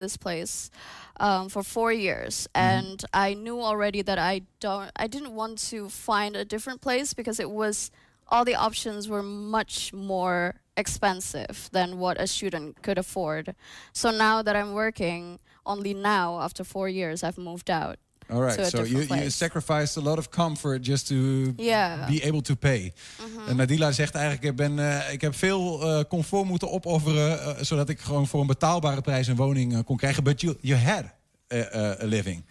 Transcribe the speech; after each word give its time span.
this 0.00 0.16
place 0.16 0.70
um, 1.20 1.48
for 1.48 1.62
four 1.62 1.92
years, 1.92 2.48
Mm-hmm. 2.54 2.88
and 2.88 3.04
I 3.12 3.34
knew 3.34 3.60
already 3.60 4.02
that 4.02 4.18
I 4.18 4.42
don't, 4.60 4.90
I 4.96 5.06
didn't 5.06 5.32
want 5.34 5.58
to 5.70 5.88
find 5.88 6.36
a 6.36 6.44
different 6.44 6.80
place 6.80 7.14
because 7.14 7.40
it 7.40 7.50
was 7.50 7.90
all 8.28 8.44
the 8.44 8.54
options 8.54 9.08
were 9.08 9.22
much 9.22 9.92
more 9.92 10.56
expensive 10.76 11.68
than 11.72 11.98
what 11.98 12.20
a 12.20 12.26
student 12.26 12.82
could 12.82 12.98
afford. 12.98 13.54
So 13.92 14.10
now 14.10 14.42
that 14.42 14.56
I'm 14.56 14.72
working, 14.74 15.38
only 15.64 15.94
now 15.94 16.40
after 16.40 16.64
four 16.64 16.88
years, 16.88 17.22
I've 17.22 17.38
moved 17.38 17.70
out. 17.70 17.98
All 18.28 18.40
right, 18.42 18.66
so 18.66 18.82
you, 18.84 19.02
you 19.02 19.30
sacrificed 19.30 19.96
a 19.96 20.00
lot 20.00 20.18
of 20.18 20.28
comfort 20.30 20.82
just 20.82 21.06
to 21.06 21.52
Yeah. 21.56 22.06
be 22.08 22.20
able 22.24 22.40
to 22.42 22.54
pay. 22.54 22.92
Mhm. 23.20 23.48
En 23.48 23.56
Nadila 23.56 23.92
zegt 23.92 24.14
eigenlijk, 24.14 24.44
ik, 24.44 24.56
ben, 24.56 24.78
eh, 24.78 25.12
ik 25.12 25.20
heb 25.20 25.34
veel 25.34 25.82
eh, 25.82 26.04
comfort 26.08 26.44
moeten 26.44 26.70
opofferen... 26.70 27.40
eh, 27.40 27.62
zodat 27.62 27.88
ik 27.88 28.00
gewoon 28.00 28.26
voor 28.26 28.40
een 28.40 28.46
betaalbare 28.46 29.00
prijs 29.00 29.26
een 29.26 29.36
woning 29.36 29.84
kon 29.84 29.96
krijgen. 29.96 30.24
But 30.24 30.40
you, 30.40 30.56
you 30.60 30.80
had 30.80 31.04
a, 31.52 31.56
a, 31.78 32.02
a 32.02 32.04
living. 32.06 32.44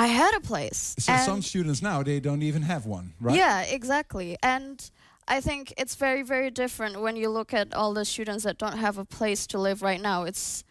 I 0.00 0.06
had 0.06 0.32
a 0.34 0.40
place. 0.46 0.92
So 0.96 1.12
and- 1.12 1.22
some 1.24 1.42
students 1.42 1.80
now, 1.80 2.02
they 2.04 2.20
don't 2.20 2.42
even 2.42 2.62
have 2.62 2.88
one, 2.88 3.12
right? 3.20 3.36
Yeah, 3.36 3.72
exactly. 3.72 4.36
And 4.40 4.90
I 5.38 5.40
think 5.40 5.70
it's 5.70 5.96
very, 5.96 6.24
very 6.26 6.50
different 6.52 7.00
when 7.00 7.16
you 7.16 7.32
look 7.32 7.52
at 7.52 7.74
all 7.74 7.94
the 7.94 8.04
students 8.04 8.42
that 8.42 8.58
don't 8.58 8.78
have 8.78 9.00
a 9.00 9.04
place 9.04 9.46
to 9.46 9.62
live 9.62 9.86
right 9.86 10.02
now. 10.02 10.26
It's 10.26 10.62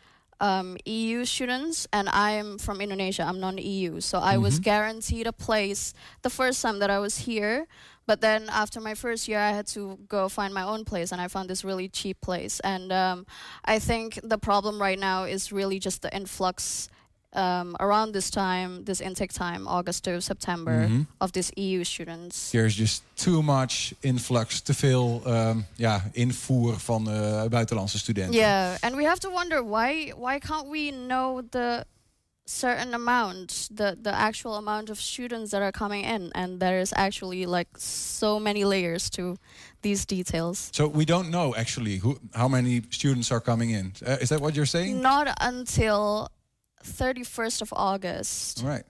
um, 0.44 0.76
EU 0.86 1.24
students, 1.24 1.88
and 1.94 2.10
I'm 2.10 2.58
from 2.60 2.82
Indonesia. 2.82 3.24
I'm 3.24 3.40
non 3.40 3.58
EU. 3.58 4.02
So 4.02 4.20
I 4.20 4.36
was 4.38 4.60
Mhm. 4.60 4.64
guaranteed 4.64 5.26
a 5.26 5.32
place 5.32 5.94
the 6.22 6.30
first 6.30 6.62
time 6.62 6.80
that 6.80 6.92
I 6.92 7.00
was 7.00 7.24
here. 7.24 7.66
But 8.06 8.20
then 8.20 8.50
after 8.52 8.82
my 8.82 8.94
first 8.94 9.30
year, 9.30 9.40
I 9.40 9.52
had 9.56 9.68
to 9.68 9.98
go 10.10 10.28
find 10.28 10.54
my 10.54 10.64
own 10.64 10.84
place, 10.84 11.14
and 11.14 11.22
I 11.24 11.30
found 11.30 11.50
this 11.50 11.64
really 11.64 11.88
cheap 11.88 12.20
place. 12.20 12.60
And 12.60 12.92
um, 12.92 13.26
I 13.64 13.80
think 13.80 14.20
the 14.22 14.38
problem 14.38 14.82
right 14.82 15.00
now 15.00 15.24
is 15.24 15.54
really 15.56 15.80
just 15.80 16.02
the 16.02 16.12
influx. 16.12 16.90
Um, 17.36 17.73
around 17.80 18.14
this 18.14 18.30
time, 18.30 18.84
this 18.84 19.00
intake 19.00 19.34
time, 19.34 19.68
August 19.68 20.04
to 20.04 20.20
September, 20.22 20.88
Mhm. 20.88 21.05
of 21.18 21.32
these 21.32 21.52
EU 21.55 21.84
students. 21.84 22.49
There's 22.52 22.76
just 22.76 23.02
too 23.16 23.41
much 23.41 23.94
influx, 23.99 24.62
te 24.62 24.74
veel 24.74 25.21
ehm, 25.26 25.60
ja, 25.76 26.04
invoer 26.12 26.80
van 26.80 27.10
eh, 27.10 27.49
buitenlandse 27.49 27.98
studenten. 27.98 28.34
Yeah, 28.34 28.76
and 28.82 28.96
we 28.96 29.04
have 29.04 29.20
to 29.20 29.30
wonder 29.32 29.63
why 29.63 30.13
why 30.18 30.40
can't 30.40 30.68
we 30.70 30.91
know 30.91 31.41
the 31.49 31.85
certain 32.46 32.94
amount, 32.94 33.68
the 33.76 33.98
the 34.02 34.12
actual 34.12 34.55
amount 34.55 34.90
of 34.90 35.00
students 35.00 35.50
that 35.52 35.62
are 35.62 35.72
coming 35.72 36.04
in, 36.05 36.32
and 36.32 36.60
there 36.60 36.79
is 36.79 36.91
actually 36.94 37.46
like 37.46 37.70
so 37.79 38.40
many 38.40 38.63
layers 38.66 39.10
to 39.10 39.35
these 39.82 40.05
details. 40.05 40.70
So 40.72 40.88
we 40.88 41.04
don't 41.05 41.29
know 41.29 41.54
actually 41.55 42.00
who, 42.00 42.18
how 42.34 42.48
many 42.50 42.82
students 42.90 43.32
are 43.32 43.41
coming 43.41 43.72
in. 43.72 43.94
Uh, 44.05 44.18
is 44.22 44.27
that 44.29 44.40
what 44.40 44.54
you're 44.55 44.70
saying? 44.70 45.02
Not 45.02 45.27
until 45.40 46.27
31st 46.84 47.62
of 47.62 47.73
August. 47.76 48.62
Right. 48.63 48.84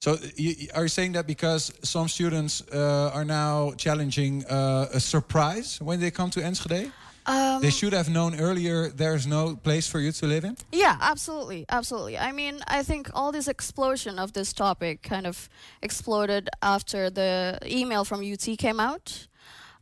So 0.00 0.18
you, 0.36 0.50
you- 0.58 0.68
are 0.74 0.82
you 0.82 0.88
saying 0.88 1.12
that 1.12 1.26
because 1.26 1.72
some 1.82 2.08
students 2.08 2.62
uh, 2.72 3.10
are 3.14 3.24
now 3.24 3.72
challenging 3.76 4.44
uh, 4.46 4.88
a 4.92 5.00
surprise 5.00 5.80
when 5.80 6.00
they 6.00 6.10
come 6.10 6.30
to 6.30 6.40
Enschede? 6.40 6.90
Um, 7.26 7.62
they 7.62 7.70
should 7.70 7.94
have 7.94 8.10
known 8.10 8.38
earlier 8.38 8.88
there's 8.90 9.26
no 9.26 9.56
place 9.56 9.88
for 9.88 9.98
you 9.98 10.12
to 10.12 10.26
live 10.26 10.44
in? 10.44 10.58
Yeah, 10.72 10.98
absolutely, 11.00 11.64
absolutely. 11.70 12.18
I 12.18 12.32
mean, 12.32 12.60
I 12.68 12.82
think 12.82 13.08
all 13.14 13.32
this 13.32 13.48
explosion 13.48 14.18
of 14.18 14.34
this 14.34 14.52
topic 14.52 15.02
kind 15.02 15.26
of 15.26 15.48
exploded 15.80 16.50
after 16.60 17.08
the 17.08 17.58
email 17.64 18.04
from 18.04 18.20
UT 18.20 18.58
came 18.58 18.78
out. 18.78 19.26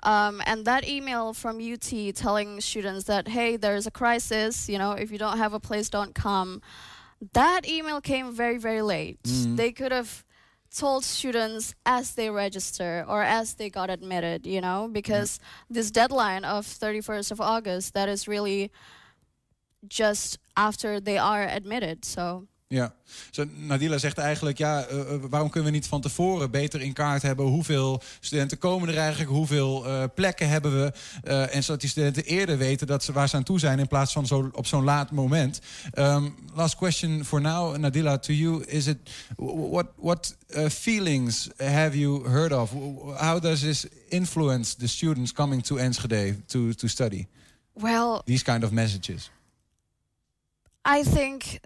Um, 0.05 0.40
and 0.46 0.64
that 0.66 0.86
email 0.88 1.33
from 1.33 1.58
UT 1.60 2.14
telling 2.14 2.60
students 2.60 3.05
that, 3.06 3.27
hey, 3.27 3.56
there's 3.56 3.86
a 3.88 3.90
crisis, 3.90 4.68
you 4.68 4.78
know, 4.78 4.92
if 4.92 5.10
you 5.10 5.18
don't 5.18 5.38
have 5.38 5.52
a 5.52 5.60
place, 5.60 5.88
don't 5.88 6.14
come. 6.14 6.60
That 7.33 7.69
email 7.69 8.01
came 8.01 8.33
very, 8.33 8.59
very 8.59 8.83
late. 8.83 9.23
Mhm. 9.23 9.56
They 9.56 9.70
could 9.73 9.92
have 9.92 10.25
told 10.75 11.05
students 11.05 11.75
as 11.84 12.14
they 12.14 12.31
register 12.31 13.05
or 13.06 13.23
as 13.23 13.55
they 13.55 13.70
got 13.70 13.91
admitted, 13.91 14.47
you 14.47 14.61
know, 14.61 14.89
because 14.91 15.39
this 15.70 15.91
deadline 15.91 16.45
of 16.45 16.67
31st 16.67 17.30
of 17.30 17.41
August, 17.41 17.95
that 17.95 18.08
is 18.08 18.27
really 18.27 18.70
just 19.86 20.39
after 20.57 20.98
they 20.98 21.19
are 21.19 21.42
admitted. 21.42 22.05
So 22.05 22.48
Ja, 22.72 22.94
zo, 23.30 23.44
Nadila 23.56 23.98
zegt 23.98 24.18
eigenlijk, 24.18 24.58
ja, 24.58 24.84
eh, 24.84 25.00
eh, 25.00 25.20
waarom 25.30 25.50
kunnen 25.50 25.70
we 25.70 25.77
niet 25.77 25.86
van 25.86 26.00
tevoren 26.00 26.50
beter 26.50 26.80
in 26.80 26.92
kaart 26.92 27.22
hebben 27.22 27.46
hoeveel 27.46 28.02
studenten 28.20 28.58
komen 28.58 28.88
er 28.88 28.96
eigenlijk, 28.96 29.30
hoeveel 29.30 29.86
eh, 29.86 30.05
plekken 30.14 30.48
hebben 30.48 30.83
we, 30.83 30.92
eh, 31.22 31.55
en 31.55 31.64
zodat 31.64 31.80
die 31.80 31.90
studenten 31.90 32.24
eerder 32.24 32.58
weten 32.58 32.86
dat 32.86 33.05
ze 33.05 33.12
waar 33.12 33.28
ze 33.28 33.36
aan 33.36 33.42
toe 33.42 33.58
zijn 33.58 33.78
in 33.78 33.88
plaats 33.88 34.12
van 34.12 34.27
zo, 34.27 34.50
op 34.52 34.66
zo'n 34.66 34.84
laat 34.84 35.10
moment. 35.10 35.60
Um, 35.94 36.34
last 36.55 36.77
question 36.77 37.24
for 37.24 37.40
now, 37.40 37.77
Nadila, 37.77 38.18
to 38.18 38.33
you, 38.33 38.64
is 38.64 38.86
it 38.86 38.98
what 39.36 39.86
what 39.96 40.36
uh, 40.48 40.68
feelings 40.68 41.48
have 41.56 41.98
you 41.98 42.28
heard 42.28 42.52
of? 42.52 42.70
How 43.16 43.42
does 43.42 43.60
this 43.60 43.86
influence 44.08 44.77
the 44.77 44.89
students 44.89 45.33
coming 45.33 45.62
to 45.62 45.77
Enschede 45.77 46.36
to 46.46 46.72
to 46.74 46.89
study 46.89 47.27
well, 47.72 48.22
these 48.24 48.44
kind 48.44 48.64
of 48.64 48.70
messages? 48.70 49.30
I 50.84 51.02
think 51.02 51.60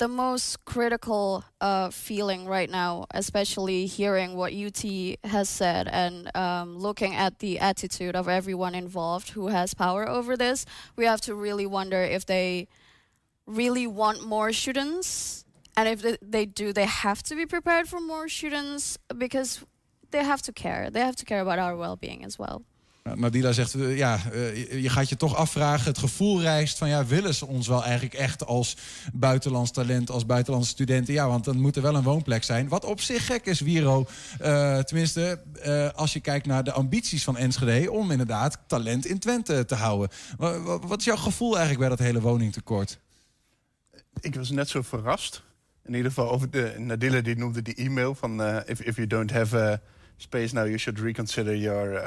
the 0.00 0.08
most 0.08 0.64
critical 0.64 1.44
uh, 1.60 1.90
feeling 1.90 2.46
right 2.46 2.70
now, 2.70 3.04
especially 3.10 3.84
hearing 3.84 4.34
what 4.34 4.50
UT 4.54 4.82
has 5.24 5.46
said 5.46 5.86
and 5.88 6.34
um, 6.34 6.78
looking 6.78 7.14
at 7.14 7.38
the 7.40 7.58
attitude 7.58 8.16
of 8.16 8.26
everyone 8.26 8.74
involved 8.74 9.30
who 9.30 9.48
has 9.48 9.74
power 9.74 10.08
over 10.08 10.38
this, 10.38 10.64
we 10.96 11.04
have 11.04 11.20
to 11.20 11.34
really 11.34 11.66
wonder 11.66 12.00
if 12.00 12.24
they 12.24 12.66
really 13.46 13.86
want 13.86 14.26
more 14.26 14.54
students. 14.54 15.44
And 15.76 15.86
if 15.86 16.00
they, 16.00 16.16
they 16.22 16.46
do, 16.46 16.72
they 16.72 16.86
have 16.86 17.22
to 17.24 17.36
be 17.36 17.44
prepared 17.44 17.86
for 17.86 18.00
more 18.00 18.26
students 18.26 18.96
because 19.16 19.62
they 20.12 20.24
have 20.24 20.40
to 20.42 20.52
care. 20.52 20.88
They 20.88 21.00
have 21.00 21.16
to 21.16 21.26
care 21.26 21.40
about 21.40 21.58
our 21.58 21.76
well 21.76 21.96
being 21.96 22.24
as 22.24 22.38
well. 22.38 22.64
Nou, 23.02 23.18
Nadila 23.18 23.52
zegt, 23.52 23.74
eh, 23.74 23.96
ja, 23.96 24.20
eh, 24.32 24.82
je- 24.82 24.88
gaat 24.88 25.08
je 25.08 25.16
toch 25.16 25.36
afvragen. 25.36 25.86
Het 25.86 25.98
gevoel 25.98 26.40
rijst 26.40 26.78
van, 26.78 26.88
ja, 26.88 27.04
willen 27.06 27.34
ze 27.34 27.46
ons 27.46 27.68
wel 27.68 27.82
eigenlijk 27.84 28.14
echt 28.14 28.46
als 28.46 28.76
buitenlands 29.12 29.70
talent, 29.70 30.10
als 30.10 30.26
buitenlandse 30.26 30.70
studenten? 30.70 31.14
Ja, 31.14 31.26
want 31.28 31.44
dan 31.44 31.60
moet 31.60 31.76
er 31.76 31.82
wel 31.82 31.94
een 31.94 32.02
woonplek 32.02 32.44
zijn. 32.44 32.68
Wat 32.68 32.84
op 32.84 33.00
zich 33.00 33.26
gek 33.26 33.46
is, 33.46 33.60
Wiro. 33.60 34.06
Eh, 34.38 34.78
tenminste, 34.78 35.40
als 35.94 36.12
je 36.12 36.20
kijkt 36.20 36.46
naar 36.46 36.64
de 36.64 36.72
ambities 36.72 37.24
van 37.24 37.36
Enschede 37.36 37.90
om 37.90 38.10
inderdaad 38.10 38.58
talent 38.66 39.06
in 39.06 39.18
Twente 39.18 39.64
te 39.64 39.74
houden. 39.74 40.08
Wa- 40.38 40.60
wa- 40.60 40.78
Wat 40.78 40.98
is 40.98 41.04
jouw 41.04 41.16
gevoel 41.16 41.50
eigenlijk 41.58 41.80
bij 41.80 41.88
dat 41.88 42.06
hele 42.06 42.20
woningtekort? 42.20 42.98
Ik 44.20 44.34
was 44.34 44.50
net 44.50 44.68
zo 44.68 44.82
verrast. 44.82 45.42
In 45.84 45.94
ieder 45.94 46.10
geval 46.12 46.30
over 46.30 46.50
de 46.50 46.74
Nadilla 46.78 47.20
die 47.20 47.36
noemde 47.36 47.62
die 47.62 47.74
e-mail 47.74 48.14
van 48.14 48.42
if, 48.66 48.80
if 48.80 48.96
you 48.96 49.06
don't 49.06 49.30
have 49.32 49.80
space 50.16 50.54
now 50.54 50.64
you 50.66 50.78
should 50.78 51.00
reconsider 51.00 51.56
your 51.56 52.02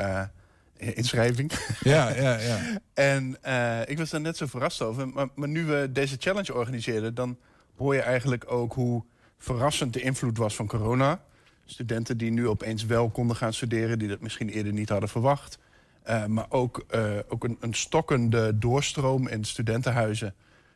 inschrijving. 0.94 1.52
Ja, 1.84 2.10
ja, 2.10 2.40
ja. 2.40 2.60
En 2.94 3.38
eh, 3.42 3.80
ik 3.86 3.98
was 3.98 4.10
daar 4.10 4.22
net 4.22 4.38
zo 4.38 4.46
verrast 4.46 4.82
over. 4.82 5.08
Maar, 5.08 5.28
maar 5.36 5.48
nu 5.48 5.66
we 5.66 5.90
deze 5.92 6.16
challenge 6.20 6.54
organiseerden, 6.54 7.16
dan 7.16 7.38
hoor 7.78 7.96
je 7.96 8.02
eigenlijk 8.02 8.52
ook 8.52 8.74
hoe 8.74 9.04
verrassend 9.38 9.94
de 9.94 10.02
invloed 10.02 10.38
was 10.38 10.56
van 10.56 10.68
corona. 10.68 11.22
Studenten 11.66 12.18
die 12.18 12.32
nu 12.32 12.48
opeens 12.48 12.86
wel 12.86 13.10
konden 13.10 13.36
gaan 13.36 13.54
studeren, 13.54 14.00
die 14.00 14.08
dat 14.08 14.20
misschien 14.20 14.50
eerder 14.50 14.74
niet 14.74 14.90
hadden 14.90 15.10
verwacht. 15.10 15.60
Eh, 16.04 16.26
maar 16.26 16.46
ook, 16.50 16.86
eh, 16.90 17.12
ook 17.28 17.44
een, 17.44 17.58
een 17.60 17.74
stokkende 17.74 18.58
doorstroom 18.58 19.28
in 19.28 19.44
studentenhuizen. 19.44 20.34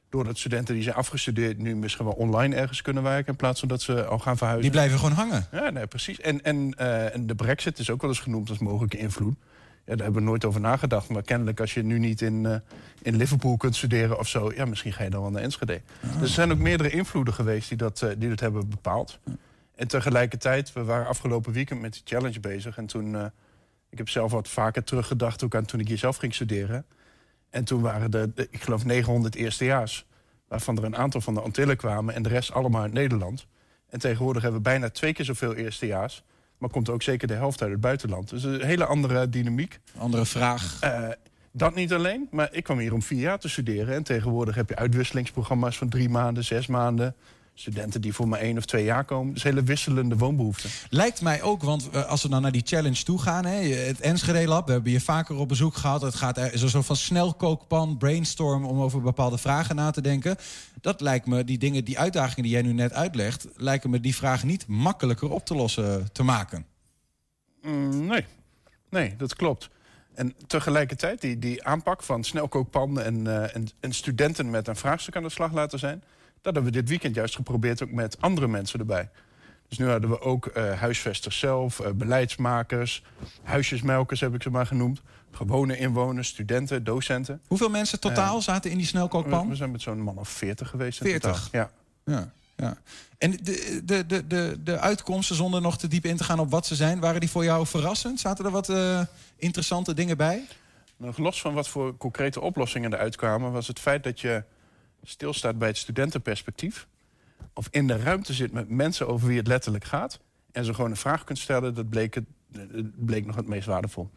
Doordat 0.10 0.38
studenten 0.38 0.74
die 0.74 0.84
zijn 0.84 0.96
afgestudeerd 0.96 1.58
nu 1.58 1.76
misschien 1.76 2.06
wel 2.06 2.14
online 2.14 2.56
ergens 2.56 2.82
kunnen 2.82 3.04
werken... 3.04 3.32
in 3.32 3.36
plaats 3.36 3.60
van 3.60 3.70
dat 3.70 3.82
ze 3.82 4.06
al 4.06 4.20
gaan 4.20 4.38
verhuizen. 4.38 4.72
Die 4.72 4.80
blijven 4.80 5.00
gewoon 5.00 5.16
hangen. 5.16 5.48
Ja, 5.52 5.70
nee, 5.70 5.88
precies. 5.88 6.20
En, 6.20 6.44
en, 6.44 6.74
en 7.14 7.28
de 7.28 7.36
brexit 7.36 7.80
is 7.80 7.90
ook 7.90 8.02
wel 8.02 8.10
eens 8.10 8.20
genoemd 8.20 8.50
als 8.50 8.58
mogelijke 8.58 8.98
invloed. 8.98 9.36
Ja, 9.88 9.96
daar 9.96 10.04
hebben 10.04 10.24
we 10.24 10.30
nooit 10.30 10.46
over 10.46 10.62
nagedacht. 10.62 11.10
Maar 11.10 11.22
kennelijk 11.22 11.60
als 11.60 11.74
je 11.74 11.84
nu 11.84 12.00
niet 12.00 12.22
in, 12.22 12.46
eh, 12.46 12.56
in 13.02 13.16
Liverpool 13.16 13.58
kunt 13.58 13.76
studeren 13.76 14.20
of 14.20 14.28
zo... 14.28 14.52
ja, 14.56 14.66
misschien 14.66 14.94
ga 14.94 15.04
je 15.04 15.10
dan 15.10 15.22
wel 15.22 15.32
naar 15.32 15.42
Enschede. 15.42 15.82
Dus 16.02 16.22
er 16.22 16.28
zijn 16.28 16.52
ook 16.52 16.58
meerdere 16.58 16.90
invloeden 16.90 17.34
geweest 17.34 17.70
die 17.70 17.78
dat, 17.78 18.02
eh, 18.02 18.10
die 18.18 18.30
dat 18.30 18.40
hebben 18.40 18.70
bepaald. 18.70 19.20
En 19.76 19.88
tegelijkertijd, 19.88 20.74
we 20.74 20.84
waren 20.84 21.08
afgelopen 21.08 21.54
weekend 21.54 21.82
met 21.82 21.94
die 21.94 22.02
challenge 22.06 22.40
bezig. 22.40 22.78
En 22.78 22.86
toen, 22.86 23.16
eh, 23.16 23.26
ik 23.90 23.98
heb 23.98 24.10
zelf 24.10 24.32
wat 24.32 24.48
vaker 24.48 24.84
teruggedacht 24.84 25.44
ook 25.44 25.56
aan 25.56 25.66
toen 25.66 25.80
ik 25.80 25.88
hier 25.88 25.98
zelf 25.98 26.18
ging 26.18 26.34
studeren. 26.34 26.86
En 27.50 27.64
toen 27.64 27.82
waren 27.82 28.12
er, 28.12 28.34
de, 28.34 28.48
ik 28.52 28.62
geloof, 28.62 28.86
900 28.86 29.36
eerstejaars. 29.36 30.06
Waarvan 30.48 30.78
er 30.78 30.84
een 30.84 30.98
aantal 30.98 31.22
van 31.22 31.34
de 31.34 31.42
Antillen 31.42 31.78
kwamen 31.78 32.16
en 32.16 32.22
de 32.22 32.30
rest 32.30 32.52
allemaal 32.52 32.82
uit 32.82 32.94
Nederland. 32.94 33.48
En 33.90 34.00
tegenwoordig 34.00 34.42
hebben 34.42 34.62
we 34.62 34.70
bijna 34.70 34.90
twee 34.90 35.14
keer 35.14 35.26
zoveel 35.26 35.56
eerstejaars. 35.56 36.24
Maar 36.58 36.70
komt 36.70 36.90
ook 36.90 37.02
zeker 37.02 37.28
de 37.28 37.34
helft 37.34 37.62
uit 37.62 37.72
het 37.72 37.82
buitenland. 37.82 38.30
Dus 38.30 38.44
een 38.44 38.64
hele 38.64 38.86
andere 38.86 39.30
dynamiek. 39.30 39.80
Andere 39.98 40.26
vraag. 40.26 40.78
Eh, 40.82 41.10
dat 41.52 41.76
niet 41.76 41.94
alleen, 41.94 42.28
maar 42.32 42.50
ik 42.52 42.64
kwam 42.64 42.80
hier 42.80 42.94
om 42.94 43.02
vier 43.02 43.20
jaar 43.20 43.40
te 43.40 43.50
studeren. 43.50 43.96
En 43.96 44.04
tegenwoordig 44.04 44.56
heb 44.56 44.70
je 44.70 44.76
uitwisselingsprogramma's 44.76 45.78
van 45.78 45.90
drie 45.90 46.10
maanden, 46.10 46.44
zes 46.44 46.68
maanden. 46.68 47.16
Studenten 47.60 48.02
die 48.02 48.14
voor 48.14 48.28
maar 48.28 48.40
één 48.40 48.58
of 48.58 48.66
twee 48.66 48.84
jaar 48.84 49.06
komen. 49.06 49.34
Dus 49.34 49.44
hele 49.44 49.64
wisselende 49.64 50.18
woonbehoeften. 50.18 50.70
Lijkt 50.90 51.22
mij 51.22 51.42
ook, 51.42 51.64
want 51.64 51.90
uh, 51.94 52.06
als 52.06 52.24
we 52.24 52.30
dan 52.30 52.42
naar 52.42 52.52
die 52.52 52.62
challenge 52.66 53.04
toe 53.04 53.22
gaan, 53.22 53.46
hè, 53.46 53.56
het 53.74 54.00
Enschede 54.00 54.48
Lab, 54.48 54.66
we 54.66 54.72
hebben 54.72 54.92
je 54.92 55.02
vaker 55.02 55.36
op 55.36 55.48
bezoek 55.48 55.76
gehad. 55.76 56.02
Het 56.02 56.16
gaat 56.16 56.38
er 56.38 56.54
is 56.54 56.62
een 56.62 56.70
soort 56.70 56.86
van 56.86 56.96
snelkookpan, 56.96 57.98
brainstorm 57.98 58.66
om 58.66 58.82
over 58.82 59.02
bepaalde 59.02 59.38
vragen 59.38 59.76
na 59.76 59.92
te 59.92 60.02
denken. 60.02 60.36
Dat 60.82 61.02
lijkt 61.02 61.26
me, 61.26 61.44
die 61.44 61.58
dingen, 61.58 61.86
die 61.86 62.00
uitdagingen 62.00 62.44
die 62.44 62.52
jij 62.52 62.62
nu 62.62 62.74
net 62.74 62.94
uitlegt, 62.94 63.48
lijken 63.56 63.90
me 63.90 64.00
die 64.00 64.16
vragen 64.16 64.48
niet 64.48 64.68
makkelijker 64.68 65.32
op 65.32 65.46
te 65.46 65.56
lossen 65.56 66.12
te 66.12 66.24
maken. 66.24 66.66
Mm, 67.62 68.06
nee, 68.06 68.26
nee, 68.90 69.16
dat 69.16 69.36
klopt. 69.36 69.70
En 70.14 70.34
tegelijkertijd 70.48 71.22
die, 71.22 71.40
die 71.40 71.64
aanpak 71.64 72.04
van 72.04 72.24
snelkookpannen 72.24 73.06
en, 73.06 73.26
uh, 73.26 73.56
en, 73.56 73.68
en 73.80 73.94
studenten 73.94 74.50
met 74.50 74.68
een 74.68 74.76
vraagstuk 74.76 75.16
aan 75.16 75.24
de 75.24 75.30
slag 75.30 75.54
laten 75.54 75.80
zijn 75.80 76.04
dat 76.42 76.54
hebben 76.54 76.64
we 76.64 76.80
dit 76.80 76.90
weekend 76.90 77.16
juist 77.16 77.36
geprobeerd 77.36 77.84
ook 77.84 77.92
met 77.92 78.22
andere 78.22 78.48
mensen 78.48 78.80
erbij. 78.80 79.10
Dus 79.68 79.78
nu 79.78 79.90
hadden 79.90 80.10
we 80.10 80.22
ook 80.22 80.52
uh, 80.58 80.80
huisvesters 80.80 81.40
zelf, 81.40 81.80
uh, 81.80 81.88
beleidsmakers, 81.92 83.04
huisjesmelkers 83.44 84.20
heb 84.20 84.34
ik 84.34 84.42
ze 84.42 84.50
maar 84.50 84.66
genoemd. 84.66 85.02
Gewone 85.32 85.78
inwoners, 85.78 86.28
studenten, 86.28 86.84
docenten. 86.84 87.42
Hoeveel 87.48 87.70
mensen 87.70 88.00
totaal 88.00 88.42
zaten 88.42 88.72
in 88.72 88.78
die 88.78 88.86
snelkookpan? 88.86 89.44
We, 89.44 89.50
we 89.50 89.56
zijn 89.56 89.72
met 89.72 89.82
zo'n 89.82 90.02
man 90.02 90.18
of 90.18 90.30
40 90.30 90.70
geweest. 90.70 90.98
40? 90.98 91.48
Ja. 91.52 91.72
ja. 92.06 92.32
Ja. 92.58 92.78
En 93.18 93.32
de, 93.32 93.82
de, 93.86 94.06
de, 94.06 94.28
de, 94.28 94.58
de 94.64 94.80
uitkomsten, 94.80 95.36
zonder 95.36 95.62
nog 95.62 95.78
te 95.78 95.88
diep 95.88 96.06
in 96.06 96.18
te 96.18 96.24
gaan 96.24 96.40
op 96.40 96.52
wat 96.52 96.66
ze 96.66 96.76
zijn, 96.76 97.00
waren 97.00 97.20
die 97.20 97.30
voor 97.30 97.44
jou 97.44 97.66
verrassend? 97.66 98.20
Zaten 98.20 98.46
er 98.46 98.52
wat 98.52 98.70
uh, 98.70 99.02
interessante 99.36 99.94
dingen 99.94 100.18
bij? 100.18 100.48
Nog 100.98 101.18
los 101.18 101.42
van 101.42 101.54
wat 101.54 101.68
voor 101.68 101.98
concrete 101.98 102.42
oplossingen 102.42 102.94
eruit 102.94 103.16
kwamen, 103.16 103.52
was 103.52 103.68
het 103.68 103.80
feit 103.80 104.04
dat 104.04 104.20
je 104.20 104.44
stilstaat 105.04 105.58
bij 105.58 105.68
het 105.68 105.78
studentenperspectief... 105.78 106.88
of 107.54 107.68
in 107.72 107.88
de 107.88 107.98
ruimte 107.98 108.34
zit 108.34 108.52
met 108.52 108.70
mensen 108.70 109.08
over 109.08 109.28
wie 109.28 109.38
het 109.38 109.48
letterlijk 109.48 109.84
gaat... 109.84 110.20
en 110.52 110.66
ze 110.66 110.74
gewoon 110.74 110.90
een 110.90 110.98
vraag 110.98 111.24
kunt 111.24 111.40
stellen, 111.40 111.74
dat 111.74 111.90
bleek, 111.90 112.16
het, 112.16 112.26
bleek 113.06 113.26
nog 113.26 113.36
het 113.36 113.48
meest 113.48 113.68
waardevol. 113.68 114.10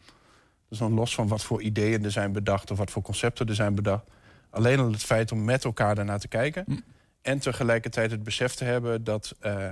Dus 0.69 0.77
dan 0.77 0.93
los 0.93 1.15
van 1.15 1.27
wat 1.27 1.43
voor 1.43 1.61
ideeën 1.61 2.03
er 2.03 2.11
zijn 2.11 2.31
bedacht... 2.31 2.71
of 2.71 2.77
wat 2.77 2.91
voor 2.91 3.01
concepten 3.01 3.47
er 3.47 3.55
zijn 3.55 3.75
bedacht... 3.75 4.11
alleen 4.49 4.79
al 4.79 4.91
het 4.91 5.03
feit 5.03 5.31
om 5.31 5.43
met 5.43 5.63
elkaar 5.63 5.95
daarnaar 5.95 6.19
te 6.19 6.27
kijken... 6.27 6.63
Hm. 6.67 6.75
en 7.21 7.39
tegelijkertijd 7.39 8.11
het 8.11 8.23
besef 8.23 8.53
te 8.53 8.63
hebben 8.63 9.03
dat 9.03 9.35
uh, 9.45 9.69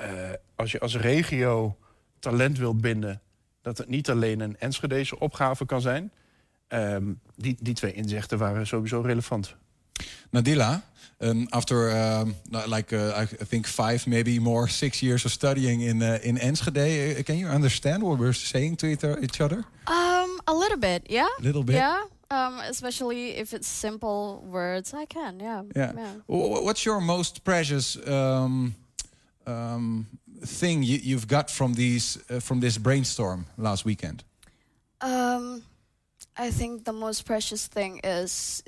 uh, 0.00 0.06
als 0.54 0.72
je 0.72 0.80
als 0.80 0.96
regio 0.96 1.78
talent 2.18 2.58
wilt 2.58 2.80
binden... 2.80 3.20
dat 3.62 3.78
het 3.78 3.88
niet 3.88 4.10
alleen 4.10 4.40
een 4.40 4.58
Enschedese 4.58 5.18
opgave 5.18 5.66
kan 5.66 5.80
zijn... 5.80 6.12
Um, 6.68 7.20
die, 7.36 7.56
die 7.60 7.74
twee 7.74 7.92
inzichten 7.92 8.38
waren 8.38 8.66
sowieso 8.66 9.00
relevant. 9.00 9.56
Nadila, 10.32 10.82
um, 11.20 11.48
after 11.52 11.90
um, 11.90 12.34
like 12.50 12.92
uh, 12.92 13.12
I 13.16 13.26
think 13.26 13.66
five, 13.66 14.06
maybe 14.06 14.38
more, 14.38 14.68
six 14.68 15.02
years 15.02 15.24
of 15.24 15.32
studying 15.32 15.80
in 15.80 16.02
uh, 16.02 16.18
in 16.22 16.38
Enschede, 16.38 17.18
uh, 17.18 17.22
can 17.22 17.38
you 17.38 17.48
understand 17.48 18.02
what 18.02 18.18
we're 18.18 18.32
saying 18.32 18.76
to 18.76 18.86
each 18.86 19.40
other? 19.40 19.64
Um, 19.86 20.40
a 20.46 20.54
little 20.54 20.78
bit, 20.78 21.06
yeah. 21.08 21.28
A 21.38 21.42
little 21.42 21.62
bit, 21.62 21.76
yeah. 21.76 22.04
Um, 22.30 22.60
especially 22.60 23.36
if 23.36 23.52
it's 23.52 23.68
simple 23.68 24.42
words, 24.46 24.94
I 24.94 25.06
can, 25.06 25.40
yeah. 25.40 25.62
Yeah. 25.76 25.92
yeah. 25.96 26.12
What's 26.26 26.84
your 26.84 27.00
most 27.00 27.44
precious 27.44 27.96
um, 28.08 28.74
um, 29.46 30.06
thing 30.46 30.82
you, 30.82 30.98
you've 31.02 31.28
got 31.28 31.50
from 31.50 31.74
these 31.74 32.18
uh, 32.28 32.40
from 32.40 32.60
this 32.60 32.78
brainstorm 32.78 33.46
last 33.56 33.84
weekend? 33.84 34.24
Um, 35.00 35.62
I 36.36 36.50
think 36.50 36.84
the 36.84 36.92
most 36.92 37.24
precious 37.24 37.68
thing 37.68 38.00
is 38.02 38.62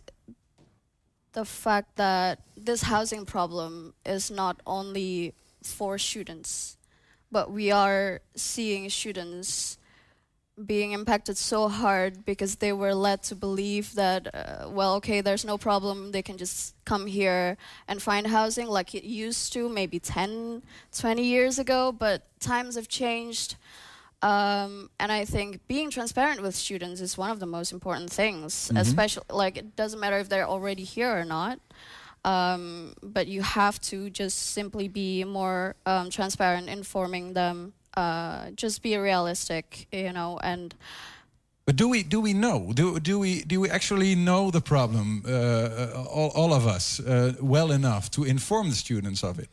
the 1.36 1.44
fact 1.44 1.96
that 1.96 2.40
this 2.56 2.80
housing 2.80 3.26
problem 3.26 3.92
is 4.06 4.30
not 4.30 4.56
only 4.66 5.34
for 5.62 5.98
students, 5.98 6.78
but 7.30 7.50
we 7.50 7.70
are 7.70 8.22
seeing 8.34 8.88
students 8.88 9.76
being 10.64 10.92
impacted 10.92 11.36
so 11.36 11.68
hard 11.68 12.24
because 12.24 12.56
they 12.56 12.72
were 12.72 12.94
led 12.94 13.22
to 13.22 13.34
believe 13.34 13.94
that, 13.96 14.34
uh, 14.34 14.70
well, 14.70 14.94
okay, 14.94 15.20
there's 15.20 15.44
no 15.44 15.58
problem, 15.58 16.10
they 16.12 16.22
can 16.22 16.38
just 16.38 16.74
come 16.86 17.06
here 17.06 17.58
and 17.86 18.00
find 18.00 18.28
housing 18.28 18.66
like 18.66 18.94
it 18.94 19.04
used 19.04 19.52
to 19.52 19.68
maybe 19.68 19.98
10, 19.98 20.62
20 20.96 21.22
years 21.22 21.58
ago, 21.58 21.92
but 21.92 22.22
times 22.40 22.76
have 22.76 22.88
changed. 22.88 23.56
Um, 24.22 24.90
and 24.98 25.12
I 25.12 25.24
think 25.24 25.60
being 25.68 25.90
transparent 25.90 26.40
with 26.40 26.54
students 26.54 27.00
is 27.00 27.18
one 27.18 27.30
of 27.30 27.38
the 27.38 27.46
most 27.46 27.72
important 27.72 28.10
things, 28.10 28.54
mm-hmm. 28.54 28.78
especially 28.78 29.24
like 29.30 29.56
it 29.58 29.76
doesn't 29.76 30.00
matter 30.00 30.18
if 30.18 30.28
they're 30.28 30.48
already 30.48 30.84
here 30.84 31.16
or 31.16 31.24
not. 31.24 31.60
Um, 32.24 32.94
but 33.02 33.28
you 33.28 33.42
have 33.42 33.80
to 33.82 34.10
just 34.10 34.38
simply 34.52 34.88
be 34.88 35.22
more 35.24 35.76
um, 35.86 36.10
transparent, 36.10 36.68
informing 36.68 37.34
them. 37.34 37.72
Uh, 37.96 38.50
just 38.50 38.82
be 38.82 38.96
realistic, 38.96 39.86
you 39.92 40.12
know, 40.12 40.38
and. 40.42 40.74
But 41.66 41.76
do 41.76 41.88
we 41.88 42.04
do 42.04 42.20
we 42.20 42.32
know 42.32 42.72
do 42.74 43.00
do 43.00 43.18
we 43.18 43.42
do 43.42 43.60
we 43.60 43.68
actually 43.68 44.14
know 44.14 44.52
the 44.52 44.60
problem 44.60 45.22
uh, 45.26 45.30
uh 45.30 46.04
all, 46.08 46.30
all 46.34 46.52
of 46.52 46.64
us 46.66 47.00
uh, 47.00 47.32
well 47.40 47.72
enough 47.72 48.08
to 48.10 48.24
inform 48.24 48.70
the 48.70 48.76
students 48.76 49.24
of 49.24 49.38
it? 49.38 49.48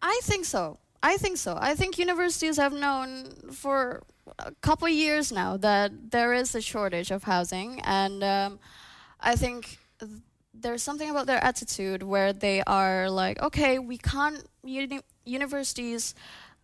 I 0.00 0.20
think 0.22 0.44
so. 0.44 0.78
I 1.12 1.16
think 1.18 1.36
so. 1.36 1.56
I 1.70 1.74
think 1.76 1.98
universities 1.98 2.56
have 2.56 2.72
known 2.72 3.30
for 3.52 4.02
a 4.40 4.52
couple 4.60 4.88
years 4.88 5.30
now 5.30 5.56
that 5.58 6.10
there 6.10 6.34
is 6.34 6.54
a 6.56 6.60
shortage 6.60 7.12
of 7.12 7.22
housing, 7.22 7.80
and 7.84 8.24
um, 8.24 8.58
I 9.20 9.36
think 9.42 9.78
th 10.00 10.10
there's 10.62 10.82
something 10.88 11.10
about 11.10 11.26
their 11.30 11.42
attitude 11.50 12.00
where 12.12 12.32
they 12.32 12.58
are 12.80 12.98
like, 13.22 13.36
okay, 13.48 13.78
we 13.90 13.98
can't. 13.98 14.40
Uni 14.64 14.98
universities 15.40 16.14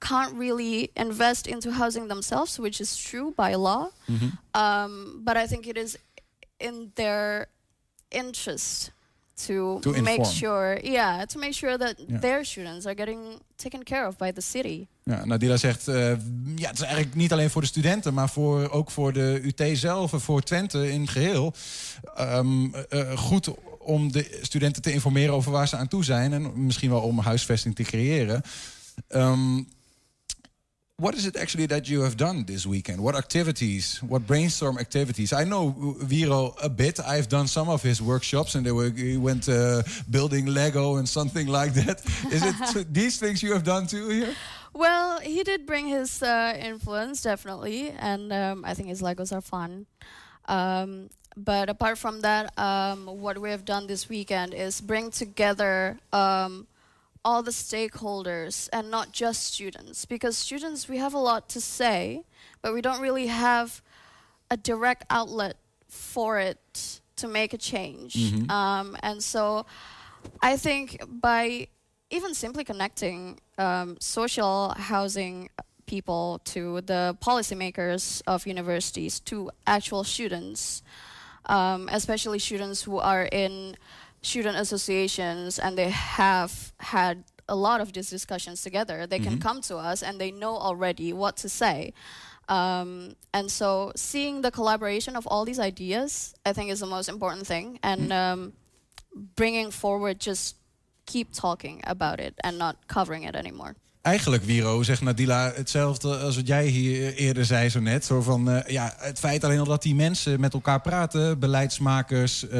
can't 0.08 0.34
really 0.44 0.90
invest 0.96 1.46
into 1.46 1.68
housing 1.80 2.08
themselves, 2.08 2.58
which 2.64 2.80
is 2.80 2.90
true 3.08 3.28
by 3.42 3.50
law. 3.68 3.84
Mm 4.08 4.16
-hmm. 4.18 4.30
um, 4.62 4.92
but 5.26 5.36
I 5.36 5.46
think 5.50 5.62
it 5.66 5.76
is 5.76 5.92
in 6.58 6.92
their 6.94 7.46
interest 8.10 8.92
to, 9.34 9.78
to 9.80 9.90
make 9.90 10.16
inform. 10.16 10.34
sure, 10.34 10.80
yeah, 10.82 11.22
to 11.26 11.38
make 11.38 11.52
sure 11.52 11.78
that 11.78 11.94
yeah. 12.06 12.20
their 12.20 12.44
students 12.44 12.86
are 12.86 12.94
getting 12.94 13.18
taken 13.56 13.82
care 13.82 14.06
of 14.06 14.16
by 14.16 14.32
the 14.32 14.40
city. 14.40 14.86
Ja, 15.02 15.24
Nadila 15.24 15.56
zegt, 15.56 15.88
uh, 15.88 15.94
ja, 16.56 16.68
het 16.68 16.78
is 16.78 16.84
eigenlijk 16.84 17.14
niet 17.14 17.32
alleen 17.32 17.50
voor 17.50 17.60
de 17.60 17.66
studenten, 17.66 18.14
maar 18.14 18.28
voor, 18.28 18.70
ook 18.70 18.90
voor 18.90 19.12
de 19.12 19.40
UT 19.42 19.78
zelf 19.78 20.12
en 20.12 20.20
voor 20.20 20.42
Twente 20.42 20.92
in 20.92 21.00
het 21.00 21.10
geheel. 21.10 21.54
Um, 22.18 22.74
uh, 22.90 23.18
goed 23.18 23.48
om 23.78 24.12
de 24.12 24.38
studenten 24.42 24.82
te 24.82 24.92
informeren 24.92 25.34
over 25.34 25.52
waar 25.52 25.68
ze 25.68 25.76
aan 25.76 25.88
toe 25.88 26.04
zijn 26.04 26.32
en 26.32 26.64
misschien 26.64 26.90
wel 26.90 27.00
om 27.00 27.18
huisvesting 27.18 27.74
te 27.74 27.82
creëren. 27.82 28.42
Um, 29.08 29.68
what 31.02 31.16
is 31.16 31.26
it 31.26 31.36
actually 31.36 31.66
that 31.66 31.88
you 31.90 32.02
have 32.02 32.16
done 32.16 32.44
this 32.44 32.64
weekend? 32.64 33.00
What 33.00 33.16
activities? 33.16 34.00
What 34.12 34.24
brainstorm 34.24 34.78
activities? 34.78 35.32
I 35.32 35.42
know 35.42 35.74
Viro 35.98 36.54
a 36.62 36.68
bit. 36.68 37.00
I've 37.00 37.28
done 37.28 37.48
some 37.48 37.68
of 37.68 37.82
his 37.82 38.00
workshops, 38.00 38.54
and 38.54 38.64
they 38.64 38.70
were 38.70 38.90
he 38.90 39.16
went 39.16 39.48
uh, 39.48 39.82
building 40.08 40.46
Lego 40.46 40.96
and 40.98 41.08
something 41.08 41.46
like 41.58 41.72
that. 41.74 41.96
Is 42.30 42.42
it 42.50 42.94
these 43.00 43.18
things 43.18 43.42
you 43.42 43.52
have 43.52 43.64
done 43.64 43.86
too 43.88 44.08
here? 44.08 44.34
Well, 44.74 45.18
he 45.20 45.42
did 45.42 45.66
bring 45.66 45.88
his 45.88 46.22
uh, 46.22 46.56
influence 46.70 47.22
definitely, 47.22 47.90
and 47.98 48.32
um, 48.32 48.64
I 48.64 48.72
think 48.74 48.88
his 48.88 49.02
Legos 49.02 49.32
are 49.36 49.42
fun. 49.42 49.86
Um, 50.46 51.10
but 51.36 51.68
apart 51.68 51.98
from 51.98 52.20
that, 52.20 52.56
um, 52.58 53.06
what 53.06 53.38
we 53.38 53.50
have 53.50 53.64
done 53.64 53.86
this 53.86 54.08
weekend 54.08 54.54
is 54.54 54.80
bring 54.80 55.10
together 55.10 55.98
um, 56.12 56.66
all 57.24 57.42
the 57.42 57.50
stakeholders 57.50 58.68
and 58.72 58.90
not 58.90 59.12
just 59.12 59.44
students 59.44 60.04
because 60.04 60.36
students 60.36 60.88
we 60.88 60.98
have 60.98 61.14
a 61.14 61.18
lot 61.18 61.48
to 61.48 61.60
say 61.60 62.24
but 62.62 62.74
we 62.74 62.80
don't 62.80 63.00
really 63.00 63.28
have 63.28 63.82
a 64.50 64.56
direct 64.56 65.04
outlet 65.10 65.56
for 65.88 66.38
it 66.38 67.00
to 67.16 67.28
make 67.28 67.52
a 67.52 67.58
change 67.58 68.14
mm-hmm. 68.14 68.50
um, 68.50 68.96
and 69.02 69.22
so 69.22 69.64
i 70.40 70.56
think 70.56 71.00
by 71.08 71.66
even 72.10 72.34
simply 72.34 72.64
connecting 72.64 73.38
um, 73.58 73.96
social 74.00 74.74
housing 74.76 75.48
people 75.86 76.40
to 76.44 76.80
the 76.82 77.16
policymakers 77.20 78.22
of 78.26 78.46
universities 78.46 79.20
to 79.20 79.50
actual 79.66 80.02
students 80.04 80.82
um, 81.46 81.88
especially 81.92 82.38
students 82.38 82.82
who 82.82 82.98
are 82.98 83.28
in 83.32 83.76
student 84.22 84.56
associations 84.56 85.58
and 85.58 85.76
they 85.76 85.90
have 85.90 86.72
had 86.78 87.24
a 87.48 87.56
lot 87.56 87.80
of 87.80 87.92
these 87.92 88.08
discussions 88.08 88.62
together. 88.62 89.06
They 89.06 89.18
mm-hmm. 89.18 89.30
can 89.30 89.38
come 89.38 89.60
to 89.62 89.76
us 89.76 90.02
and 90.02 90.20
they 90.20 90.30
know 90.30 90.56
already 90.56 91.12
what 91.12 91.36
to 91.38 91.48
say. 91.48 91.92
Um, 92.48 93.16
and 93.34 93.50
so 93.50 93.92
seeing 93.96 94.42
the 94.42 94.50
collaboration 94.50 95.16
of 95.16 95.26
all 95.26 95.44
these 95.44 95.58
ideas, 95.58 96.34
I 96.44 96.52
think 96.52 96.70
is 96.70 96.80
the 96.80 96.86
most 96.86 97.08
important 97.08 97.46
thing. 97.46 97.78
And 97.82 98.10
mm. 98.10 98.12
um, 98.12 98.52
bringing 99.36 99.70
forward 99.70 100.20
just 100.20 100.56
keep 101.06 101.32
talking 101.32 101.80
about 101.84 102.20
it 102.20 102.34
and 102.44 102.58
not 102.58 102.86
covering 102.88 103.24
it 103.24 103.34
anymore. 103.34 103.76
Eigenlijk, 104.02 104.42
Wiro, 104.42 104.82
zegt 104.82 105.00
Nadila 105.00 105.52
hetzelfde 105.54 106.16
als 106.16 106.36
wat 106.36 106.46
jij 106.46 106.66
hier 106.66 107.14
eerder 107.14 107.44
zei 107.44 107.68
zo 107.68 107.80
net. 107.80 108.04
Zo 108.04 108.22
van, 108.22 108.50
eh, 108.50 108.72
ja, 108.72 108.94
het 108.96 109.18
feit 109.18 109.44
alleen 109.44 109.58
al 109.58 109.64
dat 109.64 109.82
die 109.82 109.94
mensen 109.94 110.40
met 110.40 110.52
elkaar 110.52 110.80
praten... 110.80 111.38
beleidsmakers, 111.38 112.48
eh, 112.48 112.50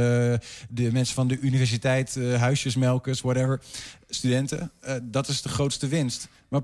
de 0.69 0.93
mensen 0.93 1.15
van 1.15 1.29
de 1.29 1.39
universiteit, 1.39 2.17
eh, 2.17 2.41
huisjesmelkers, 2.41 3.21
whatever... 3.21 3.61
studenten, 4.09 4.73
dat 5.03 5.29
is 5.29 5.43
de 5.43 5.49
grootste 5.49 5.89
winst. 5.89 6.29
Maar 6.49 6.61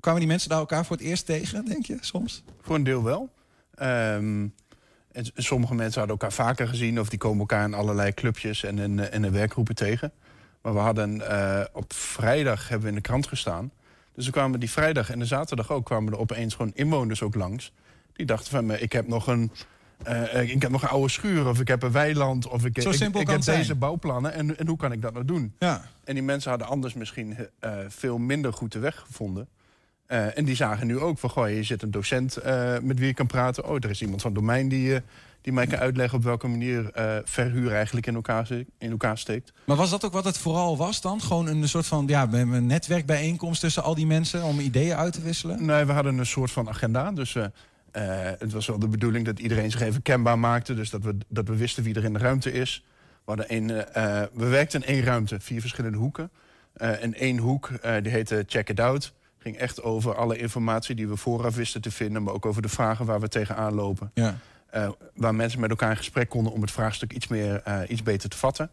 kwamen 0.00 0.20
die 0.20 0.28
mensen 0.28 0.48
daar 0.48 0.58
elkaar 0.58 0.84
voor 0.84 0.96
het 0.96 1.04
eerst 1.04 1.26
tegen, 1.26 1.64
denk 1.64 1.86
je, 1.86 1.96
soms? 2.00 2.42
Voor 2.60 2.74
een 2.74 2.84
deel 2.84 3.02
wel. 3.02 3.30
Ehm, 3.74 4.46
en 5.12 5.24
sommige 5.34 5.74
mensen 5.74 5.98
hadden 5.98 6.18
elkaar 6.18 6.46
vaker 6.46 6.68
gezien... 6.68 7.00
of 7.00 7.08
die 7.08 7.18
komen 7.18 7.38
elkaar 7.38 7.64
in 7.64 7.74
allerlei 7.74 8.12
clubjes 8.12 8.64
en 8.64 8.78
in 8.78 9.12
in 9.12 9.30
werkgroepen 9.30 9.74
tegen. 9.74 10.12
Maar 10.64 10.72
we 10.74 10.78
hadden 10.78 11.28
eh, 11.30 11.64
op 11.72 11.92
vrijdag 11.92 12.62
hebben 12.68 12.82
we 12.82 12.88
in 12.88 13.02
de 13.02 13.08
krant 13.08 13.26
gestaan. 13.26 13.70
Dus 14.14 14.26
er 14.26 14.32
kwamen 14.32 14.60
die 14.60 14.70
vrijdag 14.70 15.10
en 15.10 15.18
de 15.18 15.24
zaterdag 15.24 15.70
ook... 15.70 15.84
kwamen 15.84 16.12
er 16.12 16.18
opeens 16.18 16.54
gewoon 16.54 16.72
inwoners 16.74 17.22
ook 17.22 17.34
langs. 17.34 17.72
Die 18.12 18.26
dachten 18.26 18.50
van, 18.50 18.66
me, 18.66 18.78
ik 18.80 18.92
heb 18.92 19.06
nog 19.08 19.26
een... 19.26 19.50
eh, 20.02 20.50
ik 20.50 20.62
heb 20.62 20.70
nog 20.70 20.82
een 20.82 20.88
oude 20.88 21.08
schuur, 21.10 21.48
of 21.48 21.60
ik 21.60 21.68
heb 21.68 21.82
een 21.82 21.92
weiland, 21.92 22.48
of 22.48 22.64
ik, 22.64 22.80
Zo 22.80 22.90
ik, 22.90 23.28
heb 23.28 23.42
zijn. 23.42 23.58
deze 23.58 23.74
bouwplannen. 23.74 24.32
En, 24.32 24.58
en 24.58 24.66
hoe 24.66 24.76
kan 24.76 24.92
ik 24.92 25.02
dat 25.02 25.12
nou 25.12 25.24
doen? 25.24 25.54
Ja. 25.58 25.84
En 26.04 26.14
die 26.14 26.22
mensen 26.22 26.50
hadden 26.50 26.68
anders 26.68 26.94
misschien 26.94 27.36
eh, 27.58 27.72
veel 27.88 28.18
minder 28.18 28.52
goed 28.52 28.72
de 28.72 28.78
weg 28.78 29.04
gevonden. 29.06 29.48
Eh, 30.06 30.38
en 30.38 30.44
die 30.44 30.56
zagen 30.56 30.86
nu 30.86 30.98
ook 30.98 31.18
van, 31.18 31.30
goh, 31.30 31.44
hier 31.44 31.64
zit 31.64 31.82
een 31.82 31.90
docent 31.90 32.36
eh, 32.36 32.78
met 32.82 32.98
wie 32.98 33.06
je 33.06 33.14
kan 33.14 33.26
praten. 33.26 33.64
Oh, 33.68 33.74
er 33.74 33.90
is 33.90 34.02
iemand 34.02 34.22
van 34.22 34.32
domein 34.32 34.68
die, 34.68 34.94
eh, 34.94 35.00
die 35.44 35.52
mij 35.52 35.66
kan 35.66 35.78
uitleggen... 35.78 36.18
op 36.18 36.24
welke 36.24 36.48
manier 36.48 36.90
eh, 36.90 37.16
verhuur 37.24 37.72
eigenlijk 37.72 38.06
in 38.06 38.14
elkaar, 38.14 38.48
in 38.78 38.90
elkaar 38.90 39.18
steekt. 39.18 39.52
Maar 39.64 39.76
was 39.76 39.90
dat 39.90 40.04
ook 40.04 40.12
wat 40.12 40.24
het 40.24 40.38
vooral 40.38 40.76
was 40.76 41.00
dan? 41.00 41.20
Gewoon 41.20 41.46
een 41.46 41.68
soort 41.68 41.86
van 41.86 42.06
ja, 42.06 42.28
een 42.32 42.66
netwerkbijeenkomst 42.66 43.60
tussen 43.60 43.82
al 43.82 43.94
die 43.94 44.06
mensen... 44.06 44.42
om 44.42 44.58
ideeën 44.58 44.96
uit 44.96 45.12
te 45.12 45.20
wisselen? 45.20 45.64
Nee, 45.64 45.84
we 45.84 45.92
hadden 45.92 46.18
een 46.18 46.26
soort 46.26 46.50
van 46.50 46.68
agenda. 46.68 47.12
Dus 47.12 47.34
eh, 47.34 47.44
eh, 47.90 48.32
het 48.38 48.52
was 48.52 48.66
wel 48.66 48.78
de 48.78 48.88
bedoeling 48.88 49.24
dat 49.24 49.38
iedereen 49.38 49.70
zich 49.70 49.80
even 49.80 50.02
kenbaar 50.02 50.38
maakte. 50.38 50.74
Dus 50.74 50.90
dat 50.90 51.02
we, 51.02 51.16
dat 51.28 51.48
we 51.48 51.56
wisten 51.56 51.82
wie 51.82 51.94
er 51.94 52.04
in 52.04 52.12
de 52.12 52.18
ruimte 52.18 52.52
is. 52.52 52.84
We, 53.24 53.32
hadden 53.34 53.76
we 54.32 54.46
werkten 54.46 54.82
in 54.82 54.86
één 54.86 55.04
ruimte, 55.04 55.40
vier 55.40 55.60
verschillende 55.60 55.98
hoeken. 55.98 56.30
En 56.74 57.14
één 57.14 57.38
hoek, 57.38 57.70
die 58.02 58.12
heette 58.12 58.44
Check 58.46 58.68
It 58.68 58.80
Out. 58.80 59.12
Ging 59.38 59.56
echt 59.56 59.82
over 59.82 60.14
alle 60.14 60.36
informatie 60.36 60.94
die 60.94 61.08
we 61.08 61.16
vooraf 61.16 61.54
wisten 61.54 61.80
te 61.80 61.90
vinden... 61.90 62.22
maar 62.22 62.34
ook 62.34 62.46
over 62.46 62.62
de 62.62 62.68
vragen 62.68 63.06
waar 63.06 63.20
we 63.20 63.28
tegenaan 63.28 63.74
lopen. 63.74 64.10
Ja. 64.14 64.36
Eh, 64.74 64.88
waar 65.14 65.34
mensen 65.34 65.60
met 65.60 65.70
elkaar 65.70 65.90
in 65.90 65.96
gesprek 65.96 66.28
konden 66.28 66.52
om 66.52 66.60
het 66.60 66.70
vraagstuk 66.70 67.12
iets, 67.12 67.28
meer, 67.28 67.62
eh, 67.64 67.80
iets 67.88 68.02
beter 68.02 68.28
te 68.28 68.36
vatten. 68.36 68.70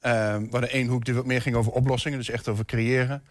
Eh, 0.00 0.36
we 0.36 0.48
hadden 0.50 0.70
één 0.70 0.86
hoek 0.86 1.04
die 1.04 1.14
wat 1.14 1.26
meer 1.26 1.42
ging 1.42 1.56
over 1.56 1.72
oplossingen, 1.72 2.18
dus 2.18 2.30
echt 2.30 2.48
over 2.48 2.64
creëren. 2.64 3.22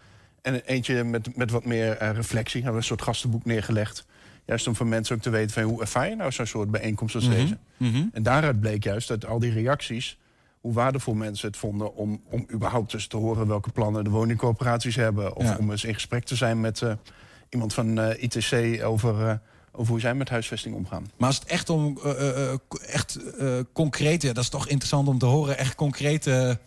En 0.42 0.60
eentje 0.64 1.04
met, 1.04 1.36
met 1.36 1.50
wat 1.50 1.64
meer 1.64 1.96
eh, 1.96 2.10
reflectie. 2.10 2.62
Hebben 2.62 2.72
we 2.72 2.78
een 2.78 2.96
soort 2.96 3.02
gastenboek 3.02 3.44
neergelegd. 3.44 4.06
Juist 4.44 4.66
om 4.66 4.76
voor 4.76 4.86
mensen 4.86 5.16
ook 5.16 5.22
te 5.22 5.30
weten 5.30 5.50
van 5.50 5.62
hoe 5.62 5.80
ervaar 5.80 6.08
je 6.08 6.16
nou 6.16 6.32
zo'n 6.32 6.46
soort 6.46 6.70
bijeenkomst 6.70 7.14
als 7.14 7.28
deze. 7.28 7.58
Mhm. 7.76 8.04
En 8.12 8.22
daaruit 8.22 8.60
bleek 8.60 8.84
juist 8.84 9.08
dat 9.08 9.26
al 9.26 9.38
die 9.38 9.52
reacties, 9.52 10.18
hoe 10.60 10.72
waardevol 10.72 11.14
mensen 11.14 11.48
het 11.48 11.56
vonden 11.56 11.94
om, 11.94 12.22
om 12.24 12.46
überhaupt 12.52 12.90
dus 12.90 13.06
te 13.06 13.16
horen 13.16 13.46
welke 13.46 13.70
plannen 13.70 14.04
de 14.04 14.10
woningcorporaties 14.10 14.96
hebben. 14.96 15.36
Of 15.36 15.44
Ja. 15.44 15.56
om 15.56 15.70
eens 15.70 15.84
in 15.84 15.94
gesprek 15.94 16.24
te 16.24 16.36
zijn 16.36 16.60
met 16.60 16.82
iemand 17.48 17.74
van 17.74 17.98
ITC 18.00 18.82
over, 18.84 19.40
over 19.72 19.90
hoe 19.92 20.00
zij 20.00 20.14
met 20.14 20.28
huisvesting 20.28 20.74
omgaan. 20.74 21.10
Maar 21.16 21.28
als 21.28 21.38
het 21.38 21.48
echt 21.48 21.70
om 21.70 21.98
eh, 22.04 22.10
eh, 22.10 22.52
eh, 22.52 22.58
echt 22.86 23.18
concrete, 23.72 24.32
dat 24.32 24.42
is 24.42 24.48
toch 24.48 24.68
interessant 24.68 25.08
om 25.08 25.18
te 25.18 25.26
horen, 25.26 25.58
echt 25.58 25.74
concrete, 25.74 26.58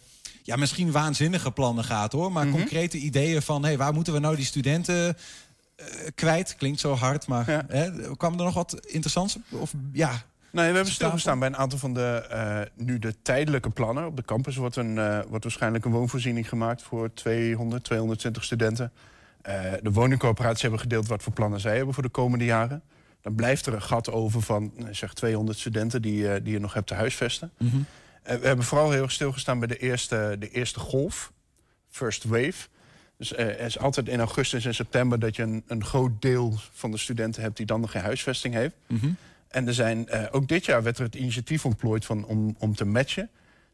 ja, 0.44 0.56
misschien 0.56 0.92
waanzinnige 0.92 1.52
plannen 1.52 1.84
gaat 1.84 2.12
hoor, 2.12 2.32
maar 2.32 2.46
Mhm. 2.48 2.56
concrete 2.58 2.98
ideeën 2.98 3.42
van, 3.42 3.66
hé, 3.66 3.78
waar 3.78 3.94
moeten 3.94 4.14
we 4.14 4.20
nou 4.20 4.36
die 4.36 4.46
studenten 4.46 5.18
kwijt? 6.16 6.56
Klinkt 6.58 6.80
zo 6.80 6.94
hard, 6.94 7.28
maar 7.28 7.52
Ja. 7.52 7.64
hè, 7.68 8.16
kwam 8.18 8.38
er 8.40 8.44
nog 8.46 8.54
wat 8.54 8.80
interessants? 8.86 9.38
Of 9.50 9.74
ja, 9.94 10.24
Nee, 10.52 10.70
we 10.70 10.76
hebben 10.76 10.94
stilgestaan 10.94 11.40
bij 11.40 11.48
een 11.48 11.58
aantal 11.58 11.80
van 11.80 11.94
de, 11.94 12.70
nu 12.76 13.00
de 13.00 13.16
tijdelijke 13.22 13.70
plannen. 13.70 14.06
Op 14.06 14.16
de 14.16 14.24
campus 14.26 14.56
wordt, 14.56 14.76
een, 14.76 14.96
wordt 15.28 15.44
waarschijnlijk 15.44 15.86
een 15.86 15.92
woonvoorziening 15.92 16.50
gemaakt 16.50 16.82
voor 16.82 17.14
200, 17.14 17.84
220 17.84 18.44
studenten. 18.44 18.92
Eh, 19.44 19.72
de 19.82 19.92
woningcorporaties 19.92 20.62
hebben 20.62 20.80
gedeeld 20.80 21.08
wat 21.08 21.24
voor 21.24 21.34
plannen 21.34 21.60
zij 21.60 21.76
hebben 21.76 21.94
voor 21.94 22.04
de 22.04 22.10
komende 22.10 22.46
jaren. 22.46 22.84
Dan 23.22 23.36
blijft 23.36 23.66
er 23.66 23.74
een 23.74 23.82
gat 23.82 24.12
over 24.12 24.42
van 24.42 24.72
nou, 24.76 24.94
zeg 24.94 25.14
200 25.14 25.58
studenten 25.58 26.02
die, 26.02 26.30
eh, 26.30 26.44
die 26.44 26.54
je 26.54 26.60
nog 26.60 26.74
hebt 26.74 26.88
te 26.88 26.94
huisvesten. 26.94 27.52
Mhm. 27.58 27.78
Eh, 28.24 28.38
we 28.38 28.48
hebben 28.48 28.66
vooral 28.66 28.92
heel 28.92 29.02
erg 29.02 29.12
stilgestaan 29.12 29.60
bij 29.60 29.68
de 29.68 29.78
eerste, 29.78 30.36
de 30.40 30.50
eerste 30.50 30.80
golf, 30.80 31.32
first 31.90 32.24
wave. 32.24 32.68
Dus 33.18 33.34
eh, 33.34 33.46
er 33.46 33.60
is 33.60 33.80
altijd 33.80 34.08
in 34.08 34.20
augustus 34.20 34.66
en 34.66 34.76
september 34.76 35.20
dat 35.20 35.36
je 35.36 35.44
een, 35.44 35.64
een 35.68 35.84
groot 35.86 36.12
deel 36.22 36.54
van 36.72 36.92
de 36.92 36.98
studenten 36.98 37.42
hebt 37.42 37.58
die 37.58 37.66
dan 37.66 37.82
nog 37.82 37.92
geen 37.92 38.02
huisvesting 38.02 38.54
heeft. 38.54 38.76
Mhm. 38.88 39.12
En 39.48 39.68
er 39.68 39.74
zijn, 39.74 40.08
eh, 40.08 40.24
ook 40.32 40.48
dit 40.48 40.66
jaar 40.66 40.84
werd 40.84 40.98
er 40.98 41.04
het 41.04 41.16
initiatief 41.16 41.66
ontplooid 41.66 42.06
van, 42.06 42.26
om, 42.26 42.56
om 42.60 42.76
te 42.76 42.86
matchen. 42.86 43.30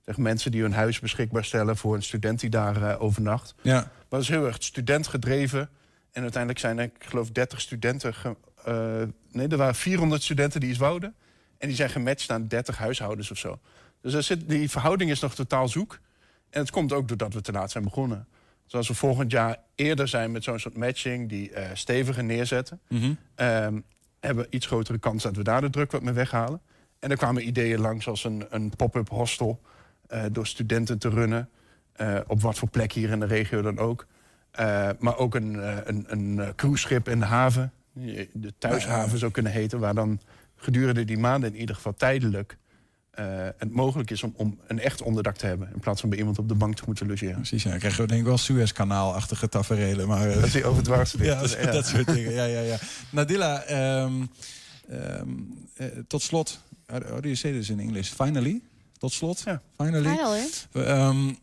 Zeg, 0.06 0.18
mensen 0.18 0.52
die 0.52 0.62
hun 0.62 0.74
huis 0.74 1.00
beschikbaar 1.00 1.46
stellen 1.46 1.78
voor 1.78 1.96
een 1.96 2.04
student 2.04 2.40
die 2.40 2.50
daar 2.50 2.84
eh, 2.84 3.02
overnacht. 3.02 3.56
ja. 3.62 3.92
Maar 4.10 4.20
dat 4.20 4.30
is 4.30 4.36
heel 4.36 4.46
erg 4.46 4.56
studentgedreven. 4.60 5.70
En 6.12 6.22
uiteindelijk 6.22 6.60
zijn 6.62 6.78
er, 6.78 6.84
ik 6.84 6.92
geloof, 7.00 7.32
30 7.32 7.62
studenten. 7.62 8.14
ge- 8.14 8.36
eh, 8.64 9.02
nee, 9.32 9.48
er 9.48 9.58
waren 9.58 9.76
400 9.76 10.24
studenten 10.24 10.60
die 10.60 10.70
iets 10.70 10.78
wouden. 10.80 11.16
En 11.58 11.68
die 11.68 11.76
zijn 11.76 11.90
gematcht 11.90 12.30
aan 12.32 12.48
30 12.48 12.78
huishoudens 12.78 13.32
of 13.32 13.38
zo. 13.38 13.60
Dus 14.02 14.14
er 14.14 14.24
zit, 14.24 14.50
die 14.50 14.70
verhouding 14.70 15.12
is 15.12 15.20
nog 15.20 15.36
totaal 15.36 15.68
zoek. 15.68 16.00
En 16.50 16.60
het 16.62 16.72
komt 16.72 16.94
ook 16.94 17.08
doordat 17.08 17.34
we 17.34 17.42
te 17.42 17.52
laat 17.52 17.72
zijn 17.72 17.84
begonnen. 17.84 18.28
Dus 18.64 18.74
als 18.74 18.88
we 18.88 18.94
volgend 18.94 19.32
jaar 19.32 19.58
eerder 19.76 20.08
zijn 20.08 20.32
met 20.32 20.44
zo'n 20.44 20.60
soort 20.60 20.78
matching... 20.78 21.30
die 21.30 21.52
eh, 21.52 21.70
steviger 21.74 22.24
neerzetten... 22.24 22.80
Mhm. 22.90 23.14
ehm, 23.36 23.80
hebben 24.20 24.44
we 24.44 24.50
iets 24.50 24.66
grotere 24.66 24.98
kans 24.98 25.24
dat 25.24 25.36
we 25.36 25.44
daar 25.44 25.62
de 25.62 25.70
druk 25.70 25.92
wat 25.92 26.02
mee 26.02 26.14
weghalen. 26.14 26.62
En 27.00 27.12
er 27.12 27.18
kwamen 27.18 27.48
ideeën 27.48 27.80
langs 27.80 28.08
als 28.08 28.24
een, 28.24 28.46
een 28.50 28.70
pop-up 28.76 29.10
hostel... 29.10 29.62
eh, 30.08 30.24
door 30.32 30.48
studenten 30.48 30.98
te 30.98 31.10
runnen. 31.10 31.50
Eh, 32.00 32.20
op 32.28 32.42
wat 32.42 32.58
voor 32.58 32.70
plek 32.70 32.92
hier 32.92 33.10
in 33.10 33.20
de 33.20 33.26
regio 33.26 33.62
dan 33.62 33.78
ook. 33.78 34.08
Eh, 34.52 34.90
maar 35.00 35.18
ook 35.18 35.36
een, 35.36 35.62
eh, 35.62 35.78
een, 35.84 36.06
een 36.08 36.56
cruiseschip 36.56 37.10
in 37.10 37.20
de 37.20 37.26
haven. 37.26 37.72
De 38.34 38.54
thuishaven 38.58 39.20
zou 39.20 39.32
kunnen 39.32 39.52
heten. 39.52 39.80
Waar 39.80 39.94
dan 39.96 40.20
gedurende 40.56 41.06
die 41.06 41.18
maanden 41.18 41.54
in 41.54 41.60
ieder 41.60 41.76
geval 41.76 41.94
tijdelijk... 41.98 42.58
eh, 43.12 43.26
het 43.58 43.72
mogelijk 43.72 44.12
is 44.12 44.24
om, 44.24 44.34
om 44.36 44.60
een 44.68 44.80
echt 44.80 45.02
onderdak 45.02 45.36
te 45.36 45.46
hebben... 45.46 45.70
in 45.74 45.80
plaats 45.80 46.02
van 46.02 46.10
bij 46.10 46.18
iemand 46.20 46.40
op 46.40 46.48
de 46.48 46.56
bank 46.56 46.76
te 46.76 46.84
moeten 46.86 47.08
logeren. 47.08 47.36
Precies, 47.36 47.64
ja. 47.64 47.70
Dan 47.70 47.80
krijgen 47.80 48.02
we 48.02 48.08
denk 48.08 48.20
ik 48.20 48.26
wel 48.28 48.38
Suezkanaal-achtige 48.38 49.50
taferelen. 49.50 50.08
Maar, 50.08 50.30
eh, 50.30 50.42
Dat 50.42 50.52
hij 50.52 50.64
over 50.64 50.76
het 50.76 50.86
dwars 50.86 51.14
ligt. 51.14 51.52
ja, 51.62 51.72
dat 51.72 51.86
soort 51.88 52.06
dingen. 52.14 52.32
Ja, 52.32 52.44
ja, 52.44 52.60
ja. 52.60 52.78
Nadila, 53.12 53.62
ehm, 53.64 54.14
ehm, 54.90 55.30
eh, 55.76 55.86
tot 56.08 56.22
slot. 56.22 56.60
How 56.88 57.04
how 57.04 57.14
do 57.22 57.28
you 57.28 57.36
say 57.36 57.52
this 57.52 57.70
in 57.70 57.80
English? 57.80 58.10
Finally? 58.10 58.62
Tot 58.98 59.12
slot? 59.12 59.42
Ja. 59.46 59.62
Finally? 59.78 60.16
Finally. 60.16 60.48
Um, 61.08 61.38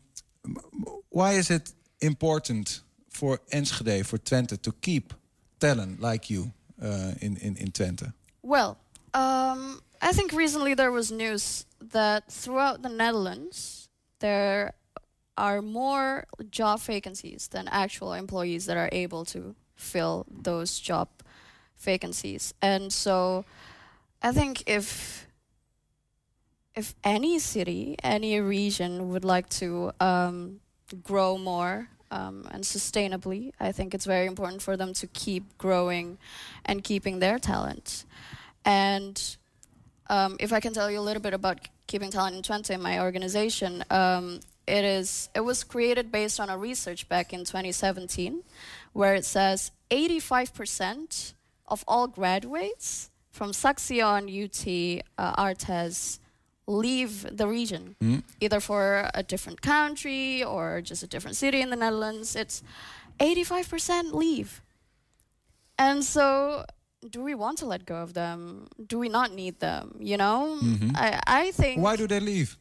why 1.10 1.32
is 1.32 1.50
it 1.50 1.72
important 2.00 2.80
for 3.10 3.40
Enschede, 3.52 4.04
for 4.04 4.18
Twente, 4.18 4.60
to 4.62 4.72
keep 4.72 5.14
talent 5.58 6.00
like 6.00 6.30
you 6.30 6.52
uh, 6.82 7.12
in, 7.20 7.36
in, 7.38 7.56
in 7.56 7.72
Twente? 7.72 8.12
Well, 8.42 8.78
um, 9.14 9.80
I 10.02 10.12
think 10.12 10.32
recently 10.32 10.74
there 10.74 10.92
was 10.92 11.10
news 11.10 11.66
that 11.80 12.30
throughout 12.30 12.82
the 12.82 12.88
Netherlands 12.88 13.88
there 14.20 14.74
are 15.36 15.62
more 15.62 16.26
job 16.50 16.80
vacancies 16.80 17.48
than 17.48 17.68
actual 17.68 18.12
employees 18.12 18.66
that 18.66 18.76
are 18.76 18.88
able 18.92 19.24
to 19.26 19.54
fill 19.74 20.26
those 20.30 20.78
job 20.80 21.08
vacancies. 21.78 22.54
And 22.62 22.92
so 22.92 23.44
I 24.22 24.32
think 24.32 24.64
if 24.66 25.25
if 26.76 26.94
any 27.02 27.38
city, 27.38 27.96
any 28.02 28.38
region 28.40 29.08
would 29.08 29.24
like 29.24 29.48
to 29.48 29.92
um, 29.98 30.60
grow 31.02 31.38
more 31.38 31.88
um, 32.10 32.46
and 32.52 32.62
sustainably, 32.62 33.52
I 33.58 33.72
think 33.72 33.94
it's 33.94 34.04
very 34.04 34.26
important 34.26 34.62
for 34.62 34.76
them 34.76 34.92
to 34.94 35.06
keep 35.08 35.58
growing 35.58 36.18
and 36.64 36.84
keeping 36.84 37.18
their 37.18 37.38
talent. 37.38 38.04
And 38.64 39.20
um, 40.08 40.36
if 40.38 40.52
I 40.52 40.60
can 40.60 40.72
tell 40.72 40.90
you 40.90 41.00
a 41.00 41.06
little 41.08 41.22
bit 41.22 41.34
about 41.34 41.58
keeping 41.86 42.10
talent 42.10 42.36
in 42.36 42.42
Twente, 42.42 42.78
my 42.80 43.00
organization, 43.00 43.82
um, 43.90 44.40
it 44.66 44.84
is 44.84 45.28
it 45.34 45.40
was 45.40 45.64
created 45.64 46.12
based 46.12 46.40
on 46.40 46.50
a 46.50 46.58
research 46.58 47.08
back 47.08 47.32
in 47.32 47.40
2017, 47.40 48.42
where 48.92 49.14
it 49.14 49.24
says 49.24 49.70
85% 49.90 51.34
of 51.68 51.84
all 51.86 52.08
graduates 52.08 53.10
from 53.30 53.52
Saxion, 53.52 54.26
UT, 54.26 55.04
uh, 55.18 55.34
Artes 55.38 56.18
leave 56.66 57.26
the 57.36 57.46
region, 57.46 57.94
Hmm? 58.00 58.18
either 58.40 58.60
for 58.60 59.08
a 59.14 59.22
different 59.22 59.60
country 59.62 60.42
or 60.42 60.80
just 60.82 61.02
a 61.02 61.06
different 61.06 61.36
city 61.36 61.60
in 61.60 61.70
the 61.70 61.76
Netherlands. 61.76 62.34
It's 62.36 62.62
85% 63.20 64.12
leave. 64.12 64.62
And 65.78 66.04
so, 66.04 66.64
do 67.10 67.22
we 67.22 67.34
want 67.34 67.58
to 67.58 67.66
let 67.66 67.84
go 67.86 67.96
of 67.96 68.12
them? 68.14 68.66
Do 68.86 68.98
we 68.98 69.08
not 69.08 69.32
need 69.32 69.60
them? 69.60 69.96
You 70.00 70.16
know, 70.16 70.58
Mhm. 70.62 70.92
I, 70.96 71.20
I 71.26 71.52
think. 71.52 71.82
Why 71.82 71.96
do 71.96 72.06
they 72.06 72.20
leave? 72.20 72.56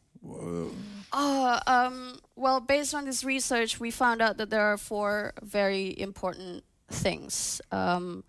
Uh, 1.12 1.60
um, 1.68 2.20
well, 2.36 2.60
based 2.60 2.94
on 2.94 3.06
this 3.06 3.24
research, 3.24 3.80
we 3.80 3.90
found 3.92 4.22
out 4.22 4.38
that 4.38 4.50
there 4.50 4.62
are 4.62 4.78
four 4.78 5.34
very 5.42 5.98
important 6.00 6.64
things. 6.90 7.62
Um, 7.72 8.24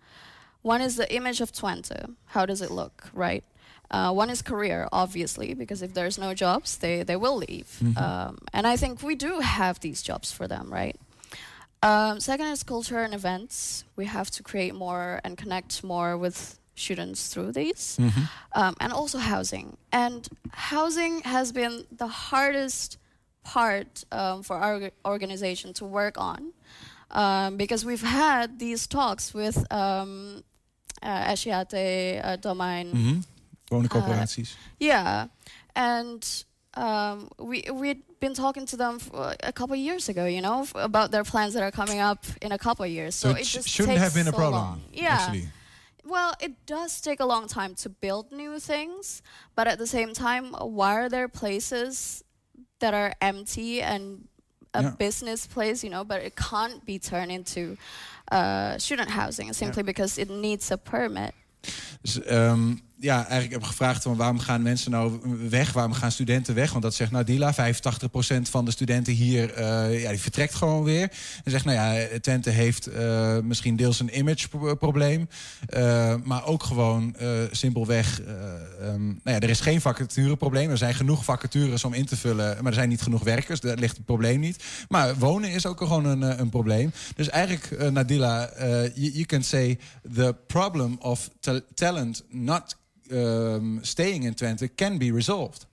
one 0.61 0.81
is 0.81 0.95
the 0.95 1.13
image 1.13 1.41
of 1.41 1.51
Twente. 1.51 2.15
How 2.25 2.45
does 2.45 2.61
it 2.61 2.71
look, 2.71 3.09
right? 3.13 3.43
Uh, 3.89 4.11
one 4.11 4.29
is 4.29 4.41
career, 4.41 4.87
obviously, 4.91 5.53
because 5.53 5.81
if 5.81 5.93
there's 5.93 6.17
no 6.17 6.33
jobs, 6.33 6.77
they, 6.77 7.03
they 7.03 7.15
will 7.15 7.37
leave. 7.37 7.79
Um, 7.97 8.37
and 8.53 8.67
I 8.67 8.75
think 8.77 9.01
we 9.01 9.15
do 9.15 9.39
have 9.39 9.79
these 9.79 10.01
jobs 10.01 10.31
for 10.31 10.47
them, 10.47 10.69
right? 10.71 10.95
Um, 11.83 12.19
second 12.19 12.47
is 12.47 12.63
culture 12.63 12.99
and 12.99 13.13
events. 13.13 13.85
We 13.95 14.05
have 14.05 14.29
to 14.31 14.43
create 14.43 14.73
more 14.75 15.21
and 15.23 15.37
connect 15.37 15.83
more 15.83 16.17
with 16.17 16.59
students 16.75 17.29
through 17.33 17.51
these. 17.53 17.97
Um, 18.53 18.75
and 18.79 18.91
also 18.91 19.17
housing. 19.19 19.77
And 19.91 20.27
housing 20.51 21.21
has 21.21 21.51
been 21.51 21.85
the 21.91 22.07
hardest 22.07 22.97
part 23.43 24.03
um, 24.11 24.43
for 24.43 24.57
our 24.57 24.91
organization 25.05 25.71
to 25.73 25.85
work 25.85 26.17
on 26.17 26.51
um, 27.11 27.55
because 27.57 27.85
we've 27.85 28.03
had 28.03 28.59
these 28.59 28.85
talks 28.87 29.33
with 29.33 29.57
um, 29.71 30.43
uh, 31.01 31.31
Asciate, 31.31 32.21
uh, 32.25 32.35
Domain, 32.35 32.91
Mhm. 32.93 33.23
Woningcorporaties. 33.71 34.55
yeah, 34.79 35.27
and 35.75 36.45
um, 36.73 37.29
we 37.39 37.63
we'd 37.73 38.01
been 38.19 38.33
talking 38.33 38.65
to 38.67 38.77
them 38.77 38.97
a 39.43 39.51
couple 39.51 39.73
of 39.73 39.79
years 39.79 40.09
ago, 40.09 40.25
you 40.25 40.41
know, 40.41 40.65
about 40.75 41.11
their 41.11 41.23
plans 41.23 41.53
that 41.53 41.61
are 41.63 41.71
coming 41.71 41.99
up 41.99 42.25
in 42.41 42.51
a 42.51 42.57
couple 42.57 42.85
of 42.85 42.91
years. 42.91 43.15
So, 43.15 43.29
so 43.29 43.35
it 43.35 43.41
it 43.41 43.45
sh- 43.45 43.69
shouldn't 43.69 43.97
have 43.97 44.13
been 44.13 44.27
a 44.27 44.31
so 44.31 44.37
problem. 44.37 44.61
long. 44.61 44.81
Yeah. 44.93 45.13
Actually. 45.19 45.49
Well, 46.09 46.33
it 46.39 46.51
does 46.65 47.01
take 47.01 47.19
a 47.19 47.25
long 47.25 47.47
time 47.47 47.75
to 47.75 47.89
build 47.89 48.31
new 48.31 48.59
things, 48.59 49.21
but 49.55 49.67
at 49.67 49.77
the 49.77 49.85
same 49.87 50.13
time, 50.13 50.53
why 50.53 50.93
are 50.95 51.09
there 51.09 51.27
places 51.27 52.23
that 52.79 52.93
are 52.93 53.11
empty 53.19 53.81
and 53.81 54.27
a 54.73 54.81
Yeah. 54.81 54.95
business 54.97 55.47
place, 55.47 55.83
you 55.83 55.89
know, 55.91 56.05
but 56.05 56.21
it 56.23 56.35
can't 56.35 56.85
be 56.85 56.97
turned 56.99 57.31
into 57.31 57.75
uh, 58.31 58.77
student 58.77 59.09
housing 59.09 59.53
simply 59.53 59.83
because 59.83 60.17
it 60.21 60.29
needs 60.29 60.71
a 60.71 60.77
permit? 60.77 61.33
Dus 62.01 62.19
ehm, 62.23 62.79
ja, 62.99 63.15
eigenlijk 63.15 63.51
heb 63.51 63.63
gevraagd 63.63 64.03
van 64.03 64.15
waarom 64.15 64.39
gaan 64.39 64.61
mensen 64.61 64.91
nou 64.91 65.19
weg? 65.49 65.73
Waarom 65.73 65.93
gaan 65.93 66.11
studenten 66.11 66.55
weg? 66.55 66.71
Want 66.71 66.83
dat 66.83 66.93
zegt 66.93 67.11
Nadila, 67.11 67.53
85% 67.53 68.49
van 68.49 68.65
de 68.65 68.71
studenten 68.71 69.13
hier, 69.13 69.53
eh, 69.53 70.01
ja, 70.01 70.09
die 70.09 70.19
vertrekt 70.19 70.55
gewoon 70.55 70.83
weer. 70.83 71.11
En 71.43 71.51
zegt, 71.51 71.65
nou 71.65 71.77
ja, 71.77 72.19
Twente 72.19 72.49
heeft 72.49 72.87
eh, 72.87 73.39
misschien 73.39 73.75
deels 73.75 73.99
een 73.99 74.17
imageprobleem. 74.17 75.29
eh 75.67 76.15
maar 76.23 76.45
ook 76.45 76.63
gewoon 76.63 77.15
simpelweg, 77.51 78.21
eh, 78.21 78.27
ehm, 78.87 79.05
nou 79.05 79.19
ja, 79.23 79.39
er 79.39 79.49
is 79.49 79.59
geen 79.59 79.81
vacatureprobleem. 79.81 80.69
Er 80.69 80.77
zijn 80.77 80.93
genoeg 80.93 81.23
vacatures 81.23 81.83
om 81.83 81.93
in 81.93 82.05
te 82.05 82.17
vullen, 82.17 82.57
maar 82.57 82.71
er 82.71 82.77
zijn 82.77 82.89
niet 82.89 83.01
genoeg 83.01 83.23
werkers. 83.23 83.59
Daar 83.59 83.77
ligt 83.77 83.97
het 83.97 84.05
probleem 84.05 84.39
niet. 84.39 84.63
Maar 84.87 85.15
wonen 85.15 85.51
is 85.51 85.65
ook 85.65 85.77
gewoon 85.77 86.05
een, 86.05 86.39
een 86.39 86.49
probleem. 86.49 86.91
Dus 87.15 87.29
eigenlijk, 87.29 87.91
Nadila, 87.91 88.49
you, 88.93 89.23
can 89.25 89.43
say 89.43 89.79
the 90.13 90.35
problem 90.47 90.97
of 90.99 91.29
ta- 91.39 91.61
talent 91.73 92.23
not 92.29 92.75
um, 93.11 93.81
staying 93.83 94.23
in 94.23 94.33
Twente 94.33 94.69
can 94.75 94.97
be 94.97 95.11
resolved. 95.11 95.65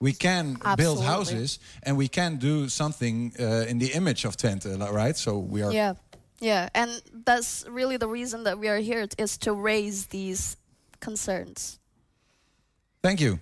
We 0.00 0.12
can 0.12 0.56
build 0.76 1.04
houses 1.04 1.58
and 1.82 1.96
we 1.96 2.08
can 2.08 2.36
do 2.36 2.68
something 2.68 3.32
uh, 3.38 3.66
in 3.68 3.78
the 3.78 3.92
image 3.92 4.24
of 4.24 4.36
Twente, 4.36 4.78
right? 4.92 5.16
So 5.16 5.38
we 5.38 5.62
are. 5.62 5.72
Yeah, 5.72 5.94
yeah, 6.40 6.70
and 6.74 7.02
that's 7.26 7.66
really 7.68 7.98
the 7.98 8.08
reason 8.08 8.44
that 8.44 8.58
we 8.58 8.68
are 8.68 8.78
here 8.78 9.06
is 9.18 9.36
to 9.38 9.52
raise 9.52 10.06
these 10.06 10.56
concerns. 11.00 11.78
Thank 13.02 13.20
you. 13.20 13.40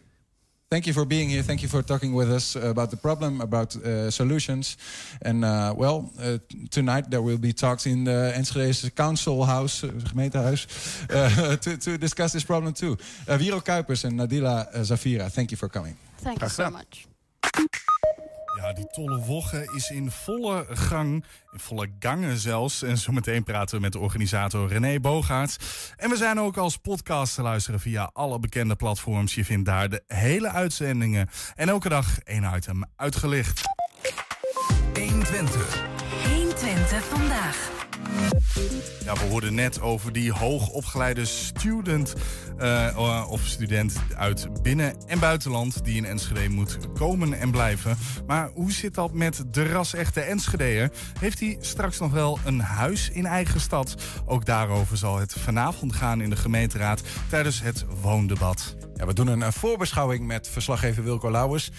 Thank 0.70 0.86
you 0.86 0.92
for 0.92 1.06
being 1.06 1.30
here. 1.30 1.42
Thank 1.42 1.62
you 1.62 1.68
for 1.68 1.82
talking 1.82 2.12
with 2.12 2.30
us 2.30 2.54
about 2.54 2.90
the 2.90 2.96
problem, 2.98 3.40
about 3.40 3.74
uh, 3.76 4.10
solutions. 4.10 4.76
And 5.22 5.42
uh, 5.42 5.72
well, 5.74 6.10
uh, 6.20 6.38
tonight 6.70 7.10
there 7.10 7.22
will 7.22 7.38
be 7.38 7.54
talks 7.54 7.86
in 7.86 8.04
the 8.04 8.34
Enschede's 8.36 8.90
Council 8.90 9.44
House, 9.44 9.82
uh, 9.82 9.88
gemeentehuis, 9.88 10.66
uh, 11.10 11.56
to, 11.64 11.78
to 11.78 11.96
discuss 11.96 12.34
this 12.34 12.44
problem 12.44 12.74
too. 12.74 12.98
Uh, 13.26 13.38
Wiro 13.38 13.64
Kuipers 13.64 14.04
and 14.04 14.20
Nadila 14.20 14.68
uh, 14.68 14.78
Zafira, 14.80 15.30
thank 15.30 15.50
you 15.50 15.56
for 15.56 15.70
coming. 15.70 15.96
Thank 16.18 16.42
you 16.42 16.48
so 16.50 16.68
much. 16.68 17.06
Ja, 18.60 18.72
die 18.72 18.86
tolle 18.86 19.18
wogge 19.18 19.70
is 19.74 19.90
in 19.90 20.10
volle 20.10 20.66
gang, 20.68 21.24
in 21.52 21.58
volle 21.58 21.88
gangen 21.98 22.38
zelfs. 22.38 22.82
En 22.82 22.98
zometeen 22.98 23.42
praten 23.42 23.76
we 23.76 23.80
met 23.80 23.92
de 23.92 23.98
organisator 23.98 24.68
René 24.68 25.00
Bogaerts. 25.00 25.56
En 25.96 26.10
we 26.10 26.16
zijn 26.16 26.40
ook 26.40 26.56
als 26.56 26.76
podcast 26.76 27.34
te 27.34 27.42
luisteren 27.42 27.80
via 27.80 28.10
alle 28.12 28.38
bekende 28.38 28.76
platforms. 28.76 29.34
Je 29.34 29.44
vindt 29.44 29.66
daar 29.66 29.88
de 29.88 30.02
hele 30.06 30.48
uitzendingen. 30.48 31.28
En 31.54 31.68
elke 31.68 31.88
dag 31.88 32.18
één 32.18 32.52
item 32.56 32.84
uitgelicht. 32.96 33.62
120. 34.94 35.84
120 36.26 37.04
vandaag. 37.04 37.77
Ja, 39.04 39.14
we 39.14 39.20
hoorden 39.28 39.54
net 39.54 39.80
over 39.80 40.12
die 40.12 40.32
hoogopgeleide 40.32 41.24
student 41.24 42.14
eh, 42.58 43.26
of 43.30 43.40
student 43.46 43.96
uit 44.16 44.62
binnen- 44.62 44.96
en 45.06 45.18
buitenland 45.18 45.84
die 45.84 45.96
in 45.96 46.04
Enschede 46.04 46.48
moet 46.48 46.78
komen 46.94 47.32
en 47.32 47.50
blijven. 47.50 47.96
Maar 48.26 48.50
hoe 48.54 48.72
zit 48.72 48.94
dat 48.94 49.12
met 49.12 49.44
de 49.50 49.66
ras-echte 49.66 50.20
Enschedeër? 50.20 50.90
Heeft 51.20 51.40
hij 51.40 51.56
straks 51.60 51.98
nog 51.98 52.12
wel 52.12 52.38
een 52.44 52.60
huis 52.60 53.10
in 53.10 53.26
eigen 53.26 53.60
stad? 53.60 53.94
Ook 54.26 54.44
daarover 54.44 54.96
zal 54.96 55.18
het 55.18 55.32
vanavond 55.32 55.92
gaan 55.92 56.20
in 56.20 56.30
de 56.30 56.36
gemeenteraad 56.36 57.02
tijdens 57.28 57.62
het 57.62 57.84
woondebat. 58.02 58.76
Ja, 58.94 59.06
we 59.06 59.14
doen 59.14 59.26
een 59.26 59.42
eh, 59.42 59.52
voorbeschouwing 59.52 60.26
met 60.26 60.48
verslaggever 60.48 61.04
Wilco 61.04 61.30
Lauwers. 61.30 61.70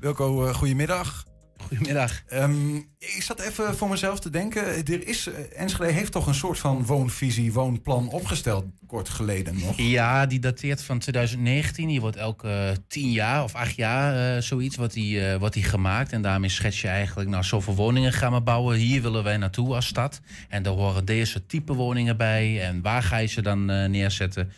Wilco, 0.00 0.46
eh, 0.46 0.54
goedemiddag. 0.54 1.26
Goedemiddag. 1.66 2.22
Ehm, 2.26 2.80
ik 2.98 3.22
zat 3.22 3.40
even 3.40 3.76
voor 3.76 3.88
mezelf 3.88 4.20
te 4.20 4.30
denken. 4.30 4.62
Er 4.66 5.06
is, 5.06 5.26
eh, 5.26 5.60
Enschede 5.60 5.92
heeft 5.92 6.12
toch 6.12 6.26
een 6.26 6.34
soort 6.34 6.58
van 6.58 6.84
woonvisie, 6.86 7.52
woonplan 7.52 8.08
opgesteld, 8.08 8.64
kort 8.86 9.08
geleden 9.08 9.58
nog. 9.58 9.76
Ja, 9.76 10.26
die 10.26 10.38
dateert 10.38 10.82
van 10.82 10.98
2019. 10.98 11.88
Die 11.88 12.00
wordt 12.00 12.16
elke 12.16 12.76
tien 12.88 13.10
jaar 13.10 13.42
of 13.42 13.54
acht 13.54 13.74
jaar 13.74 14.36
eh, 14.36 14.42
zoiets 14.42 14.76
wordt 14.76 14.92
die, 14.92 15.26
eh, 15.26 15.38
wordt 15.38 15.54
die 15.54 15.62
gemaakt. 15.62 16.12
En 16.12 16.22
daarmee 16.22 16.50
schets 16.50 16.80
je 16.80 16.88
eigenlijk, 16.88 17.28
nou, 17.30 17.44
zoveel 17.44 17.74
woningen 17.74 18.12
gaan 18.12 18.32
we 18.32 18.40
bouwen. 18.40 18.76
Hier 18.76 19.02
willen 19.02 19.24
wij 19.24 19.36
naartoe 19.36 19.74
als 19.74 19.86
stad. 19.86 20.20
En 20.48 20.62
daar 20.62 20.72
horen 20.72 21.04
deze 21.04 21.46
type 21.46 21.72
woningen 21.72 22.16
bij. 22.16 22.62
En 22.62 22.82
waar 22.82 23.02
ga 23.02 23.16
je 23.16 23.26
ze 23.26 23.42
dan 23.42 23.64
neerzetten? 23.64 24.52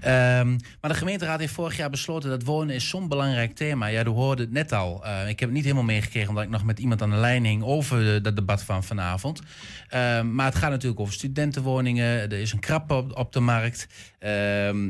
Ehm, 0.00 0.50
maar 0.80 0.90
de 0.90 0.94
gemeenteraad 0.94 1.40
heeft 1.40 1.52
vorig 1.52 1.76
jaar 1.76 1.90
besloten 1.90 2.30
dat 2.30 2.42
wonen 2.42 2.74
is 2.74 2.88
zo'n 2.88 3.08
belangrijk 3.08 3.54
thema. 3.54 3.86
Ja, 3.86 4.04
u 4.04 4.08
hoorde 4.08 4.42
het 4.42 4.52
net 4.52 4.72
al. 4.72 4.96
Ik 5.06 5.40
heb 5.40 5.48
het 5.48 5.50
niet 5.50 5.62
helemaal 5.62 5.84
meegekregen 5.84 6.28
omdat 6.28 6.44
ik 6.44 6.50
nog 6.50 6.64
met 6.64 6.78
iemand 6.78 7.02
aan 7.02 7.10
de 7.10 7.16
over 7.62 7.77
eh, 7.82 8.22
dat 8.22 8.36
debat 8.36 8.62
van 8.62 8.84
vanavond. 8.84 9.40
Ehm, 9.88 10.34
maar 10.34 10.46
het 10.46 10.54
gaat 10.54 10.70
natuurlijk 10.70 11.00
over 11.00 11.12
studentenwoningen. 11.12 12.06
Er 12.06 12.32
is 12.32 12.52
een 12.52 12.58
krap 12.60 12.90
op, 12.90 13.16
op 13.16 13.32
de 13.32 13.40
markt. 13.40 13.86
Ehm, 14.18 14.88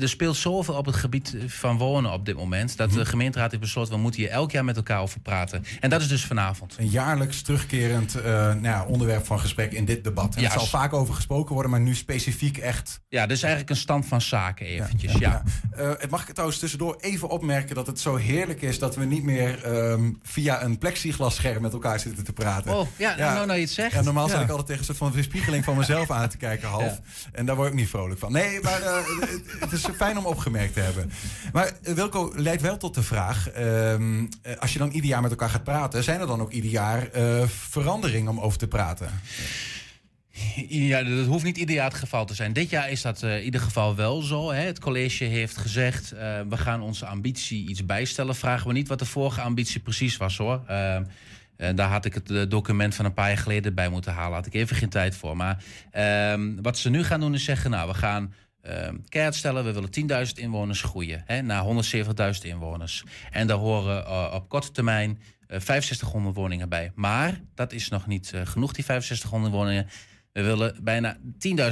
er 0.00 0.08
speelt 0.08 0.36
zoveel 0.36 0.74
op 0.74 0.86
het 0.86 0.96
gebied 0.96 1.36
van 1.46 1.78
wonen 1.78 2.12
op 2.12 2.26
dit 2.26 2.36
moment. 2.36 2.76
Dat 2.76 2.92
de 2.92 3.04
gemeenteraad 3.04 3.50
heeft 3.50 3.62
besloten, 3.62 3.92
we 3.92 3.98
moeten 3.98 4.20
hier 4.20 4.30
elk 4.30 4.50
jaar 4.50 4.64
met 4.64 4.76
elkaar 4.76 5.00
over 5.00 5.20
praten. 5.20 5.64
En 5.80 5.90
dat 5.90 6.00
is 6.00 6.08
dus 6.08 6.24
vanavond. 6.24 6.76
Een 6.78 6.88
jaarlijks 6.88 7.42
terugkerend 7.42 8.14
eh, 8.14 8.24
nou 8.32 8.62
ja, 8.62 8.84
onderwerp 8.84 9.26
van 9.26 9.40
gesprek 9.40 9.72
in 9.72 9.84
dit 9.84 10.04
debat. 10.04 10.34
En 10.34 10.42
Ja, 10.42 10.46
er 10.46 10.58
zal 10.58 10.66
vaak 10.66 10.92
over 10.92 11.14
gesproken 11.14 11.52
worden, 11.52 11.70
maar 11.70 11.80
nu 11.80 11.94
specifiek 11.94 12.56
echt. 12.58 13.00
Ja, 13.08 13.26
dus 13.26 13.42
eigenlijk 13.42 13.70
een 13.72 13.80
stand 13.80 14.06
van 14.06 14.20
zaken 14.20 14.66
eventjes. 14.66 15.12
Ja, 15.12 15.42
Eh, 15.76 15.90
het 15.98 16.10
mag 16.10 16.28
ik 16.28 16.32
trouwens 16.32 16.58
tussendoor 16.60 16.96
even 17.00 17.28
opmerken 17.28 17.74
dat 17.74 17.86
het 17.86 18.00
zo 18.00 18.16
heerlijk 18.16 18.62
is 18.62 18.78
dat 18.78 18.96
we 18.96 19.04
niet 19.04 19.22
meer 19.22 19.64
ehm, 19.64 20.10
via 20.22 20.62
een 20.62 20.78
plexiglasscherm 20.78 21.62
met 21.62 21.72
elkaar 21.72 22.00
zitten 22.00 22.21
te 22.24 22.32
praten. 22.32 22.74
Oh, 22.74 22.88
ja, 22.96 23.16
nou, 23.16 23.46
nou 23.46 23.58
je 23.58 23.64
het 23.64 23.74
zegt. 23.74 23.92
Ja, 23.92 24.02
normaal 24.02 24.28
Ja. 24.28 24.40
ik 24.40 24.48
altijd 24.48 24.66
tegen 24.66 24.80
een 24.80 24.86
soort 24.86 24.98
van 24.98 25.12
weerspiegeling 25.12 25.64
van 25.64 25.76
mezelf 25.76 26.10
aan 26.10 26.28
te 26.28 26.36
kijken, 26.36 26.68
half. 26.68 27.00
En 27.32 27.46
daar 27.46 27.56
word 27.56 27.68
ik 27.68 27.74
niet 27.74 27.88
vrolijk 27.88 28.20
van. 28.20 28.32
Nee, 28.32 28.60
maar 28.60 28.82
eh, 28.82 28.96
het, 29.20 29.60
het 29.60 29.72
is 29.72 29.84
fijn 29.96 30.18
om 30.18 30.26
opgemerkt 30.26 30.74
te 30.74 30.80
hebben. 30.80 31.12
Maar 31.52 31.72
eh, 31.82 31.94
Wilco 31.94 32.32
leidt 32.34 32.62
wel 32.62 32.76
tot 32.76 32.94
de 32.94 33.02
vraag: 33.02 33.48
ehm, 33.50 34.26
eh, 34.42 34.56
als 34.58 34.72
je 34.72 34.78
dan 34.78 34.90
ieder 34.90 35.10
jaar 35.10 35.22
met 35.22 35.30
elkaar 35.30 35.50
gaat 35.50 35.64
praten, 35.64 36.04
zijn 36.04 36.20
er 36.20 36.26
dan 36.26 36.40
ook 36.40 36.52
ieder 36.52 36.70
jaar 36.70 37.08
veranderingen 37.46 38.30
om 38.30 38.40
over 38.40 38.58
te 38.58 38.68
praten? 38.68 39.20
Ja, 40.68 41.02
dat 41.02 41.26
hoeft 41.26 41.44
niet 41.44 41.56
ieder 41.56 41.74
jaar 41.74 41.88
het 41.88 41.94
geval 41.94 42.26
te 42.26 42.34
zijn. 42.34 42.52
Dit 42.52 42.70
jaar 42.70 42.90
is 42.90 43.02
dat 43.02 43.22
in 43.22 43.42
ieder 43.42 43.60
geval 43.60 43.96
wel 43.96 44.22
zo. 44.22 44.50
Hè. 44.52 44.60
Het 44.60 44.78
college 44.80 45.24
heeft 45.24 45.56
gezegd, 45.56 46.10
we 46.48 46.56
gaan 46.56 46.82
onze 46.82 47.06
ambitie 47.06 47.68
iets 47.68 47.86
bijstellen. 47.86 48.34
Vragen 48.34 48.66
we 48.66 48.72
niet 48.72 48.88
wat 48.88 48.98
de 48.98 49.04
vorige 49.04 49.40
ambitie 49.40 49.80
precies 49.80 50.16
was 50.16 50.36
hoor. 50.36 50.62
Eh, 50.66 50.96
eh, 51.62 51.74
daar 51.74 51.88
had 51.88 52.04
ik 52.04 52.14
het 52.14 52.30
eh, 52.30 52.42
document 52.48 52.94
van 52.94 53.04
een 53.04 53.14
paar 53.14 53.28
jaar 53.28 53.38
geleden 53.38 53.74
bij 53.74 53.88
moeten 53.88 54.12
halen. 54.12 54.34
Had 54.34 54.46
ik 54.46 54.54
even 54.54 54.76
geen 54.76 54.88
tijd 54.88 55.16
voor. 55.16 55.36
Maar 55.36 55.64
ehm, 55.90 56.62
wat 56.62 56.78
ze 56.78 56.90
nu 56.90 57.04
gaan 57.04 57.20
doen 57.20 57.34
is 57.34 57.44
zeggen, 57.44 57.70
nou 57.70 57.88
we 57.88 57.94
gaan 57.94 58.32
keihard 59.08 59.34
stellen. 59.34 59.64
We 59.64 59.72
willen 59.72 60.26
10.000 60.26 60.32
inwoners 60.34 60.82
groeien 60.82 61.22
hè, 61.26 61.42
naar 61.42 61.64
170.000 62.34 62.40
inwoners. 62.42 63.04
En 63.30 63.46
daar 63.46 63.56
horen 63.56 64.06
eh, 64.06 64.32
op 64.34 64.48
korte 64.48 64.70
termijn 64.70 65.10
eh 65.46 65.60
6500 65.60 66.34
woningen 66.34 66.68
bij. 66.68 66.92
Maar 66.94 67.40
dat 67.54 67.72
is 67.72 67.88
nog 67.88 68.06
niet 68.06 68.32
genoeg, 68.44 68.72
die 68.72 68.84
6500 68.84 69.52
woningen. 69.52 69.86
We 70.32 70.42
willen 70.42 70.76
bijna 70.82 71.16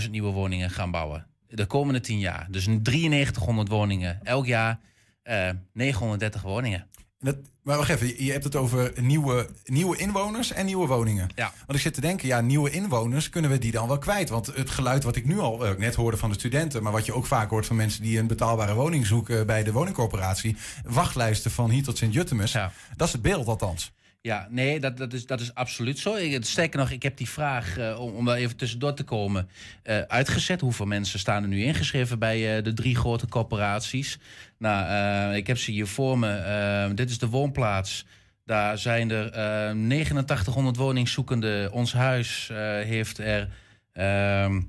10.000 0.02 0.10
nieuwe 0.10 0.30
woningen 0.32 0.70
gaan 0.70 0.90
bouwen. 0.90 1.26
De 1.48 1.66
komende 1.66 2.00
10 2.00 2.18
jaar. 2.18 2.46
Dus 2.50 2.66
9300 2.66 3.68
woningen 3.68 4.20
elk 4.22 4.46
jaar. 4.46 4.80
eh 5.22 5.50
930 5.72 6.42
woningen. 6.42 6.89
Dat, 7.20 7.36
maar 7.62 7.76
wacht 7.76 7.90
even, 7.90 8.24
je 8.24 8.32
hebt 8.32 8.44
het 8.44 8.56
over 8.56 8.92
nieuwe, 9.00 9.48
nieuwe 9.64 9.96
inwoners 9.96 10.52
en 10.52 10.66
nieuwe 10.66 10.86
woningen. 10.86 11.28
Ja. 11.34 11.52
Want 11.66 11.78
ik 11.78 11.80
zit 11.80 11.94
te 11.94 12.00
denken, 12.00 12.28
ja, 12.28 12.40
nieuwe 12.40 12.70
inwoners, 12.70 13.28
kunnen 13.28 13.50
we 13.50 13.58
die 13.58 13.72
dan 13.72 13.88
wel 13.88 13.98
kwijt? 13.98 14.28
Want 14.28 14.46
het 14.46 14.70
geluid 14.70 15.02
wat 15.04 15.16
ik 15.16 15.26
nu 15.26 15.38
al 15.38 15.66
eh, 15.66 15.76
net 15.76 15.94
hoorde 15.94 16.16
van 16.16 16.28
de 16.28 16.38
studenten... 16.38 16.82
maar 16.82 16.92
wat 16.92 17.06
je 17.06 17.14
ook 17.14 17.26
vaak 17.26 17.50
hoort 17.50 17.66
van 17.66 17.76
mensen 17.76 18.02
die 18.02 18.18
een 18.18 18.26
betaalbare 18.26 18.74
woning 18.74 19.06
zoeken... 19.06 19.46
bij 19.46 19.62
de 19.62 19.72
woningcorporatie, 19.72 20.56
wachtlijsten 20.84 21.50
van 21.50 21.70
hier 21.70 21.82
tot 21.82 21.98
Sint-Juttemus. 21.98 22.52
Ja. 22.52 22.72
Dat 22.96 23.06
is 23.06 23.12
het 23.12 23.22
beeld 23.22 23.46
althans. 23.46 23.92
Ja, 24.22 24.46
nee, 24.50 24.80
dat, 24.80 24.96
dat, 24.96 25.12
is, 25.12 25.26
dat 25.26 25.40
is 25.40 25.54
absoluut 25.54 25.98
zo. 25.98 26.16
Sterker 26.40 26.78
nog, 26.78 26.90
ik 26.90 27.02
heb 27.02 27.16
die 27.16 27.28
vraag, 27.28 27.78
eh, 27.78 28.00
om, 28.00 28.12
om 28.12 28.24
daar 28.24 28.36
even 28.36 28.56
tussendoor 28.56 28.94
te 28.94 29.04
komen, 29.04 29.48
eh, 29.82 30.00
uitgezet. 30.00 30.60
Hoeveel 30.60 30.86
mensen 30.86 31.18
staan 31.18 31.42
er 31.42 31.48
nu 31.48 31.62
ingeschreven 31.62 32.18
bij 32.18 32.56
eh, 32.56 32.64
de 32.64 32.72
drie 32.72 32.96
grote 32.96 33.28
corporaties? 33.28 34.18
Nou, 34.58 35.34
ik 35.34 35.46
heb 35.46 35.58
ze 35.58 35.70
hier 35.70 35.86
voor 35.86 36.18
me. 36.18 36.92
Dit 36.94 37.10
is 37.10 37.18
de 37.18 37.28
woonplaats. 37.28 38.06
Daar 38.44 38.78
zijn 38.78 39.10
er 39.10 39.30
eh 39.30 39.74
8900 39.74 40.76
woningzoekenden. 40.76 41.72
Ons 41.72 41.92
huis 41.92 42.50
heeft 42.84 43.18
er, 43.18 43.48
ehm, 43.92 44.60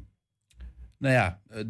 nou 0.98 1.14
ja, 1.14 1.40
eh, 1.50 1.64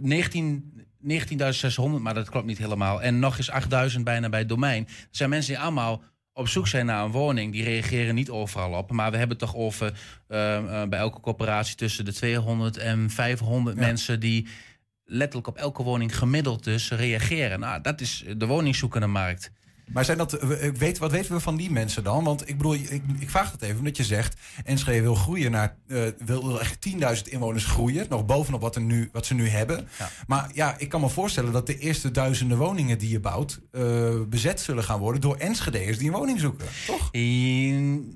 19... 0.00 0.76
19.600, 1.00 2.02
maar 2.02 2.14
dat 2.14 2.30
klopt 2.30 2.46
niet 2.46 2.58
helemaal. 2.58 3.02
En 3.02 3.18
nog 3.18 3.38
eens 3.38 3.50
8.000 3.96 4.00
bijna 4.02 4.28
bij 4.28 4.38
het 4.38 4.48
domein. 4.48 4.86
Er 4.86 5.08
zijn 5.10 5.30
mensen 5.30 5.52
die 5.52 5.62
allemaal 5.62 6.02
op 6.38 6.48
zoek 6.48 6.68
zijn 6.68 6.86
naar 6.86 7.04
een 7.04 7.10
woning. 7.10 7.52
Die 7.52 7.64
reageren 7.64 8.14
niet 8.14 8.30
overal 8.30 8.72
op. 8.72 8.90
Maar 8.90 9.10
we 9.10 9.16
hebben 9.16 9.36
toch 9.36 9.56
over 9.56 9.92
eh, 10.28 10.56
eh, 10.82 10.88
bij 10.88 10.98
elke 10.98 11.20
corporatie 11.20 11.76
tussen 11.76 12.04
de 12.04 12.12
200 12.12 12.76
en 12.76 13.10
500 13.10 13.76
Ja. 13.76 13.82
mensen 13.82 14.20
die 14.20 14.46
letterlijk 15.04 15.46
op 15.46 15.56
elke 15.56 15.82
woning 15.82 16.16
gemiddeld 16.18 16.64
dus 16.64 16.90
reageren. 16.90 17.60
Nou, 17.60 17.80
dat 17.80 18.00
is 18.00 18.24
de 18.36 18.46
woningzoekende 18.46 19.06
markt. 19.06 19.50
Maar 19.92 20.04
zijn 20.04 20.18
dat, 20.18 20.38
weet, 20.78 20.98
wat 20.98 21.10
weten 21.10 21.32
we 21.32 21.40
van 21.40 21.56
die 21.56 21.70
mensen 21.70 22.04
dan? 22.04 22.24
Want 22.24 22.48
ik 22.48 22.56
bedoel, 22.56 22.74
ik, 22.74 23.02
ik 23.18 23.30
vraag 23.30 23.52
het 23.52 23.62
even 23.62 23.78
omdat 23.78 23.96
je 23.96 24.04
zegt... 24.04 24.36
Enschede 24.64 25.00
wil 25.00 25.14
groeien 25.14 25.50
naar, 25.50 25.76
eh, 25.88 26.02
wil, 26.24 26.60
echt 26.60 26.88
10.000 26.88 27.22
inwoners 27.22 27.64
groeien. 27.64 28.06
Nog 28.08 28.26
bovenop 28.26 28.60
wat, 28.60 28.76
er 28.76 28.82
nu, 28.82 29.08
wat 29.12 29.26
ze 29.26 29.34
nu 29.34 29.48
hebben. 29.48 29.88
Ja. 29.98 30.10
Maar 30.26 30.50
ja, 30.54 30.74
ik 30.78 30.88
kan 30.88 31.00
me 31.00 31.08
voorstellen 31.08 31.52
dat 31.52 31.66
de 31.66 31.78
eerste 31.78 32.10
duizenden 32.10 32.58
woningen 32.58 32.98
die 32.98 33.10
je 33.10 33.20
bouwt... 33.20 33.60
eh, 33.72 34.20
bezet 34.28 34.60
zullen 34.60 34.84
gaan 34.84 34.98
worden 34.98 35.20
door 35.20 35.36
Enschede'ers 35.36 35.98
die 35.98 36.08
een 36.08 36.16
woning 36.16 36.40
zoeken. 36.40 36.66
Toch? 36.86 37.08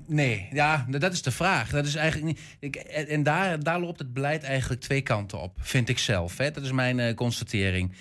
Nee, 0.07 0.47
ja, 0.51 0.85
dat 0.89 1.13
is 1.13 1.21
de 1.21 1.31
vraag. 1.31 1.69
Dat 1.69 1.85
is 1.85 1.95
eigenlijk 1.95 2.25
niet. 2.25 2.39
Ik, 2.59 2.75
en 2.75 3.23
daar, 3.23 3.63
daar 3.63 3.79
loopt 3.79 3.99
het 3.99 4.13
beleid 4.13 4.43
eigenlijk 4.43 4.81
twee 4.81 5.01
kanten 5.01 5.41
op, 5.41 5.53
vind 5.61 5.89
ik 5.89 5.99
zelf. 5.99 6.37
Hè. 6.37 6.51
Dat 6.51 6.63
is 6.63 6.71
mijn 6.71 6.99
eh, 6.99 7.15
constatering. 7.15 7.91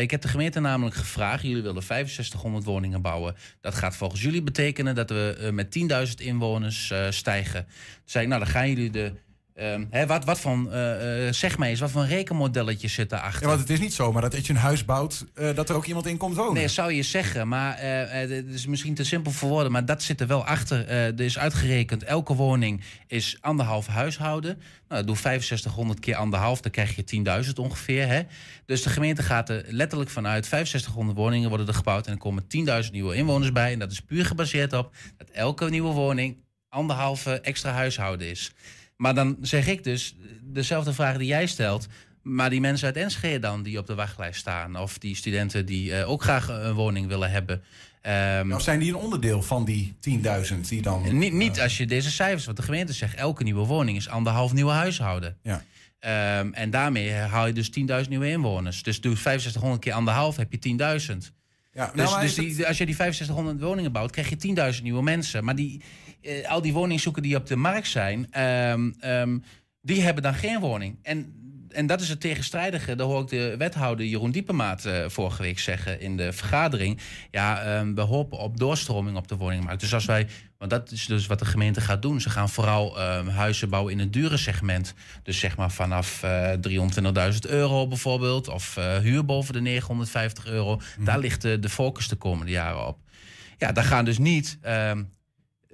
Ik 0.00 0.10
heb 0.10 0.20
de 0.20 0.28
gemeente 0.28 0.60
namelijk 0.60 0.96
gevraagd: 0.96 1.42
jullie 1.42 1.62
willen 1.62 1.82
6500 1.82 2.64
woningen 2.64 3.02
bouwen. 3.02 3.13
Dat 3.60 3.74
gaat 3.74 3.96
volgens 3.96 4.22
jullie 4.22 4.42
betekenen 4.42 4.94
dat 4.94 5.10
we 5.10 5.36
eh, 5.40 5.50
met 5.50 5.78
10.000 6.08 6.14
inwoners 6.16 6.90
eh, 6.90 7.10
stijgen. 7.10 7.64
Toen 7.64 8.02
zei 8.04 8.24
ik, 8.24 8.30
nou, 8.30 8.44
dan 8.44 8.52
gaan 8.52 8.68
jullie 8.68 8.90
de. 8.90 9.12
Ehm, 9.54 9.84
hè, 9.90 10.06
wat, 10.06 10.24
wat 10.24 10.40
van, 10.40 10.72
eh, 10.72 11.26
eh, 11.26 11.34
zeg 11.34 11.58
maar 11.58 11.68
eens, 11.68 11.80
wat 11.80 11.90
voor 11.90 12.02
een 12.02 12.08
rekenmodelletje 12.08 12.88
zit 12.88 13.10
daarachter? 13.10 13.42
Ja, 13.42 13.48
want 13.48 13.60
het 13.60 13.70
is 13.70 13.80
niet 13.80 13.94
zomaar 13.94 14.22
dat 14.22 14.34
als 14.34 14.46
je 14.46 14.52
een 14.52 14.58
huis 14.58 14.84
bouwt... 14.84 15.24
eh, 15.34 15.54
dat 15.54 15.68
er 15.68 15.76
ook 15.76 15.84
iemand 15.86 16.06
in 16.06 16.16
komt 16.16 16.36
wonen. 16.36 16.54
Nee, 16.54 16.68
zou 16.68 16.92
je 16.92 17.02
zeggen, 17.02 17.48
maar 17.48 17.78
het 17.80 18.30
is 18.30 18.66
misschien 18.66 18.94
te 18.94 19.04
simpel 19.04 19.32
voor 19.32 19.48
woorden, 19.48 19.72
maar 19.72 19.84
dat 19.84 20.02
zit 20.02 20.20
er 20.20 20.26
wel 20.26 20.46
achter. 20.46 20.88
Er 20.88 21.20
is 21.20 21.38
uitgerekend, 21.38 22.02
elke 22.02 22.34
woning 22.34 22.82
is 23.06 23.36
anderhalf 23.40 23.86
huishouden. 23.86 24.60
Nou, 24.88 25.04
doe 25.04 25.16
6500 25.16 26.00
keer 26.00 26.16
anderhalf, 26.16 26.60
dan 26.60 26.70
krijg 26.70 26.96
je 26.96 27.44
10.000 27.44 27.52
ongeveer. 27.54 28.06
Hè? 28.06 28.22
Dus 28.66 28.82
de 28.82 28.90
gemeente 28.90 29.22
gaat 29.22 29.48
er 29.48 29.64
letterlijk 29.68 30.10
vanuit 30.10 30.46
6500 30.46 31.16
woningen 31.16 31.48
worden 31.48 31.66
er 31.66 31.74
gebouwd 31.74 32.06
en 32.06 32.12
er 32.12 32.18
komen 32.18 32.44
10.000 32.84 32.90
nieuwe 32.90 33.14
inwoners 33.14 33.52
bij. 33.52 33.72
En 33.72 33.78
dat 33.78 33.92
is 33.92 34.00
puur 34.00 34.24
gebaseerd 34.24 34.72
op 34.72 34.94
dat 35.16 35.28
elke 35.30 35.70
nieuwe 35.70 35.92
woning 35.92 36.36
anderhalve 36.68 37.40
extra 37.40 37.72
huishouden 37.72 38.30
is. 38.30 38.52
Maar 38.96 39.14
dan 39.14 39.36
zeg 39.40 39.66
ik 39.66 39.84
dus 39.84 40.16
dezelfde 40.42 40.92
vraag 40.92 41.16
die 41.16 41.26
jij 41.26 41.46
stelt. 41.46 41.86
Maar 42.22 42.50
die 42.50 42.60
mensen 42.60 42.86
uit 42.86 42.96
Enschede 42.96 43.38
dan, 43.38 43.62
die 43.62 43.78
op 43.78 43.86
de 43.86 43.94
wachtlijst 43.94 44.40
staan... 44.40 44.78
of 44.78 44.98
die 44.98 45.16
studenten 45.16 45.66
die 45.66 45.94
eh, 45.94 46.10
ook 46.10 46.22
graag 46.22 46.48
een 46.48 46.72
woning 46.72 47.06
willen 47.06 47.30
hebben... 47.30 47.62
ehm, 48.00 48.52
Of 48.52 48.62
zijn 48.62 48.78
die 48.78 48.88
een 48.88 48.98
onderdeel 48.98 49.42
van 49.42 49.64
die 49.64 49.94
10.000 50.52 50.60
die 50.68 50.82
dan... 50.82 51.18
niet, 51.18 51.32
niet 51.32 51.60
als 51.60 51.76
je 51.76 51.86
deze 51.86 52.10
cijfers, 52.10 52.44
wat 52.44 52.56
de 52.56 52.62
gemeente 52.62 52.92
zegt... 52.92 53.14
elke 53.14 53.42
nieuwe 53.42 53.66
woning 53.66 53.96
is 53.96 54.08
anderhalf 54.08 54.52
nieuwe 54.52 54.72
huishouden. 54.72 55.36
Ja. 55.42 55.64
Ehm, 55.98 56.52
en 56.52 56.70
daarmee 56.70 57.12
haal 57.12 57.46
je 57.46 57.52
dus 57.52 57.70
10.000 58.02 58.08
nieuwe 58.08 58.28
inwoners. 58.30 58.82
Dus 58.82 59.00
doe 59.00 59.16
6500 59.16 59.82
keer 59.82 59.92
anderhalf, 59.92 60.36
heb 60.36 60.52
je 60.52 60.58
10.000. 61.12 61.32
Ja, 61.74 61.84
nou, 61.84 61.96
Dus, 61.96 62.10
maar 62.10 62.20
dus 62.20 62.34
die, 62.34 62.66
als 62.66 62.78
je 62.78 62.86
die 62.86 62.94
6500 62.94 63.60
woningen 63.60 63.92
bouwt, 63.92 64.10
krijg 64.10 64.28
je 64.28 64.74
10.000 64.76 64.82
nieuwe 64.82 65.02
mensen. 65.02 65.44
Maar 65.44 65.56
die, 65.56 65.80
eh, 66.20 66.50
al 66.50 66.62
die 66.62 66.72
woningzoeken 66.72 67.22
die 67.22 67.36
op 67.36 67.46
de 67.46 67.56
markt 67.56 67.88
zijn, 67.88 68.26
ehm, 68.30 68.90
ehm, 68.98 69.38
die 69.80 70.02
hebben 70.02 70.22
dan 70.22 70.34
geen 70.34 70.60
woning. 70.60 70.98
En, 71.02 71.44
en 71.74 71.86
dat 71.86 72.00
is 72.00 72.08
het 72.08 72.20
tegenstrijdige. 72.20 72.94
Daar 72.94 73.06
hoor 73.06 73.22
ik 73.22 73.28
de 73.28 73.54
wethouder 73.58 74.06
Jeroen 74.06 74.30
Diepemaat 74.30 74.84
eh, 74.84 75.04
vorige 75.08 75.42
week 75.42 75.58
zeggen 75.58 76.00
in 76.00 76.16
de 76.16 76.32
vergadering. 76.32 77.00
Ja, 77.30 77.62
ehm, 77.62 77.94
we 77.94 78.00
hopen 78.00 78.38
op 78.38 78.58
doorstroming 78.58 79.16
op 79.16 79.28
de 79.28 79.36
woningmarkt. 79.36 79.80
Dus 79.80 79.94
als 79.94 80.04
wij, 80.04 80.26
want 80.58 80.70
dat 80.70 80.90
is 80.90 81.06
dus 81.06 81.26
wat 81.26 81.38
de 81.38 81.44
gemeente 81.44 81.80
gaat 81.80 82.02
doen. 82.02 82.20
Ze 82.20 82.30
gaan 82.30 82.48
vooral 82.48 82.98
ehm, 82.98 83.28
huizen 83.28 83.68
bouwen 83.68 83.92
in 83.92 83.98
het 83.98 84.12
dure 84.12 84.36
segment. 84.36 84.94
Dus 85.22 85.38
zeg 85.38 85.56
maar 85.56 85.70
vanaf 85.70 86.22
eh 86.22 86.52
320.000 87.32 87.38
euro 87.48 87.86
bijvoorbeeld. 87.88 88.48
Of 88.48 88.76
eh, 88.76 88.96
huur 88.98 89.24
boven 89.24 89.52
de 89.52 89.60
950 89.60 90.46
euro. 90.46 90.80
Daar 90.98 91.18
ligt 91.18 91.42
de, 91.42 91.58
de 91.58 91.68
focus 91.68 92.08
de 92.08 92.16
komende 92.16 92.52
jaren 92.52 92.86
op. 92.86 92.98
Ja, 93.58 93.72
daar 93.72 93.84
gaan 93.84 94.04
dus 94.04 94.18
niet. 94.18 94.58
ehm, 94.62 95.02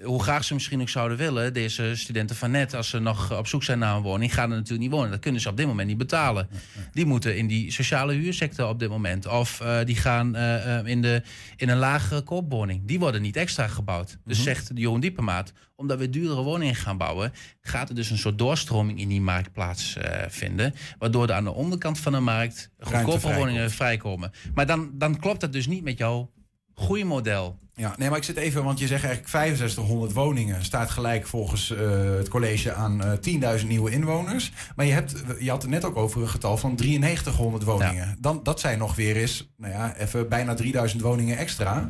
hoe 0.02 0.22
graag 0.22 0.44
ze 0.44 0.54
misschien 0.54 0.80
ook 0.80 0.88
zouden 0.88 1.16
willen, 1.18 1.52
deze 1.52 1.96
studenten 1.96 2.36
van 2.36 2.50
net, 2.50 2.74
als 2.74 2.88
ze 2.88 2.98
nog 2.98 3.38
op 3.38 3.46
zoek 3.46 3.62
zijn 3.62 3.78
naar 3.78 3.96
een 3.96 4.02
woning, 4.02 4.34
gaan 4.34 4.50
er 4.50 4.56
natuurlijk 4.56 4.80
niet 4.80 4.90
wonen. 4.90 5.10
Dat 5.10 5.20
kunnen 5.20 5.40
ze 5.40 5.48
op 5.48 5.56
dit 5.56 5.66
moment 5.66 5.88
niet 5.88 5.98
betalen. 5.98 6.48
Die 6.92 7.06
moeten 7.06 7.36
in 7.36 7.46
die 7.46 7.72
sociale 7.72 8.12
huursector 8.12 8.68
op 8.68 8.78
dit 8.78 8.88
moment. 8.88 9.26
Of 9.26 9.60
eh, 9.60 9.78
die 9.84 9.96
gaan 9.96 10.34
eh, 10.34 10.78
eh, 10.78 10.86
in, 10.86 11.02
de, 11.02 11.22
in 11.56 11.68
een 11.68 11.76
lagere 11.76 12.22
koopwoning. 12.22 12.82
Die 12.86 12.98
worden 12.98 13.22
niet 13.22 13.36
extra 13.36 13.68
gebouwd. 13.68 14.18
Dus 14.24 14.42
zegt 14.42 14.70
Jeroen 14.74 15.00
Diepemaat, 15.00 15.52
omdat 15.76 15.98
we 15.98 16.10
duurdere 16.10 16.42
woningen 16.42 16.74
gaan 16.74 16.96
bouwen, 16.96 17.32
gaat 17.60 17.88
er 17.88 17.94
dus 17.94 18.10
een 18.10 18.18
soort 18.18 18.38
doorstroming 18.38 19.00
in 19.00 19.08
die 19.08 19.20
markt 19.20 19.52
plaatsvinden. 19.52 20.74
waardoor 20.98 21.28
er 21.28 21.34
aan 21.34 21.44
de 21.44 21.54
onderkant 21.54 21.98
van 21.98 22.12
de 22.12 22.20
markt 22.20 22.70
goedkope 22.78 23.34
woningen 23.34 23.70
vrijkomen. 23.70 24.32
Maar 24.54 24.66
dan, 24.66 24.90
dan 24.94 25.18
klopt 25.18 25.40
dat 25.40 25.52
dus 25.52 25.66
niet 25.66 25.84
met 25.84 25.98
jouw 25.98 26.30
groeimodel. 26.74 27.58
Ja, 27.80 27.94
nee, 27.96 28.08
maar 28.08 28.18
ik 28.18 28.24
zit 28.24 28.36
even, 28.36 28.64
want 28.64 28.78
je 28.78 28.86
zegt 28.86 29.04
eigenlijk 29.04 29.30
6500 29.32 30.12
woningen 30.12 30.64
staat 30.64 30.90
gelijk 30.90 31.26
volgens 31.26 31.70
eh, 31.70 31.78
het 32.16 32.28
college 32.28 32.72
aan 32.72 33.02
eh 33.04 33.58
10.000 33.60 33.66
nieuwe 33.66 33.90
inwoners. 33.90 34.52
Maar 34.76 34.86
je, 34.86 34.92
hebt, 34.92 35.14
je 35.38 35.50
had 35.50 35.62
het 35.62 35.70
net 35.70 35.84
ook 35.84 35.96
over 35.96 36.22
een 36.22 36.28
getal 36.28 36.56
van 36.56 36.74
9300 36.76 37.64
woningen. 37.64 38.16
Dan, 38.18 38.40
dat 38.42 38.60
zijn 38.60 38.78
nog 38.78 38.94
weer 38.94 39.16
eens, 39.16 39.50
nou 39.56 39.72
ja, 39.72 39.96
even 39.96 40.28
bijna 40.28 40.54
3000 40.54 41.02
woningen 41.02 41.36
extra. 41.36 41.86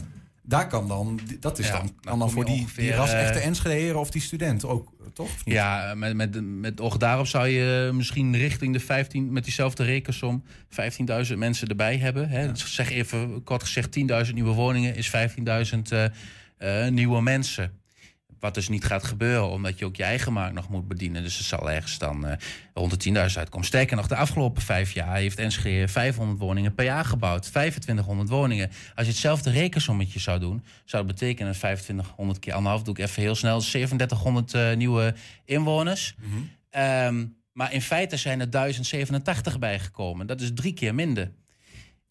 Daar 0.51 0.67
kan 0.67 0.89
dan, 0.89 1.21
dat 1.41 1.59
is 1.59 1.67
Ja, 1.67 1.73
dan, 1.73 1.81
dan 1.81 1.95
kan 2.01 2.19
dan 2.19 2.29
kom 2.29 2.31
voor 2.31 2.45
die, 2.45 2.61
ongeveer, 2.61 2.83
die 2.85 2.93
ras 2.93 3.13
echte 3.13 3.39
eh, 3.39 3.47
Enschede 3.47 3.99
of 3.99 4.11
die 4.11 4.23
student 4.23 4.65
ook, 4.65 4.93
toch? 5.13 5.31
Ja, 5.45 5.95
met, 5.95 6.15
met, 6.15 6.41
met 6.45 6.81
oog 6.81 6.97
daarop 6.97 7.27
zou 7.27 7.49
je 7.49 7.91
misschien 7.93 8.37
richting 8.37 8.73
de 8.73 8.81
15, 8.81 9.33
met 9.33 9.45
diezelfde 9.45 9.85
rekensom, 9.85 10.45
15.000 11.29 11.37
mensen 11.37 11.69
erbij 11.69 11.97
hebben. 11.97 12.29
Hè. 12.29 12.57
Zeg 12.57 12.91
even 12.91 13.43
kort 13.45 13.63
gezegd, 13.63 13.99
10.000 14.27 14.33
nieuwe 14.35 14.53
woningen 14.53 14.95
is 14.95 15.11
15.000 15.11 15.79
eh, 15.89 16.05
eh, 16.57 16.93
nieuwe 16.93 17.23
mensen. 17.23 17.80
Wat 18.41 18.55
dus 18.55 18.69
niet 18.69 18.85
gaat 18.85 19.05
gebeuren, 19.05 19.49
omdat 19.51 19.79
je 19.79 19.85
ook 19.85 19.97
je 19.97 20.03
eigen 20.03 20.33
markt 20.33 20.55
nog 20.55 20.69
moet 20.69 20.89
bedienen. 20.89 21.23
Dus 21.23 21.37
het 21.39 21.47
zal 21.47 21.71
ergens 21.71 21.99
dan 21.99 22.27
eh, 22.27 22.37
rond 22.75 23.03
de 23.03 23.11
10.000 23.31 23.39
uitkomen. 23.39 23.67
Sterker 23.67 23.97
nog, 23.97 24.07
de 24.07 24.17
afgelopen 24.17 24.63
vijf 24.63 24.93
jaar 24.93 25.17
heeft 25.17 25.39
Enschede 25.39 25.89
500 25.89 26.39
woningen 26.39 26.75
per 26.75 26.85
jaar 26.85 27.05
gebouwd. 27.05 27.43
2500 27.43 28.29
woningen. 28.29 28.69
Als 28.95 29.07
je 29.07 29.13
hetzelfde 29.13 29.51
rekensommetje 29.51 30.19
zou 30.21 30.39
doen, 30.41 30.65
zou 30.85 31.07
dat 31.07 31.15
betekenen 31.17 31.53
2500 31.53 32.39
keer 32.39 32.53
anderhalf, 32.53 32.83
doe 32.83 32.95
ik 32.95 33.01
even 33.05 33.23
heel 33.23 33.35
snel, 33.35 33.61
3700 33.61 34.55
eh, 34.55 34.77
nieuwe 34.77 35.15
inwoners. 35.45 36.15
Ehm, 36.71 37.27
maar 37.53 37.73
in 37.73 37.83
feite 37.83 38.17
zijn 38.17 38.41
er 38.41 38.51
1087 38.51 39.59
bijgekomen. 39.59 40.27
Dat 40.27 40.41
is 40.41 40.51
drie 40.55 40.73
keer 40.75 40.95
minder. 40.95 41.25
nou 41.25 41.33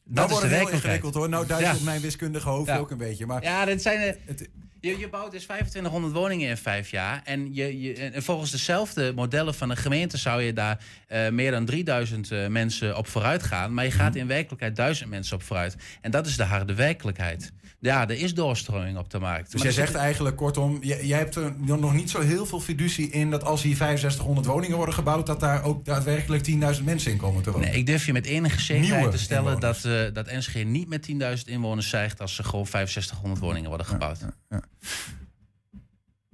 Dat 0.04 0.26
is 0.26 0.32
wordt 0.32 0.46
het 0.50 0.60
heel 0.60 0.70
ingewikkeld 0.70 1.14
hoor. 1.14 1.30
Nou 1.30 1.48
duizelt 1.48 1.78
Ja. 1.80 1.84
mijn 1.86 2.02
wiskundige 2.02 2.50
hoofd 2.50 2.68
Ja. 2.68 2.78
ook 2.78 2.92
een 2.92 2.98
beetje. 2.98 3.26
Maar 3.26 3.44
Ja, 3.44 3.66
dit 3.66 3.82
zijn, 3.82 4.16
het, 4.26 4.50
Je, 4.82 4.98
je 4.98 5.10
bouwt 5.10 5.32
dus 5.32 5.44
2500 5.44 6.14
woningen 6.14 6.50
in 6.50 6.58
vijf 6.58 6.92
jaar. 6.92 7.22
En, 7.24 7.54
je, 7.54 7.82
je, 7.82 7.94
en 7.94 8.24
volgens 8.24 8.52
dezelfde 8.52 9.14
modellen 9.16 9.54
van 9.54 9.70
de 9.70 9.76
gemeente 9.76 10.18
zou 10.18 10.42
je 10.42 10.54
daar 10.54 10.84
eh, 11.08 11.30
meer 11.30 11.52
dan 11.52 11.66
3000 11.66 12.32
eh, 12.32 12.48
mensen 12.48 12.98
op 12.98 13.08
vooruit 13.08 13.44
gaan. 13.44 13.74
Maar 13.74 13.86
je 13.86 13.92
gaat 13.92 14.16
in 14.16 14.28
werkelijkheid 14.28 14.76
1000 14.76 15.10
mensen 15.10 15.36
op 15.36 15.44
vooruit. 15.44 15.76
En 16.02 16.12
dat 16.12 16.28
is 16.28 16.38
de 16.38 16.44
harde 16.44 16.74
werkelijkheid. 16.74 17.52
Ja, 17.82 18.08
er 18.08 18.20
is 18.20 18.34
doorstroming 18.34 18.98
op 18.98 19.10
de 19.10 19.20
markt. 19.20 19.52
Dus 19.52 19.54
Maar 19.54 19.74
jij 19.74 19.86
zegt 19.86 19.96
eigenlijk 19.96 20.36
kortom, 20.36 20.78
jij, 20.82 21.06
jij 21.06 21.18
hebt 21.18 21.36
er 21.36 21.54
nog 21.58 21.94
niet 21.94 22.10
zo 22.10 22.22
heel 22.22 22.46
veel 22.46 22.60
fiducie 22.60 23.10
in 23.10 23.32
dat 23.32 23.44
als 23.44 23.62
hier 23.62 23.76
6500 23.76 24.48
woningen 24.48 24.78
worden 24.78 24.96
gebouwd, 24.96 25.26
dat 25.26 25.40
daar 25.40 25.64
ook 25.64 25.86
daadwerkelijk 25.86 26.48
10.000 26.78 26.84
mensen 26.84 27.12
in 27.12 27.18
komen 27.18 27.44
te 27.44 27.52
wonen. 27.52 27.70
Nee, 27.70 27.78
ik 27.78 27.86
durf 27.86 28.06
je 28.06 28.14
met 28.14 28.26
enige 28.26 28.62
zekerheid 28.62 28.96
Nieuwe 28.96 29.12
te 29.12 29.18
stellen 29.24 29.60
dat, 29.60 29.86
eh 29.86 30.14
dat 30.14 30.28
Enschede 30.28 30.70
niet 30.70 30.88
met 30.88 31.08
10.000 31.12 31.18
inwoners 31.46 31.90
zegt 31.90 32.22
als 32.22 32.38
er 32.38 32.44
gewoon 32.44 32.68
6500 32.68 33.42
woningen 33.42 33.70
worden 33.70 33.88
gebouwd. 33.88 34.20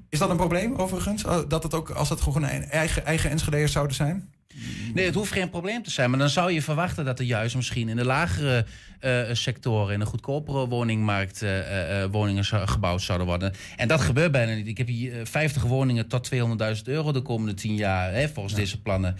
Is 0.09 0.19
dat 0.19 0.29
een 0.29 0.37
probleem 0.37 0.75
overigens? 0.75 1.25
Oh, 1.25 1.49
Dat 1.49 1.63
het 1.63 1.73
ook 1.73 1.89
als 1.89 2.09
het 2.09 2.21
gewoon 2.21 2.43
een 2.43 2.63
eigen, 2.63 3.05
eigen 3.05 3.29
Enschede'ers 3.29 3.71
zouden 3.71 3.95
zijn? 3.95 4.33
Nee, 4.93 5.05
het 5.05 5.15
hoeft 5.15 5.31
geen 5.31 5.49
probleem 5.49 5.83
te 5.83 5.91
zijn. 5.91 6.09
Maar 6.09 6.19
dan 6.19 6.29
zou 6.29 6.51
je 6.51 6.61
verwachten 6.61 7.05
dat 7.05 7.19
er 7.19 7.25
juist 7.25 7.55
misschien 7.55 7.89
in 7.89 7.95
de 7.95 8.05
lagere 8.05 8.65
eh, 8.99 9.21
sectoren, 9.31 9.93
in 9.93 9.99
de 9.99 10.05
goedkopere 10.05 10.67
woningmarkt, 10.67 11.41
eh, 11.41 12.03
eh, 12.03 12.11
woningen 12.11 12.45
gebouwd 12.45 13.01
zouden 13.01 13.27
worden. 13.27 13.53
En 13.75 13.87
dat 13.87 14.01
gebeurt 14.01 14.31
bijna 14.31 14.53
niet. 14.53 14.67
Ik 14.67 14.77
heb 14.77 14.87
hier 14.87 15.19
eh, 15.19 15.25
50 15.25 15.63
woningen 15.63 16.07
tot 16.07 16.29
200.000 16.33 16.81
euro 16.83 17.11
de 17.11 17.21
komende 17.21 17.53
10 17.53 17.75
jaar, 17.75 18.13
hè, 18.13 18.29
volgens 18.29 18.55
deze 18.55 18.81
plannen. 18.81 19.15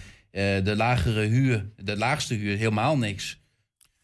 De 0.62 0.74
lagere 0.76 1.20
huur, 1.20 1.66
de 1.76 1.96
laagste 1.96 2.34
huur, 2.34 2.56
helemaal 2.56 2.98
niks. 2.98 3.40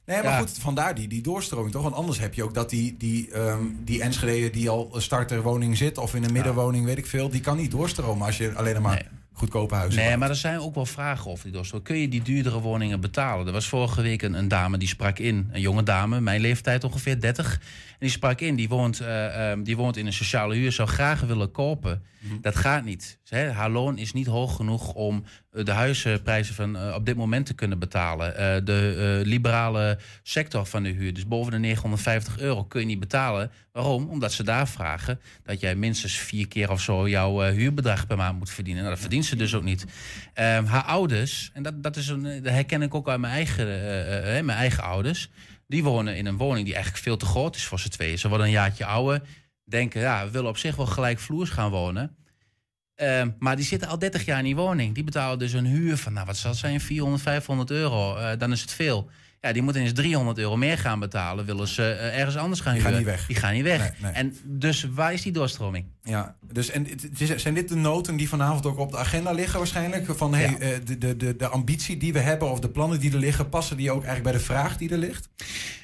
Nee, 0.06 0.22
maar 0.22 0.32
Ja. 0.32 0.38
goed, 0.38 0.50
vandaar 0.50 0.94
die, 0.94 1.08
die 1.08 1.22
doorstroming 1.22 1.72
toch? 1.72 1.82
Want 1.82 1.94
anders 1.94 2.18
heb 2.18 2.34
je 2.34 2.42
ook 2.42 2.54
dat 2.54 2.70
die, 2.70 2.96
die, 2.98 3.30
ehm 3.30 3.64
die 3.84 4.02
Enschede 4.02 4.50
die 4.50 4.68
al 4.68 4.94
starterwoning 4.96 5.76
zit... 5.76 5.98
of 5.98 6.14
in 6.14 6.24
een 6.24 6.32
middenwoning, 6.32 6.84
weet 6.84 6.98
ik 6.98 7.06
veel... 7.06 7.28
die 7.28 7.40
kan 7.40 7.56
niet 7.56 7.70
doorstromen 7.70 8.26
als 8.26 8.36
je 8.36 8.52
alleen 8.54 8.82
maar 8.82 8.94
Nee. 8.94 9.20
Goedkope 9.32 9.74
huizen 9.74 10.02
Nee, 10.02 10.16
maar 10.16 10.28
er 10.28 10.36
zijn 10.36 10.58
ook 10.58 10.74
wel 10.74 10.86
vragen 10.86 11.30
over 11.30 11.44
die 11.44 11.52
doorstroom. 11.52 11.82
Kun 11.82 11.96
je 11.96 12.08
die 12.08 12.22
duurdere 12.22 12.60
woningen 12.60 13.00
betalen? 13.00 13.46
Er 13.46 13.52
was 13.52 13.68
vorige 13.68 14.02
week 14.02 14.22
een, 14.22 14.34
een 14.34 14.48
dame 14.48 14.78
die 14.78 14.88
sprak 14.88 15.18
in. 15.18 15.48
Een 15.52 15.60
jonge 15.60 15.82
dame, 15.82 16.20
mijn 16.20 16.40
leeftijd 16.40 16.84
ongeveer 16.84 17.20
30. 17.20 17.54
En 17.54 17.96
die 17.98 18.10
sprak 18.10 18.40
in. 18.40 18.54
Die 18.56 18.68
woont, 18.68 19.00
eh, 19.00 19.50
ehm, 19.50 19.62
die 19.62 19.76
woont 19.76 19.96
in 19.96 20.06
een 20.06 20.12
sociale 20.12 20.54
huur. 20.54 20.72
Zou 20.72 20.88
graag 20.88 21.20
willen 21.20 21.50
kopen. 21.50 22.02
Dat 22.40 22.56
gaat 22.56 22.84
niet. 22.84 23.18
Hè, 23.28 23.50
haar 23.50 23.70
loon 23.70 23.98
is 23.98 24.12
niet 24.12 24.26
hoog 24.26 24.56
genoeg 24.56 24.92
om 24.92 25.24
de 25.52 25.72
huizenprijzen 25.72 26.54
van 26.54 26.76
eh, 26.76 26.94
op 26.94 27.06
dit 27.06 27.16
moment 27.16 27.46
te 27.46 27.54
kunnen 27.54 27.78
betalen. 27.78 28.36
Eh, 28.36 28.64
de 28.64 29.18
eh, 29.20 29.26
liberale 29.26 29.98
sector 30.22 30.66
van 30.66 30.82
de 30.82 30.88
huur, 30.88 31.14
dus 31.14 31.26
boven 31.26 31.52
de 31.52 31.58
950 31.58 32.38
euro, 32.38 32.64
kun 32.64 32.80
je 32.80 32.86
niet 32.86 33.00
betalen. 33.00 33.50
Waarom? 33.72 34.08
Omdat 34.08 34.32
ze 34.32 34.42
daar 34.42 34.68
vragen 34.68 35.20
dat 35.42 35.60
jij 35.60 35.74
minstens 35.74 36.14
vier 36.14 36.48
keer 36.48 36.70
of 36.70 36.80
zo 36.80 37.08
jouw 37.08 37.42
eh, 37.42 37.52
huurbedrag 37.52 38.06
per 38.06 38.16
maand 38.16 38.38
moet 38.38 38.50
verdienen. 38.50 38.82
Nou, 38.82 38.94
dat 38.94 39.02
verdient 39.02 39.24
ze 39.24 39.36
dus 39.36 39.54
ook 39.54 39.62
niet. 39.62 39.84
Ehm, 40.34 40.64
haar 40.64 40.82
ouders, 40.82 41.50
en 41.54 41.62
dat, 41.62 41.82
dat, 41.82 41.96
is 41.96 42.08
een, 42.08 42.26
eh, 42.26 42.42
dat 42.42 42.52
herken 42.52 42.82
ik 42.82 42.94
ook 42.94 43.08
uit 43.08 43.20
mijn 43.20 43.32
eigen, 43.32 43.66
eh, 43.66 44.00
eh, 44.00 44.38
eh, 44.38 44.44
mijn 44.44 44.58
eigen 44.58 44.82
ouders. 44.82 45.30
Die 45.66 45.82
wonen 45.82 46.16
in 46.16 46.26
een 46.26 46.36
woning 46.36 46.64
die 46.64 46.74
eigenlijk 46.74 47.04
veel 47.04 47.16
te 47.16 47.26
groot 47.26 47.56
is 47.56 47.64
voor 47.64 47.78
z'n 47.78 47.88
tweeën. 47.88 48.18
Ze 48.18 48.28
worden 48.28 48.46
een 48.46 48.52
jaartje 48.52 48.84
ouder. 48.84 49.22
Denken, 49.64 50.00
ja, 50.00 50.24
we 50.24 50.30
willen 50.30 50.48
op 50.48 50.56
zich 50.56 50.76
wel 50.76 50.86
gelijkvloers 50.86 51.50
gaan 51.50 51.70
wonen. 51.70 52.16
Ehm, 52.94 53.30
maar 53.38 53.56
die 53.56 53.64
zitten 53.64 53.88
al 53.88 53.98
30 53.98 54.24
jaar 54.24 54.38
in 54.38 54.44
die 54.44 54.56
woning. 54.56 54.94
Die 54.94 55.04
betalen 55.04 55.38
dus 55.38 55.52
een 55.52 55.66
huur 55.66 55.96
van, 55.96 56.12
nou 56.12 56.26
wat 56.26 56.36
zal 56.36 56.50
het 56.50 56.60
zijn, 56.60 56.80
400, 56.80 57.22
500 57.22 57.70
euro. 57.70 58.16
Eh, 58.16 58.38
dan 58.38 58.52
is 58.52 58.60
het 58.60 58.72
veel. 58.72 59.10
Ja, 59.40 59.52
die 59.52 59.62
moeten 59.62 59.82
eens 59.82 59.92
300 59.92 60.38
euro 60.38 60.56
meer 60.56 60.78
gaan 60.78 60.98
betalen. 61.00 61.44
Willen 61.44 61.68
ze 61.68 61.82
eh, 61.92 62.18
ergens 62.18 62.36
anders 62.36 62.60
gaan 62.60 62.72
Die 62.72 62.82
gaan 62.82 62.90
huren. 62.92 63.06
niet 63.06 63.16
weg. 63.16 63.26
Die 63.26 63.36
gaan 63.36 63.52
niet 63.54 63.62
weg. 63.62 63.78
Nee, 63.78 63.90
nee. 64.02 64.12
En 64.12 64.36
dus 64.44 64.86
waar 64.90 65.12
is 65.12 65.22
die 65.22 65.32
doorstroming? 65.32 65.84
Ja, 66.02 66.36
dus 66.52 66.70
en 66.70 66.86
het- 66.86 67.02
het 67.02 67.20
is- 67.20 67.42
zijn 67.42 67.54
dit 67.54 67.68
de 67.68 67.74
noten 67.74 68.16
die 68.16 68.28
vanavond 68.28 68.66
ook 68.66 68.78
op 68.78 68.90
de 68.90 68.96
agenda 68.96 69.30
liggen 69.32 69.58
waarschijnlijk? 69.58 70.06
Van 70.16 70.34
hey, 70.34 70.42
Ja. 70.50 70.58
eh, 70.58 70.68
de, 70.84 70.98
de, 70.98 71.16
de, 71.16 71.36
de 71.36 71.48
ambitie 71.48 71.96
die 71.96 72.12
we 72.12 72.18
hebben 72.18 72.50
of 72.50 72.60
de 72.60 72.68
plannen 72.68 73.00
die 73.00 73.12
er 73.12 73.18
liggen... 73.18 73.48
passen 73.48 73.76
die 73.76 73.90
ook 73.90 74.04
eigenlijk 74.04 74.22
bij 74.24 74.32
de 74.32 74.44
vraag 74.52 74.76
die 74.76 74.90
er 74.90 74.98
ligt? 74.98 75.28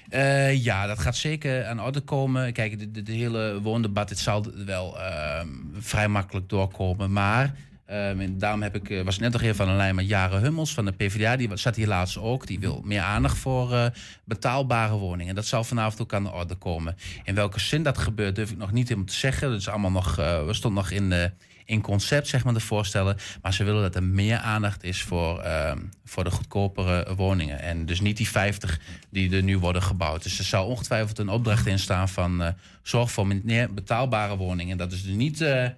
Eh, 0.09 0.65
ja, 0.65 0.87
dat 0.87 0.99
gaat 0.99 1.17
zeker 1.17 1.67
aan 1.67 1.83
orde 1.83 2.01
komen. 2.01 2.53
Kijk, 2.53 2.95
de, 2.95 3.03
de, 3.03 3.13
hele 3.13 3.61
woondebat, 3.63 4.09
het 4.09 4.19
zal 4.19 4.47
wel 4.67 5.01
ehm, 5.01 5.49
vrij 5.79 6.09
makkelijk 6.09 6.49
doorkomen. 6.49 7.13
Maar 7.13 7.55
ehm, 7.87 8.39
daarom 8.39 8.63
heb 8.63 8.75
ik, 8.75 8.91
eh, 8.91 9.03
was 9.03 9.19
net 9.19 9.33
nog 9.33 9.43
even 9.43 9.57
van 9.57 9.69
een 9.69 9.77
lijn 9.77 9.95
met 9.95 10.09
Jaren 10.09 10.41
Hummels 10.41 10.75
van 10.75 10.85
de 10.85 10.93
PvdA. 10.93 11.37
Die 11.37 11.57
zat 11.57 11.77
hier 11.77 11.87
laatst 11.87 12.19
ook. 12.19 12.47
Die 12.47 12.59
wil 12.59 12.83
meer 12.85 13.01
aandacht 13.01 13.39
voor 13.39 13.73
eh, 13.73 13.87
betaalbare 14.25 14.95
woningen. 14.95 15.35
Dat 15.35 15.47
zal 15.47 15.65
vanavond 15.65 16.01
ook 16.01 16.15
aan 16.15 16.25
de 16.25 16.33
orde 16.33 16.55
komen. 16.55 16.97
In 17.25 17.35
welke 17.35 17.61
zin 17.61 17.83
dat 17.83 17.99
gebeurt, 17.99 18.35
durf 18.35 18.51
ik 18.51 18.59
nog 18.59 18.73
niet 18.73 18.89
helemaal 18.89 19.11
te 19.11 19.17
zeggen. 19.17 19.51
Dat 19.51 19.61
is 19.61 19.69
allemaal 19.69 19.91
nog, 19.91 20.17
we 20.17 20.51
stonden 20.51 20.83
nog 20.83 20.91
in 20.91 21.11
de 21.11 21.31
in 21.69 21.81
concept, 21.81 22.29
zeg 22.29 22.45
maar, 22.45 22.55
de 22.55 22.61
voorstellen. 22.61 23.17
Maar 23.43 23.55
ze 23.55 23.65
willen 23.65 23.83
dat 23.83 23.95
er 23.95 24.03
meer 24.03 24.39
aandacht 24.39 24.85
is 24.85 25.03
voor, 25.03 25.41
ehm, 25.41 25.79
voor 26.05 26.25
de 26.25 26.31
goedkopere 26.31 27.15
woningen. 27.15 27.61
En 27.61 27.87
dus 27.87 28.01
niet 28.01 28.17
die 28.17 28.29
50 28.29 28.81
die 29.11 29.37
er 29.37 29.43
nu 29.43 29.59
worden 29.59 29.83
gebouwd. 29.83 30.23
Dus 30.23 30.39
er 30.39 30.45
zal 30.45 30.67
ongetwijfeld 30.67 31.19
een 31.19 31.29
opdracht 31.29 31.67
in 31.67 31.79
staan 31.79 32.09
van 32.09 32.43
eh, 32.43 32.53
zorg 32.83 33.11
voor 33.11 33.27
meer 33.27 33.75
betaalbare 33.75 34.37
woningen. 34.37 34.77
Dat 34.77 34.93
is 34.93 35.03
dus 35.03 35.15
niet 35.15 35.41
eh 35.41 35.69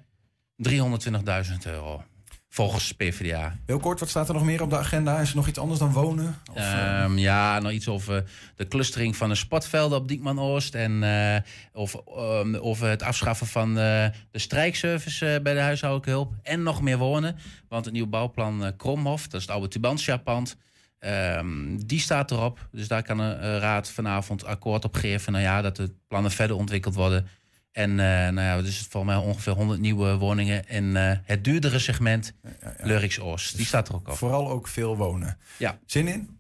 320.000 0.57 1.67
euro. 1.67 2.05
Volgens 2.53 2.93
PvdA. 2.93 3.57
Heel 3.67 3.79
kort, 3.79 4.01
wat 4.01 4.09
staat 4.09 4.29
er 4.29 4.35
nog 4.35 4.45
meer 4.45 4.63
op 4.63 4.71
de 4.71 4.79
agenda? 4.79 5.19
Is 5.21 5.31
er 5.31 5.37
nog 5.37 5.49
iets 5.49 5.59
anders 5.59 5.79
dan 5.81 5.93
wonen? 5.93 6.37
Of, 6.51 6.57
eh, 6.57 7.03
Ehm, 7.03 7.19
ja, 7.19 7.59
nog 7.59 7.73
iets 7.73 7.89
over 7.89 8.25
de 8.57 8.69
clustering 8.69 9.17
van 9.17 9.29
de 9.29 9.35
sportvelden 9.35 9.99
op 9.99 10.09
Diekman 10.09 10.39
Oost. 10.41 10.75
En 10.75 11.03
eh, 11.03 11.37
of, 11.73 11.95
ehm, 12.17 12.55
over 12.55 12.89
het 12.89 13.03
afschaffen 13.03 13.47
van 13.47 13.69
eh, 13.69 14.07
de 14.31 14.39
strijkservice 14.39 15.41
bij 15.43 15.55
de 15.55 15.61
huishoudelijke 15.61 16.11
hulp. 16.11 16.35
En 16.43 16.63
nog 16.63 16.83
meer 16.83 16.99
wonen. 16.99 17.37
Want 17.69 17.85
het 17.85 17.95
nieuwe 17.95 18.09
bouwplan 18.09 18.73
Kromhof, 18.77 19.23
dat 19.23 19.35
is 19.41 19.47
het 19.47 19.51
oude 19.51 19.69
Tubantia-pand. 19.69 20.57
ehm, 20.99 21.77
die 21.87 22.01
staat 22.01 22.31
erop. 22.31 22.69
Dus 22.73 22.89
daar 22.89 23.03
kan 23.03 23.17
de 23.17 23.59
raad 23.59 23.91
vanavond 23.91 24.45
akkoord 24.45 24.85
op 24.85 24.95
geven. 24.95 25.33
Nou 25.33 25.45
ja, 25.45 25.63
dat 25.63 25.77
de 25.77 25.95
plannen 26.09 26.31
verder 26.31 26.57
ontwikkeld 26.57 26.95
worden. 26.95 27.27
En 27.73 27.91
eh, 27.91 28.07
nou 28.07 28.41
ja, 28.41 28.63
dus 28.63 28.87
volgens 28.91 29.13
mij 29.15 29.23
ongeveer 29.23 29.53
100 29.53 29.81
nieuwe 29.81 30.17
woningen 30.17 30.69
in 30.69 30.97
eh, 30.97 31.13
het 31.25 31.45
duurdere 31.45 31.79
segment 31.79 32.33
Lurks 32.79 33.21
Oost. 33.21 33.57
Die 33.57 33.67
staat 33.67 33.89
er 33.89 33.95
ook 33.95 34.09
op. 34.09 34.17
Vooral 34.17 34.51
ook 34.51 34.69
veel 34.69 34.97
wonen. 34.97 35.39
Ja. 35.57 35.79
Zin 35.87 36.09
in? 36.09 36.39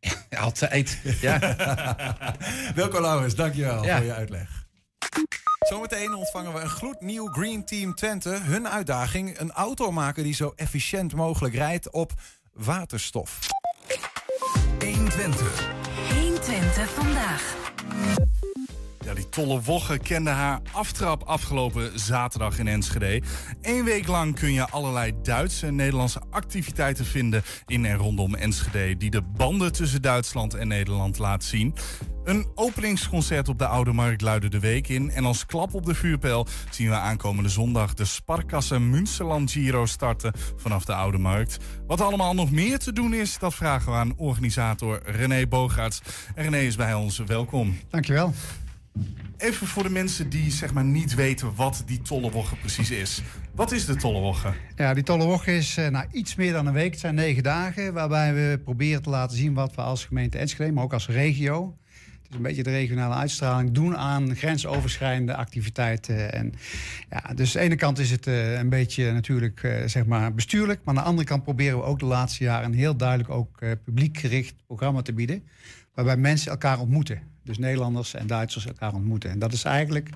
Altijd. 0.38 0.98
Ja. 1.20 1.38
Wilco 2.74 3.00
Lauwers, 3.00 3.34
dankjewel 3.34 3.84
Ja. 3.84 3.96
voor 3.96 4.06
je 4.06 4.14
uitleg. 4.14 4.60
Zometeen 5.68 6.14
ontvangen 6.14 6.54
we 6.54 6.60
een 6.60 6.68
gloednieuw 6.68 7.26
Green 7.26 7.64
Team 7.64 7.94
Twente. 7.94 8.38
Hun 8.42 8.68
uitdaging, 8.68 9.38
een 9.38 9.52
auto 9.52 9.92
maken 9.92 10.24
die 10.24 10.34
zo 10.34 10.52
efficiënt 10.56 11.14
mogelijk 11.14 11.54
rijdt 11.54 11.90
op 11.90 12.12
waterstof. 12.52 13.38
120 14.80 16.90
vandaag. 16.90 17.54
Ja, 19.04 19.14
die 19.14 19.28
tolle 19.28 19.62
Wogge 19.62 19.98
kende 19.98 20.30
haar 20.30 20.60
aftrap 20.72 21.22
afgelopen 21.22 22.00
zaterdag 22.00 22.58
in 22.58 22.68
Enschede. 22.68 23.22
Eén 23.62 23.84
week 23.84 24.06
lang 24.06 24.34
kun 24.34 24.52
je 24.52 24.68
allerlei 24.70 25.12
Duitse 25.22 25.66
en 25.66 25.74
Nederlandse 25.74 26.20
activiteiten 26.30 27.04
vinden 27.04 27.42
in 27.66 27.84
en 27.84 27.96
rondom 27.96 28.34
Enschede... 28.34 28.96
die 28.96 29.10
de 29.10 29.22
banden 29.22 29.72
tussen 29.72 30.02
Duitsland 30.02 30.54
en 30.54 30.68
Nederland 30.68 31.18
laat 31.18 31.44
zien. 31.44 31.74
Een 32.24 32.46
openingsconcert 32.54 33.48
op 33.48 33.58
de 33.58 33.66
Oude 33.66 33.92
Markt 33.92 34.20
luidde 34.20 34.48
de 34.48 34.58
week 34.58 34.88
in. 34.88 35.10
En 35.10 35.24
als 35.24 35.46
klap 35.46 35.74
op 35.74 35.86
de 35.86 35.94
vuurpijl 35.94 36.46
zien 36.70 36.88
we 36.88 36.94
aankomende 36.94 37.48
zondag... 37.48 37.94
de 37.94 38.04
Sparkasse 38.04 38.80
Münsterland 38.80 39.50
Giro 39.50 39.86
starten 39.86 40.32
vanaf 40.56 40.84
de 40.84 40.94
Oude 40.94 41.18
Markt. 41.18 41.56
Wat 41.86 42.00
allemaal 42.00 42.34
nog 42.34 42.50
meer 42.50 42.78
te 42.78 42.92
doen 42.92 43.14
is, 43.14 43.38
dat 43.38 43.54
vragen 43.54 43.92
we 43.92 43.98
aan 43.98 44.16
organisator 44.16 45.00
René 45.04 45.46
Bogaerts. 45.46 46.00
En 46.34 46.42
René 46.42 46.58
is 46.58 46.76
bij 46.76 46.94
ons, 46.94 47.18
welkom. 47.18 47.78
Dankjewel. 47.90 48.34
Even 49.36 49.66
voor 49.66 49.82
de 49.82 49.90
mensen 49.90 50.28
die 50.28 50.50
zeg 50.50 50.72
maar 50.72 50.84
niet 50.84 51.14
weten 51.14 51.54
wat 51.54 51.82
die 51.86 52.02
Tollewogge 52.02 52.56
precies 52.56 52.90
is. 52.90 53.22
Wat 53.54 53.72
is 53.72 53.84
de 53.86 53.96
Tollewogge? 53.96 54.52
Ja, 54.76 54.94
die 54.94 55.02
Tolle 55.02 55.24
Woche 55.24 55.56
is 55.56 55.76
eh, 55.76 55.88
nou, 55.88 56.06
iets 56.12 56.34
meer 56.34 56.52
dan 56.52 56.66
een 56.66 56.72
week. 56.72 56.90
Het 56.90 57.00
zijn 57.00 57.14
negen 57.14 57.42
dagen 57.42 57.92
waarbij 57.92 58.34
we 58.34 58.60
proberen 58.64 59.02
te 59.02 59.10
laten 59.10 59.36
zien 59.36 59.54
wat 59.54 59.74
we 59.74 59.82
als 59.82 60.04
gemeente 60.04 60.38
Enschede, 60.38 60.72
maar 60.72 60.84
ook 60.84 60.92
als 60.92 61.08
regio, 61.08 61.76
een 62.34 62.42
beetje 62.42 62.62
de 62.62 62.70
regionale 62.70 63.14
uitstraling, 63.14 63.70
doen 63.70 63.96
aan 63.96 64.36
grensoverschrijdende 64.36 65.34
activiteiten. 65.34 66.32
En, 66.32 66.52
ja, 67.10 67.34
dus 67.34 67.56
aan 67.56 67.60
de 67.60 67.68
ene 67.68 67.76
kant 67.76 67.98
is 67.98 68.10
het 68.10 68.26
eh, 68.26 68.58
een 68.58 68.68
beetje 68.68 69.12
natuurlijk 69.12 69.62
eh, 69.62 69.86
zeg 69.86 70.06
maar 70.06 70.34
bestuurlijk, 70.34 70.80
maar 70.84 70.94
aan 70.94 71.02
de 71.02 71.08
andere 71.08 71.26
kant 71.26 71.42
proberen 71.42 71.78
we 71.78 71.84
ook 71.84 71.98
de 71.98 72.04
laatste 72.04 72.44
jaren 72.44 72.66
een 72.66 72.78
heel 72.78 72.96
duidelijk 72.96 73.30
ook 73.30 73.60
eh, 73.60 73.70
publiekgericht 73.84 74.54
programma 74.66 75.02
te 75.02 75.12
bieden, 75.12 75.42
waarbij 75.94 76.16
mensen 76.16 76.50
elkaar 76.50 76.78
ontmoeten. 76.78 77.20
Dus 77.44 77.58
Nederlanders 77.58 78.14
en 78.14 78.26
Duitsers 78.26 78.66
elkaar 78.66 78.94
ontmoeten. 78.94 79.30
En 79.30 79.38
dat 79.38 79.52
is 79.52 79.64
eigenlijk, 79.64 80.08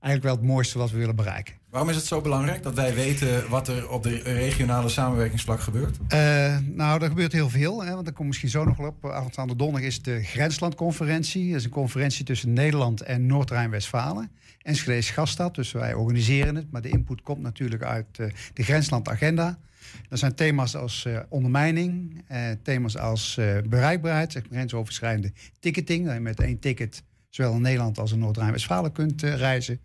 eigenlijk 0.00 0.22
wel 0.22 0.34
het 0.34 0.54
mooiste 0.54 0.78
wat 0.78 0.90
we 0.90 0.98
willen 0.98 1.16
bereiken. 1.16 1.54
Waarom 1.76 1.94
is 1.94 2.00
het 2.00 2.10
zo 2.10 2.20
belangrijk 2.20 2.62
dat 2.62 2.74
wij 2.74 2.94
weten 2.94 3.48
wat 3.48 3.68
er 3.68 3.88
op 3.90 4.02
de 4.02 4.18
regionale 4.18 4.88
samenwerkingsvlak 4.88 5.60
gebeurt? 5.60 5.98
Uh, 6.14 6.58
nou, 6.62 7.02
er 7.02 7.08
gebeurt 7.08 7.32
heel 7.32 7.48
veel. 7.48 7.84
Hè, 7.84 7.92
want 7.92 8.04
daar 8.04 8.14
kom 8.14 8.26
misschien 8.26 8.48
zo 8.48 8.64
nog 8.64 8.76
wel 8.76 8.86
op. 8.86 9.10
Aanstaande 9.10 9.56
donderdag 9.56 9.88
is 9.88 10.02
de 10.02 10.22
Grenslandconferentie. 10.22 11.48
Dat 11.48 11.58
is 11.58 11.64
een 11.64 11.70
conferentie 11.70 12.24
tussen 12.24 12.52
Nederland 12.52 13.00
en 13.00 13.26
Noord-Rijn-Westfalen. 13.26 14.30
Enschede 14.62 14.96
is 14.96 15.10
gaststad, 15.10 15.54
dus 15.54 15.72
wij 15.72 15.94
organiseren 15.94 16.54
het. 16.54 16.70
Maar 16.70 16.82
de 16.82 16.88
input 16.88 17.22
komt 17.22 17.42
natuurlijk 17.42 17.82
uit 17.82 18.18
uh, 18.18 18.26
de 18.52 18.62
Grenslandagenda. 18.62 19.58
Dat 20.08 20.18
zijn 20.18 20.34
thema's 20.34 20.76
als 20.76 21.04
uh, 21.08 21.18
ondermijning, 21.28 22.24
thema's 22.62 22.96
als 22.96 23.40
bereikbaarheid, 23.68 24.32
zeg 24.32 24.42
grensoverschrijdende 24.50 25.32
ticketing. 25.60 26.04
Dat 26.04 26.14
je 26.14 26.20
met 26.20 26.40
één 26.40 26.58
ticket 26.58 27.02
zowel 27.36 27.54
in 27.54 27.60
Nederland 27.60 27.98
als 27.98 28.12
in 28.12 28.18
Noord-Rijn-Westfalen 28.18 28.92
kunt 28.92 29.22
uh, 29.22 29.34
reizen. 29.34 29.80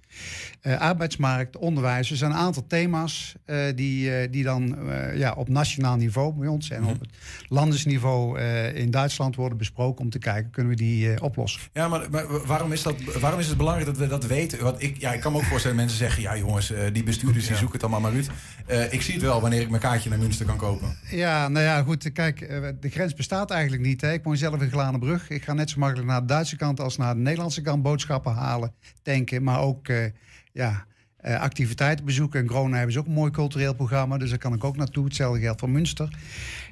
Uh, 0.63 0.79
arbeidsmarkt, 0.79 1.57
onderwijs. 1.57 2.11
Er 2.11 2.17
zijn 2.17 2.31
een 2.31 2.37
aantal 2.37 2.67
thema's 2.67 3.35
uh, 3.45 3.63
die, 3.75 4.29
die 4.29 4.43
dan 4.43 4.77
ja, 5.15 5.33
op 5.33 5.49
nationaal 5.49 5.95
niveau 5.95 6.33
bij 6.33 6.47
ons 6.47 6.69
en 6.69 6.85
op 6.85 6.99
het 6.99 7.09
landesniveau 7.47 8.39
in 8.73 8.91
Duitsland 8.91 9.35
worden 9.35 9.57
besproken 9.57 10.03
om 10.03 10.09
te 10.09 10.19
kijken, 10.19 10.51
kunnen 10.51 10.71
we 10.71 10.77
die 10.77 11.21
oplossen. 11.21 11.61
Ja, 11.73 11.87
maar, 11.87 12.09
maar, 12.11 12.45
waarom, 12.45 12.71
is 12.71 12.83
dat, 12.83 12.95
waarom 13.19 13.39
is 13.39 13.47
het 13.47 13.57
belangrijk 13.57 13.87
dat 13.87 13.97
we 13.97 14.07
dat 14.07 14.25
weten? 14.25 14.63
Want 14.63 14.81
ik, 14.83 14.97
ja, 14.97 15.13
ik 15.13 15.19
kan 15.19 15.31
me 15.31 15.37
ook 15.37 15.43
voorstellen 15.43 15.77
mensen 15.77 15.97
zeggen, 15.97 16.21
ja 16.21 16.37
jongens, 16.37 16.73
die 16.93 17.03
bestuurders 17.03 17.47
die 17.47 17.55
zoeken 17.55 17.79
het 17.79 17.89
allemaal 17.89 18.11
maar 18.11 18.25
uit. 18.67 18.91
ik 18.91 19.01
zie 19.01 19.13
het 19.13 19.23
wel 19.23 19.41
wanneer 19.41 19.61
ik 19.61 19.69
mijn 19.69 19.81
kaartje 19.81 20.09
naar 20.09 20.19
Münster 20.19 20.45
kan 20.45 20.57
kopen. 20.57 20.97
Ja, 21.09 21.47
nou 21.47 21.65
ja, 21.65 21.83
goed, 21.83 22.11
kijk, 22.11 22.39
de 22.79 22.89
grens 22.89 23.13
bestaat 23.13 23.51
eigenlijk 23.51 23.83
niet. 23.83 24.01
Hè. 24.01 24.13
Ik 24.13 24.23
woon 24.23 24.37
zelf 24.37 24.61
in 24.61 24.69
Glanenbrug. 24.69 25.29
Ik 25.29 25.43
ga 25.43 25.53
net 25.53 25.69
zo 25.69 25.79
makkelijk 25.79 26.07
naar 26.07 26.21
de 26.21 26.27
Duitse 26.27 26.55
kant 26.55 26.79
als 26.79 26.97
naar 26.97 27.13
de 27.13 27.19
Nederlandse 27.19 27.39
Nederlandse 27.41 27.61
kan 27.61 27.81
boodschappen 27.81 28.33
halen, 28.33 28.73
tanken, 29.01 29.43
maar 29.43 29.59
ook 29.59 29.87
uh, 29.87 30.05
ja, 30.51 30.85
uh, 31.21 31.39
activiteiten 31.39 32.05
bezoeken. 32.05 32.39
En 32.39 32.47
Groningen 32.47 32.75
hebben 32.75 32.93
ze 32.93 32.99
ook 32.99 33.05
een 33.05 33.13
mooi 33.13 33.31
cultureel 33.31 33.73
programma, 33.73 34.17
dus 34.17 34.29
daar 34.29 34.37
kan 34.37 34.53
ik 34.53 34.63
ook 34.63 34.77
naartoe. 34.77 35.05
Hetzelfde 35.05 35.39
geldt 35.39 35.59
voor 35.59 35.69
Münster. 35.69 36.17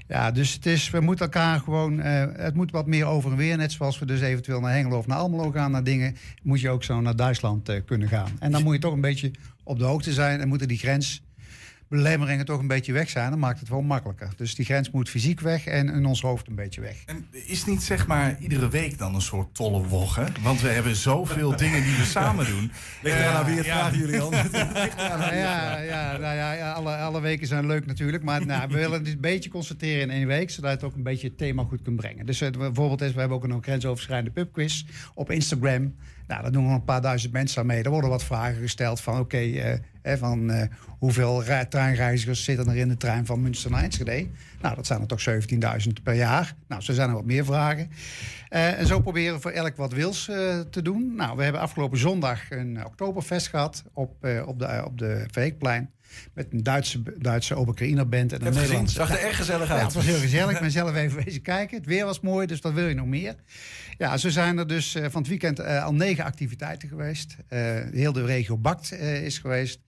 Ja, 0.07 0.31
dus 0.31 0.53
het 0.53 0.65
is, 0.65 0.89
we 0.89 0.99
moeten 0.99 1.25
elkaar 1.25 1.59
gewoon, 1.59 1.99
uh, 1.99 2.23
het 2.33 2.55
moet 2.55 2.71
wat 2.71 2.87
meer 2.87 3.05
over 3.05 3.31
en 3.31 3.37
weer. 3.37 3.57
Net 3.57 3.71
zoals 3.71 3.99
we 3.99 4.05
dus 4.05 4.21
eventueel 4.21 4.59
naar 4.59 4.73
Hengelo 4.73 4.97
of 4.97 5.07
naar 5.07 5.17
Almelo 5.17 5.51
gaan, 5.51 5.71
naar 5.71 5.83
dingen, 5.83 6.15
moet 6.43 6.61
je 6.61 6.69
ook 6.69 6.83
zo 6.83 7.01
naar 7.01 7.15
Duitsland 7.15 7.83
kunnen 7.85 8.07
gaan. 8.07 8.31
En 8.39 8.51
dan 8.51 8.63
moet 8.63 8.73
je 8.73 8.79
toch 8.79 8.93
een 8.93 9.01
beetje 9.01 9.31
op 9.63 9.79
de 9.79 9.85
hoogte 9.85 10.13
zijn 10.13 10.39
en 10.39 10.47
moeten 10.47 10.67
die 10.67 10.77
grens 10.77 11.21
belemmeringen 11.89 12.45
toch 12.45 12.59
een 12.59 12.67
beetje 12.67 12.93
weg 12.93 13.09
zijn, 13.09 13.29
dan 13.29 13.39
maakt 13.39 13.59
het 13.59 13.69
wel 13.69 13.81
makkelijker. 13.81 14.29
Dus 14.35 14.55
die 14.55 14.65
grens 14.65 14.91
moet 14.91 15.09
fysiek 15.09 15.39
weg 15.39 15.65
en 15.65 15.89
in 15.89 16.05
ons 16.05 16.21
hoofd 16.21 16.47
een 16.47 16.55
beetje 16.55 16.81
weg. 16.81 17.03
En 17.05 17.27
is 17.31 17.65
niet 17.65 17.83
zeg 17.83 18.07
maar 18.07 18.37
iedere 18.39 18.69
week 18.69 18.97
dan 18.97 19.15
een 19.15 19.21
soort 19.21 19.55
tolle 19.55 19.87
wog, 19.87 20.19
Want 20.41 20.61
we 20.61 20.67
hebben 20.67 20.95
zoveel 20.95 21.55
dingen 21.63 21.83
die 21.83 21.95
we 21.95 22.03
samen 22.03 22.45
doen. 22.45 22.71
Ligt 23.01 23.17
er 23.17 23.25
aan 23.35 23.45
wie 23.45 23.57
het 23.57 23.65
vraagt, 23.65 23.95
jullie 23.95 24.21
al. 24.21 24.33
ja, 24.33 25.77
ja, 25.77 26.17
nou 26.17 26.35
ja, 26.35 26.71
alle, 26.71 26.95
alle 26.95 27.21
weken 27.21 27.47
zijn 27.47 27.67
leuk 27.67 27.85
natuurlijk. 27.85 28.23
Maar 28.23 28.45
nou, 28.45 28.67
we 28.67 28.73
willen 28.73 28.99
het 28.99 29.07
een 29.07 29.21
beetje 29.21 29.49
concentreren 29.49 30.01
in 30.01 30.09
één 30.09 30.27
week, 30.27 30.49
zodat 30.49 30.71
het 30.71 30.83
ook 30.83 30.95
een 30.95 31.03
beetje 31.03 31.27
het 31.27 31.37
thema 31.37 31.63
goed 31.63 31.81
kunt 31.81 31.95
brengen. 31.95 32.25
Dus 32.25 32.41
uh, 32.41 32.49
bijvoorbeeld 32.49 33.01
is, 33.01 33.13
we 33.13 33.19
hebben 33.19 33.37
ook 33.37 33.43
een 33.43 33.63
grensoverschrijdende 33.63 34.31
pubquiz 34.31 34.83
op 35.13 35.31
Instagram. 35.31 35.95
Nou, 36.29 36.41
daar 36.41 36.51
doen 36.51 36.67
we 36.67 36.73
een 36.73 36.83
paar 36.83 37.01
duizend 37.01 37.33
mensen 37.33 37.61
aan 37.61 37.67
mee. 37.67 37.83
Er 37.83 37.89
worden 37.89 38.09
wat 38.09 38.23
vragen 38.23 38.61
gesteld 38.61 39.01
van 39.01 39.19
oké, 39.19 39.39
uh, 39.39 39.73
van 40.03 40.51
uh, 40.51 40.61
hoeveel 40.99 41.43
treinreizigers 41.69 42.43
zitten 42.43 42.67
er 42.67 42.75
in 42.75 42.87
de 42.87 42.97
trein 42.97 43.25
van 43.25 43.41
Münster 43.41 43.71
naar 43.71 43.83
Enschede? 43.83 44.27
Nou, 44.61 44.75
dat 44.75 44.85
zijn 44.85 45.01
er 45.01 45.07
toch 45.07 45.23
17.000 45.29 46.03
per 46.03 46.13
jaar. 46.13 46.55
Nou, 46.67 46.81
zo 46.81 46.93
zijn 46.93 47.09
er 47.09 47.15
wat 47.15 47.25
meer 47.25 47.45
vragen. 47.45 47.91
Uh, 48.49 48.79
en 48.79 48.87
zo 48.87 48.99
proberen 48.99 49.33
we 49.33 49.41
voor 49.41 49.51
elk 49.51 49.75
wat 49.75 49.93
wils 49.93 50.25
te 50.69 50.81
doen. 50.81 51.15
Nou, 51.15 51.37
we 51.37 51.43
hebben 51.43 51.61
afgelopen 51.61 51.97
zondag 51.97 52.51
een 52.51 52.85
Oktoberfest 52.85 53.47
gehad 53.47 53.83
op, 53.93 54.27
op 54.45 54.59
de, 54.59 54.81
op 54.85 54.97
de 54.97 55.25
Veekplein. 55.31 55.89
Met 56.33 56.47
een 56.49 56.63
Duitse, 56.63 57.01
Duitse 57.17 57.55
Oberkraïner 57.55 58.09
band 58.09 58.33
en 58.33 58.45
een 58.45 58.53
Nederlandse. 58.53 58.99
Het 58.99 59.09
zag 59.09 59.19
er 59.19 59.27
erg 59.27 59.35
gezellig 59.35 59.69
uit. 59.69 59.79
Ja, 59.79 59.85
het 59.85 59.93
was 59.93 60.05
heel 60.05 60.19
gezellig. 60.19 60.53
Ik 60.53 60.59
ben 60.59 60.71
zelf 60.71 60.95
even 60.95 61.23
wezen 61.23 61.41
kijken. 61.41 61.77
Het 61.77 61.85
weer 61.85 62.05
was 62.05 62.19
mooi, 62.19 62.47
dus 62.47 62.61
dat 62.61 62.73
wil 62.73 62.87
je 62.87 62.95
nog 62.95 63.05
meer. 63.05 63.35
Ja, 63.97 64.17
zo 64.17 64.29
zijn 64.29 64.57
er 64.57 64.67
dus 64.67 64.95
uh, 64.95 65.05
van 65.09 65.21
het 65.21 65.29
weekend 65.29 65.59
uh, 65.59 65.83
al 65.83 65.93
negen 65.93 66.23
activiteiten 66.23 66.89
geweest. 66.89 67.35
Uh, 67.49 67.59
heel 67.91 68.13
de 68.13 68.25
regio 68.25 68.57
Bakt 68.57 68.91
is 68.99 69.37
geweest. 69.37 69.79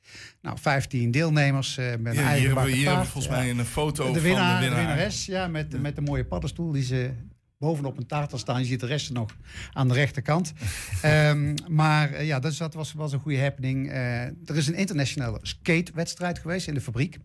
Nou, 0.41 0.57
15 0.59 1.11
deelnemers 1.11 1.75
met 1.75 1.87
een 1.87 2.13
ja, 2.13 2.21
eigen 2.21 2.37
Hier 2.37 2.45
hebben 2.47 2.63
we 2.63 2.71
hier 2.71 2.89
volgens 2.89 3.27
mij 3.27 3.49
een 3.49 3.65
foto 3.65 4.13
de 4.13 4.21
winnaar, 4.21 4.51
van 4.51 4.61
de 4.61 4.65
winnaar. 4.65 4.79
De 4.79 4.87
winnares, 4.87 5.25
ja, 5.25 5.47
met, 5.47 5.67
ja. 5.69 5.79
met 5.79 5.95
de 5.95 6.01
mooie 6.01 6.25
paddenstoel 6.25 6.71
die 6.71 6.83
ze 6.83 7.11
bovenop 7.61 7.97
een 7.97 8.05
taart 8.05 8.39
staan. 8.39 8.59
Je 8.59 8.65
ziet 8.65 8.79
de 8.79 8.85
resten 8.85 9.13
nog 9.13 9.35
aan 9.73 9.87
de 9.87 9.93
rechterkant. 9.93 10.53
um, 11.05 11.55
maar 11.81 12.23
ja, 12.23 12.39
dat, 12.39 12.57
dat 12.57 12.73
was, 12.73 12.93
was 12.93 13.13
een 13.13 13.19
goede 13.19 13.41
happening. 13.41 13.91
er 13.91 14.55
is 14.55 14.67
een 14.67 14.75
internationale 14.75 15.39
skatewedstrijd 15.41 16.39
geweest 16.39 16.67
in 16.67 16.73
de 16.73 16.81
fabriek. 16.81 17.19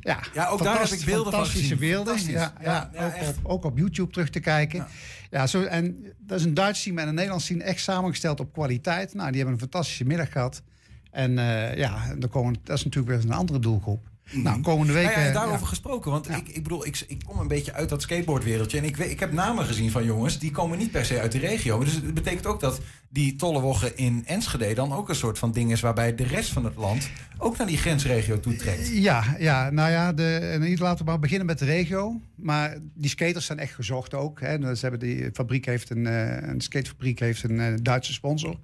Ja, 0.00 0.20
ja 0.34 0.46
ook 0.46 0.62
daar 0.62 0.80
heb 0.80 0.88
ik 0.88 1.04
beelden 1.04 1.32
van 1.32 1.46
gezien. 1.46 1.78
beelden. 1.78 2.30
Ja, 2.30 2.52
ja, 2.60 2.90
ja, 2.92 3.06
ook, 3.06 3.28
op, 3.28 3.36
ook, 3.42 3.64
op, 3.64 3.78
YouTube 3.78 4.12
terug 4.12 4.30
te 4.30 4.40
kijken. 4.40 4.86
Ja. 5.30 5.46
zo, 5.46 5.62
en 5.62 6.12
dat 6.18 6.38
is 6.38 6.44
een 6.44 6.54
Duits 6.54 6.82
team 6.82 6.98
en 6.98 7.08
een 7.08 7.14
Nederlands 7.14 7.46
team 7.46 7.60
echt 7.60 7.80
samengesteld 7.80 8.40
op 8.40 8.52
kwaliteit. 8.52 9.14
Nou, 9.14 9.26
die 9.28 9.36
hebben 9.36 9.54
een 9.54 9.60
fantastische 9.60 10.04
middag 10.04 10.32
gehad. 10.32 10.62
En 11.10 11.30
uh, 11.30 11.76
ja, 11.76 12.14
dan 12.18 12.28
komen, 12.28 12.56
dat 12.64 12.78
is 12.78 12.84
natuurlijk 12.84 13.14
weer 13.14 13.30
een 13.30 13.36
andere 13.36 13.58
doelgroep. 13.58 14.10
Nou, 14.32 14.60
komende 14.60 14.92
week. 14.92 15.14
Nou 15.14 15.20
ja, 15.20 15.32
daarover 15.32 15.66
gesproken, 15.66 16.10
want 16.10 16.28
ik, 16.28 16.48
ik 16.48 16.62
bedoel, 16.62 16.86
ik, 16.86 17.04
ik 17.08 17.22
kom 17.26 17.38
een 17.38 17.48
beetje 17.48 17.72
uit 17.72 17.88
dat 17.88 18.02
skateboardwereldje. 18.02 18.78
En 18.78 18.84
ik, 18.84 18.96
ik 18.96 19.20
heb 19.20 19.32
namen 19.32 19.64
gezien 19.64 19.90
van 19.90 20.04
jongens, 20.04 20.38
die 20.38 20.50
komen 20.50 20.78
niet 20.78 20.90
per 20.90 21.04
se 21.04 21.20
uit 21.20 21.32
de 21.32 21.38
regio. 21.38 21.78
Dus 21.84 21.92
het 21.92 22.14
betekent 22.14 22.46
ook 22.46 22.60
dat 22.60 22.80
die 23.08 23.36
tollewoggen 23.36 23.96
in 23.96 24.22
Enschede 24.26 24.74
dan 24.74 24.92
ook 24.92 25.08
een 25.08 25.14
soort 25.14 25.38
van 25.38 25.52
ding 25.52 25.72
is 25.72 25.80
waarbij 25.80 26.14
de 26.14 26.24
rest 26.24 26.52
van 26.52 26.64
het 26.64 26.76
land 26.76 27.10
ook 27.38 27.56
naar 27.56 27.66
die 27.66 27.78
grensregio 27.78 28.40
toe 28.40 28.56
trekt. 28.56 28.88
Ja, 28.88 29.36
ja 29.38 29.70
nou 29.70 29.90
ja, 29.90 30.12
de, 30.12 30.56
niet 30.60 30.78
laten 30.78 31.04
we 31.04 31.10
maar 31.10 31.20
beginnen 31.20 31.46
met 31.46 31.58
de 31.58 31.64
regio. 31.64 32.20
Maar 32.34 32.78
die 32.94 33.10
skaters 33.10 33.46
zijn 33.46 33.58
echt 33.58 33.74
gezocht 33.74 34.14
ook. 34.14 34.40
Hè. 34.40 34.74
Ze 34.74 34.80
hebben 34.80 35.00
die 35.00 35.30
fabriek 35.32 35.64
heeft 35.64 35.90
een, 35.90 36.04
een 36.50 36.60
skatefabriek 36.60 37.18
heeft 37.18 37.42
een 37.42 37.78
Duitse 37.82 38.12
sponsor. 38.12 38.56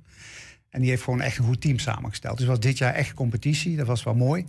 En 0.70 0.80
die 0.80 0.90
heeft 0.90 1.02
gewoon 1.02 1.20
echt 1.20 1.38
een 1.38 1.44
goed 1.44 1.60
team 1.60 1.78
samengesteld. 1.78 2.38
Dus 2.38 2.46
was 2.46 2.60
dit 2.60 2.78
jaar 2.78 2.94
echt 2.94 3.14
competitie. 3.14 3.76
Dat 3.76 3.86
was 3.86 4.02
wel 4.02 4.14
mooi. 4.14 4.44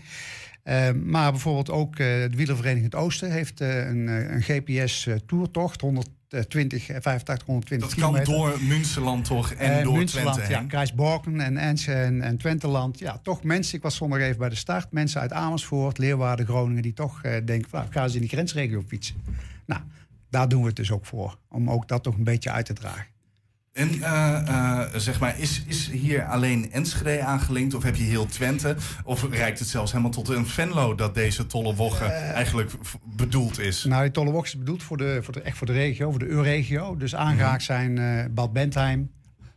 Uh, 0.64 0.92
maar 0.92 1.32
bijvoorbeeld 1.32 1.70
ook 1.70 1.92
uh, 1.92 2.08
de 2.08 2.36
wielervereniging 2.36 2.92
Het 2.92 3.02
Oosten 3.02 3.32
heeft 3.32 3.62
uh, 3.62 3.88
een, 3.88 4.08
een 4.08 4.42
GPS-toertocht, 4.42 5.82
120, 5.82 6.86
85, 6.86 7.46
120 7.46 7.88
Dat 7.88 7.98
kilometer. 7.98 8.34
kan 8.34 8.36
door 8.36 8.64
Münsterland 8.64 9.26
toch 9.26 9.52
en 9.52 9.84
door 9.84 9.98
Münsterland, 9.98 10.36
Twente 10.36 10.54
ja, 10.54 10.64
Kruisborken 10.64 11.40
en 11.40 11.58
Ense 11.58 11.94
en, 11.94 12.22
en 12.22 12.38
Twenteland. 12.38 13.00
Ja, 13.00 13.20
toch 13.24 13.44
mensen, 13.44 13.76
ik 13.76 13.82
was 13.82 13.96
zondag 13.96 14.20
even 14.20 14.38
bij 14.38 14.50
de 14.50 14.56
start, 14.56 14.92
mensen 14.92 15.22
uit 15.22 15.34
Amersfoort, 15.34 15.98
Leeuwarden, 15.98 16.46
Groningen, 16.46 16.82
die 16.82 16.94
toch 16.94 17.22
denken, 17.22 17.68
nou, 17.72 17.86
gaan 17.90 18.10
ze 18.10 18.16
in 18.16 18.22
die 18.22 18.30
grensregio 18.30 18.84
fietsen. 18.88 19.16
Nou, 19.66 19.82
daar 20.30 20.50
doen 20.50 20.62
we 20.62 20.68
het 20.68 20.76
dus 20.76 20.92
ook 20.92 21.06
voor, 21.06 21.38
om 21.50 21.70
ook 21.70 21.88
dat 21.88 22.04
toch 22.04 22.18
een 22.18 22.24
beetje 22.24 22.52
uit 22.52 22.66
te 22.66 22.74
dragen. 22.74 23.06
En 23.80 23.96
uh, 23.96 24.42
uh, 24.50 24.82
zeg 24.96 25.20
maar, 25.20 25.40
is, 25.40 25.64
is 25.68 25.90
hier 25.90 26.26
alleen 26.26 26.72
Enschede 26.72 27.24
aangelinkt 27.24 27.74
of 27.74 27.84
heb 27.84 27.96
je 27.96 28.04
heel 28.04 28.26
Twente? 28.26 28.76
Of 29.04 29.30
reikt 29.30 29.60
het 29.60 29.68
zelfs 29.68 29.92
helemaal 29.92 30.12
tot 30.12 30.30
een 30.30 30.48
Venlo 30.48 30.96
dat 30.96 31.14
deze 31.14 31.46
tolle 31.46 31.76
wogge 31.76 32.04
uh, 32.04 32.32
eigenlijk 32.32 32.72
bedoeld 33.04 33.60
is? 33.60 33.84
Nou, 33.84 34.04
die 34.04 34.12
tolle 34.12 34.32
wogge 34.32 34.48
is 34.48 34.58
bedoeld 34.58 34.84
voor 34.84 34.98
de, 34.98 35.20
voor 35.22 35.34
de, 35.34 35.42
echt 35.42 35.58
voor 35.58 35.68
de 35.68 35.74
regio, 35.74 36.10
voor 36.10 36.20
de 36.20 36.30
EU-regio. 36.30 36.98
Dus 36.98 37.16
aangehaakt 37.16 37.64
zijn 37.64 38.34
Bad 38.34 38.54
Bentheim, 38.54 39.12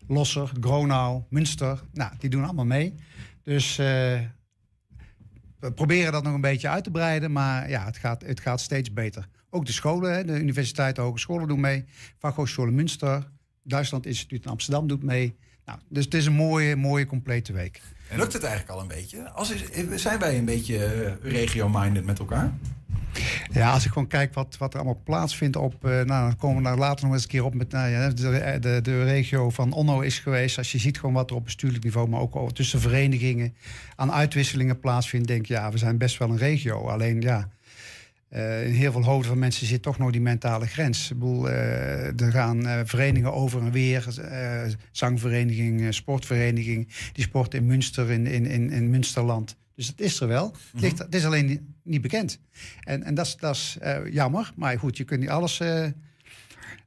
Losser, 0.07 0.51
Gronau, 0.61 1.23
Münster. 1.29 1.81
Nou, 1.93 2.13
die 2.19 2.31
doen 2.31 2.45
allemaal 2.45 2.65
mee. 2.65 2.95
Dus 3.43 3.77
we 3.77 5.73
proberen 5.75 6.13
dat 6.13 6.23
nog 6.23 6.35
een 6.35 6.41
beetje 6.41 6.69
uit 6.69 6.85
te 6.85 6.91
breiden, 6.91 7.33
maar 7.33 7.69
ja, 7.69 7.85
het 7.85 7.97
gaat, 7.97 8.23
het 8.23 8.41
gaat 8.41 8.61
steeds 8.61 8.93
beter. 8.93 9.29
Ook 9.51 9.67
de 9.67 9.73
scholen, 9.73 10.27
de 10.27 10.41
universiteiten, 10.41 11.03
hogescholen 11.03 11.49
doen 11.49 11.61
mee. 11.61 11.85
Fachhogescholen 12.19 12.75
Münster, 12.75 13.31
Duitsland 13.62 14.07
Instituut 14.07 14.44
in 14.44 14.51
Amsterdam 14.51 14.87
doet 14.87 15.03
mee. 15.03 15.35
Nou, 15.66 15.79
dus 15.88 16.05
het 16.05 16.14
is 16.14 16.27
een 16.27 16.33
mooie, 16.33 16.77
mooie, 16.77 17.07
complete 17.07 17.53
week. 17.53 17.81
En 18.09 18.18
lukt 18.18 18.33
het 18.33 18.42
eigenlijk 18.42 18.75
al 18.75 18.81
een 18.81 18.88
beetje? 18.88 19.31
Als 19.31 19.51
is, 19.51 20.03
zijn 20.03 20.18
wij 20.18 20.38
een 20.38 20.44
beetje 20.44 21.18
regio-minded 21.22 22.05
met 22.05 22.18
elkaar? 22.18 22.53
Ja, 23.53 23.72
als 23.72 23.85
ik 23.85 23.92
gewoon 23.92 24.09
kijk 24.09 24.35
wat, 24.35 24.57
wat 24.59 24.72
er 24.72 24.81
allemaal 24.81 25.01
plaatsvindt 25.05 25.57
op... 25.57 25.75
Uh, 25.85 25.90
nou, 25.90 26.07
dan 26.07 26.37
komen 26.37 26.57
we 26.57 26.62
daar 26.62 26.79
later 26.79 27.05
nog 27.05 27.14
eens 27.14 27.22
een 27.22 27.29
keer 27.29 27.44
op 27.44 27.55
met... 27.55 27.70
Nou, 27.70 27.90
ja, 27.90 28.09
de, 28.09 28.59
de, 28.61 28.81
de 28.83 29.05
regio 29.05 29.51
van 29.51 29.72
Onno 29.72 30.01
is 30.01 30.18
geweest. 30.18 30.59
Als 30.59 30.72
je 30.72 30.79
ziet 30.79 30.98
gewoon 30.98 31.14
wat 31.14 31.31
er 31.31 31.37
op 31.37 31.44
bestuurlijk 31.44 31.85
niveau... 31.85 32.09
maar 32.09 32.20
ook 32.20 32.53
tussen 32.53 32.81
verenigingen 32.81 33.55
aan 33.96 34.12
uitwisselingen 34.12 34.81
plaatsvindt... 34.81 35.29
denk 35.29 35.46
je, 35.46 35.55
ja, 35.55 35.70
we 35.70 35.79
zijn 35.79 35.98
best 35.98 36.18
wel 36.18 36.31
een 36.31 36.37
regio. 36.37 36.88
Alleen, 36.88 37.20
ja... 37.20 37.48
Uh, 38.35 38.66
in 38.66 38.73
heel 38.73 38.92
veel 38.92 39.05
hoofden 39.05 39.29
van 39.29 39.38
mensen 39.38 39.66
zit 39.66 39.83
toch 39.83 39.99
nog 39.99 40.11
die 40.11 40.21
mentale 40.21 40.66
grens. 40.66 41.11
Ik 41.11 41.18
bedoel, 41.18 41.49
uh, 41.49 42.21
er 42.21 42.33
gaan 42.33 42.66
uh, 42.66 42.81
verenigingen 42.85 43.33
over 43.33 43.61
en 43.61 43.71
weer. 43.71 44.07
zangvereniging, 44.90 45.95
sportvereniging. 45.95 46.88
Die 47.12 47.25
sport 47.25 47.55
in 47.55 47.66
Münster, 47.66 48.11
in, 48.11 48.27
in, 48.27 48.47
in, 48.47 48.71
in 48.71 48.90
Münsterland. 48.90 49.57
Dus 49.75 49.87
het 49.87 50.01
is 50.01 50.21
er 50.21 50.29
wel. 50.29 50.47
Mm 50.47 50.53
-hmm. 50.53 50.71
het, 50.73 50.83
ligt, 50.83 50.99
het, 50.99 51.14
is 51.14 51.25
alleen 51.25 51.47
niet, 51.47 51.61
niet 51.83 52.01
bekend. 52.01 52.38
En, 52.81 53.03
en 53.03 53.14
dat 53.14 53.38
is 53.40 53.79
jammer. 54.11 54.53
Maar 54.57 54.79
goed, 54.79 54.97
je 54.97 55.05
kunt 55.05 55.21
niet 55.21 55.29
alles 55.29 55.61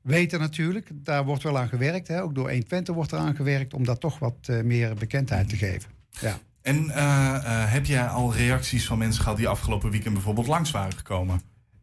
weten 0.01 0.39
natuurlijk. 0.39 0.89
Daar 0.93 1.25
wordt 1.25 1.43
wel 1.43 1.58
aan 1.58 1.69
gewerkt. 1.69 2.08
Hè. 2.08 2.21
Ook 2.21 2.36
door 2.36 2.49
120 2.49 2.95
wordt 2.95 3.12
er 3.12 3.17
aan 3.17 3.36
gewerkt 3.36 3.73
om 3.73 3.86
daar 3.86 3.97
toch 3.97 4.19
wat 4.19 4.47
meer 4.63 4.95
bekendheid 4.95 5.49
te 5.49 5.58
geven. 5.58 5.89
Ja. 6.10 6.39
En 6.65 6.89
eh, 6.89 7.36
eh, 7.36 7.71
heb 7.71 7.86
jij 7.86 8.08
al 8.08 8.34
reacties 8.34 8.86
van 8.86 8.97
mensen 8.97 9.23
gehad 9.23 9.38
die 9.38 9.47
afgelopen 9.47 9.91
weekend 9.91 10.13
bijvoorbeeld 10.13 10.47
langs 10.47 10.71
waren 10.71 10.93
gekomen? 10.93 11.41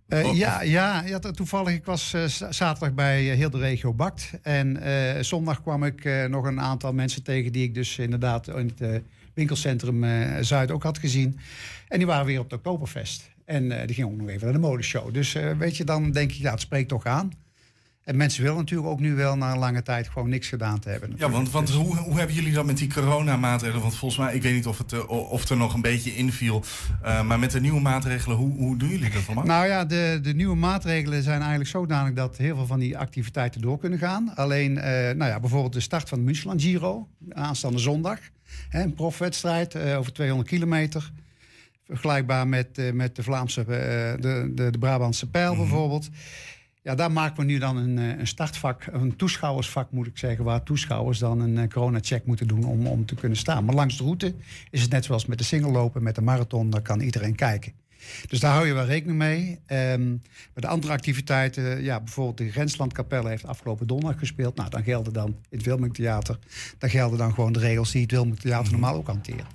Eh, 0.08 0.34
ja, 0.34 0.62
ja, 0.62 1.02
ja, 1.06 1.18
toevallig. 1.18 1.74
Ik 1.74 1.84
was 1.84 2.14
zaterdag 2.50 2.94
bij 2.94 3.22
heel 3.22 3.50
de 3.50 3.58
regio 3.58 3.92
Bakt. 3.92 4.30
En 4.42 4.78
zondag 5.24 5.62
kwam 5.62 5.84
ik 5.84 6.28
nog 6.28 6.44
een 6.44 6.60
aantal 6.60 6.92
mensen 6.92 7.22
tegen 7.22 7.52
die 7.52 7.62
ik 7.62 7.74
dus 7.74 7.98
inderdaad 7.98 8.48
in 8.48 8.72
het 8.76 9.02
winkelcentrum 9.34 10.04
Zuid 10.44 10.70
ook 10.70 10.82
had 10.82 10.98
gezien. 10.98 11.38
En 11.88 11.98
die 11.98 12.06
waren 12.06 12.26
weer 12.26 12.38
op 12.38 12.50
het 12.50 12.52
Oktoberfest. 12.52 13.30
En 13.44 13.68
die 13.68 13.94
gingen 13.94 14.10
ook 14.10 14.16
nog 14.16 14.28
even 14.28 14.44
naar 14.44 14.52
de 14.52 14.58
modeshow. 14.58 15.14
Dus 15.14 15.32
weet 15.58 15.76
je, 15.76 15.84
dan 15.84 16.10
denk 16.10 16.30
je, 16.30 16.42
ja, 16.42 16.50
het 16.50 16.60
spreekt 16.60 16.88
toch 16.88 17.04
aan. 17.04 17.32
En 18.04 18.16
mensen 18.16 18.42
willen 18.42 18.58
natuurlijk 18.58 18.88
ook 18.88 19.00
nu 19.00 19.14
wel 19.14 19.36
na 19.36 19.52
een 19.52 19.58
lange 19.58 19.82
tijd 19.82 20.08
gewoon 20.08 20.28
niks 20.28 20.48
gedaan 20.48 20.78
te 20.78 20.88
hebben. 20.88 21.12
Ja, 21.16 21.30
want, 21.30 21.50
want 21.50 21.70
hoe, 21.70 21.96
hoe 21.96 22.18
hebben 22.18 22.34
jullie 22.36 22.52
dat 22.52 22.64
met 22.64 22.76
die 22.78 22.92
coronamaatregelen? 22.92 23.82
Want 23.82 23.96
volgens 23.96 24.20
mij, 24.20 24.34
ik 24.34 24.42
weet 24.42 24.54
niet 24.54 24.66
of 24.66 24.78
het, 24.78 24.92
eh, 24.92 25.08
of 25.08 25.48
er 25.48 25.56
nog 25.56 25.74
een 25.74 25.80
beetje 25.80 26.14
inviel. 26.16 26.64
eh, 27.02 27.22
maar 27.22 27.38
met 27.38 27.50
de 27.50 27.60
nieuwe 27.60 27.80
maatregelen, 27.80 28.36
hoe, 28.36 28.56
hoe 28.56 28.76
doen 28.76 28.88
jullie 28.88 29.10
dat 29.10 29.22
allemaal? 29.26 29.44
Nou 29.44 29.66
ja, 29.66 29.84
de, 29.84 30.18
de 30.22 30.34
nieuwe 30.34 30.56
maatregelen 30.56 31.22
zijn 31.22 31.40
eigenlijk 31.40 31.70
zodanig 31.70 32.12
dat 32.14 32.36
heel 32.36 32.56
veel 32.56 32.66
van 32.66 32.78
die 32.78 32.98
activiteiten 32.98 33.60
door 33.60 33.78
kunnen 33.78 33.98
gaan. 33.98 34.34
Alleen, 34.34 34.78
eh, 34.78 34.92
nou 34.92 35.30
ja, 35.30 35.40
bijvoorbeeld 35.40 35.72
de 35.72 35.80
start 35.80 36.08
van 36.08 36.18
de 36.18 36.24
Münsterland 36.24 36.62
Giro, 36.62 37.08
aanstaande 37.32 37.78
zondag. 37.78 38.18
Hè, 38.68 38.82
een 38.82 38.94
profwedstrijd 38.94 39.74
eh, 39.74 39.98
over 39.98 40.12
200 40.12 40.48
kilometer. 40.48 41.12
Vergelijkbaar 41.86 42.48
met, 42.48 42.92
met 42.94 43.16
de 43.16 43.22
Vlaamse, 43.22 43.64
de, 43.64 44.50
de, 44.54 44.70
de 44.70 44.78
Brabantse 44.78 45.30
pijl 45.30 45.56
bijvoorbeeld. 45.56 46.08
Ja, 46.82 46.94
daar 46.94 47.12
maken 47.12 47.36
we 47.36 47.44
nu 47.44 47.58
dan 47.58 47.76
een, 47.76 47.98
eh, 47.98 48.18
een 48.18 48.26
startvak, 48.26 48.86
een 48.90 49.16
toeschouwersvak 49.16 49.90
moet 49.90 50.06
ik 50.06 50.18
zeggen, 50.18 50.44
waar 50.44 50.62
toeschouwers 50.62 51.18
dan 51.18 51.40
een 51.40 51.58
eh, 51.58 51.68
corona-check 51.68 52.26
moeten 52.26 52.46
doen 52.48 52.64
om, 52.64 52.86
om 52.86 53.06
te 53.06 53.14
kunnen 53.14 53.38
staan. 53.38 53.64
Maar 53.64 53.74
langs 53.74 53.96
de 53.96 54.02
route 54.04 54.34
is 54.70 54.82
het 54.82 54.90
net 54.90 55.04
zoals 55.04 55.26
met 55.26 55.38
de 55.38 55.44
singellopen, 55.44 56.02
met 56.02 56.14
de 56.14 56.20
marathon, 56.20 56.70
daar 56.70 56.82
kan 56.82 57.00
iedereen 57.00 57.34
kijken. 57.34 57.72
Dus 58.28 58.40
daar 58.40 58.52
hou 58.54 58.66
je 58.66 58.72
wel 58.72 58.84
rekening 58.84 59.18
mee. 59.18 59.58
Ehm 59.66 60.16
bij 60.52 60.62
de 60.62 60.66
andere 60.66 60.92
activiteiten, 60.92 61.82
ja, 61.82 62.00
bijvoorbeeld 62.00 62.38
de 62.38 62.50
Grenslandkapelle 62.50 63.28
heeft 63.28 63.46
afgelopen 63.46 63.86
donderdag 63.86 64.18
gespeeld. 64.18 64.56
Nou, 64.56 64.70
dan 64.70 64.82
gelden 64.82 65.12
dan 65.12 65.28
in 65.28 65.56
het 65.58 65.66
Wilming 65.66 65.94
Theater, 65.94 66.38
dan 66.78 66.90
gelden 66.90 67.18
dan 67.18 67.34
gewoon 67.34 67.52
de 67.52 67.58
regels 67.58 67.90
die 67.90 68.02
het 68.02 68.10
Wilming 68.10 68.38
Theater 68.40 68.72
normaal 68.72 68.94
ook 68.94 69.06
hanteert. 69.06 69.46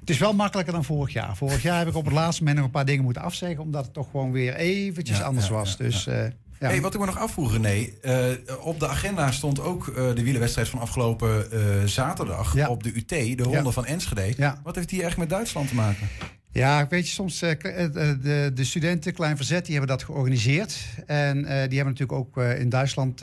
Het 0.00 0.10
is 0.10 0.18
wel 0.18 0.32
makkelijker 0.34 0.72
dan 0.72 0.84
vorig 0.84 1.12
jaar. 1.12 1.36
Vorig 1.36 1.62
jaar 1.62 1.78
heb 1.78 1.88
ik 1.88 1.94
op 1.94 2.04
het 2.04 2.14
laatste 2.14 2.40
moment 2.42 2.56
nog 2.58 2.66
een 2.66 2.72
paar 2.72 2.84
dingen 2.84 3.04
moeten 3.04 3.22
afzeggen, 3.22 3.62
omdat 3.62 3.84
het 3.84 3.94
toch 3.94 4.10
gewoon 4.10 4.32
weer 4.32 4.54
eventjes 4.54 5.18
Ja, 5.18 5.24
anders 5.24 5.46
ja, 5.46 5.52
was. 5.52 5.70
ja, 5.70 5.84
dus, 5.84 6.06
eh, 6.06 6.24
ja. 6.60 6.66
Hey, 6.68 6.80
wat 6.80 6.94
ik 6.94 7.00
me 7.00 7.06
nog 7.06 7.18
afvroeg, 7.18 7.52
René. 7.52 7.88
eh, 8.02 8.66
op 8.66 8.80
de 8.80 8.88
agenda 8.88 9.30
stond 9.32 9.60
ook 9.60 9.88
eh, 9.88 9.94
de 10.14 10.22
wielerwedstrijd 10.22 10.68
van 10.68 10.80
afgelopen 10.80 11.50
eh, 11.52 11.84
zaterdag 11.84 12.54
Ja. 12.54 12.68
op 12.68 12.82
de 12.82 12.92
UT, 12.96 13.08
de 13.08 13.34
ronde 13.42 13.62
Ja. 13.62 13.70
van 13.70 13.86
Enschede. 13.86 14.56
Wat 14.62 14.74
heeft 14.74 14.88
die 14.88 15.02
eigenlijk 15.02 15.16
met 15.18 15.38
Duitsland 15.38 15.68
te 15.68 15.74
maken? 15.74 16.08
Ja, 16.52 16.86
weet 16.88 17.06
je, 17.06 17.12
soms 17.14 17.38
de, 17.38 18.50
de 18.54 18.64
studenten, 18.64 19.12
Klein 19.14 19.36
Verzet, 19.36 19.64
die 19.66 19.76
hebben 19.76 19.96
dat 19.96 20.04
georganiseerd. 20.06 20.76
En 21.06 21.42
die 21.42 21.48
hebben 21.50 21.84
natuurlijk 21.94 22.12
ook 22.12 22.36
in 22.38 22.68
Duitsland 22.68 23.22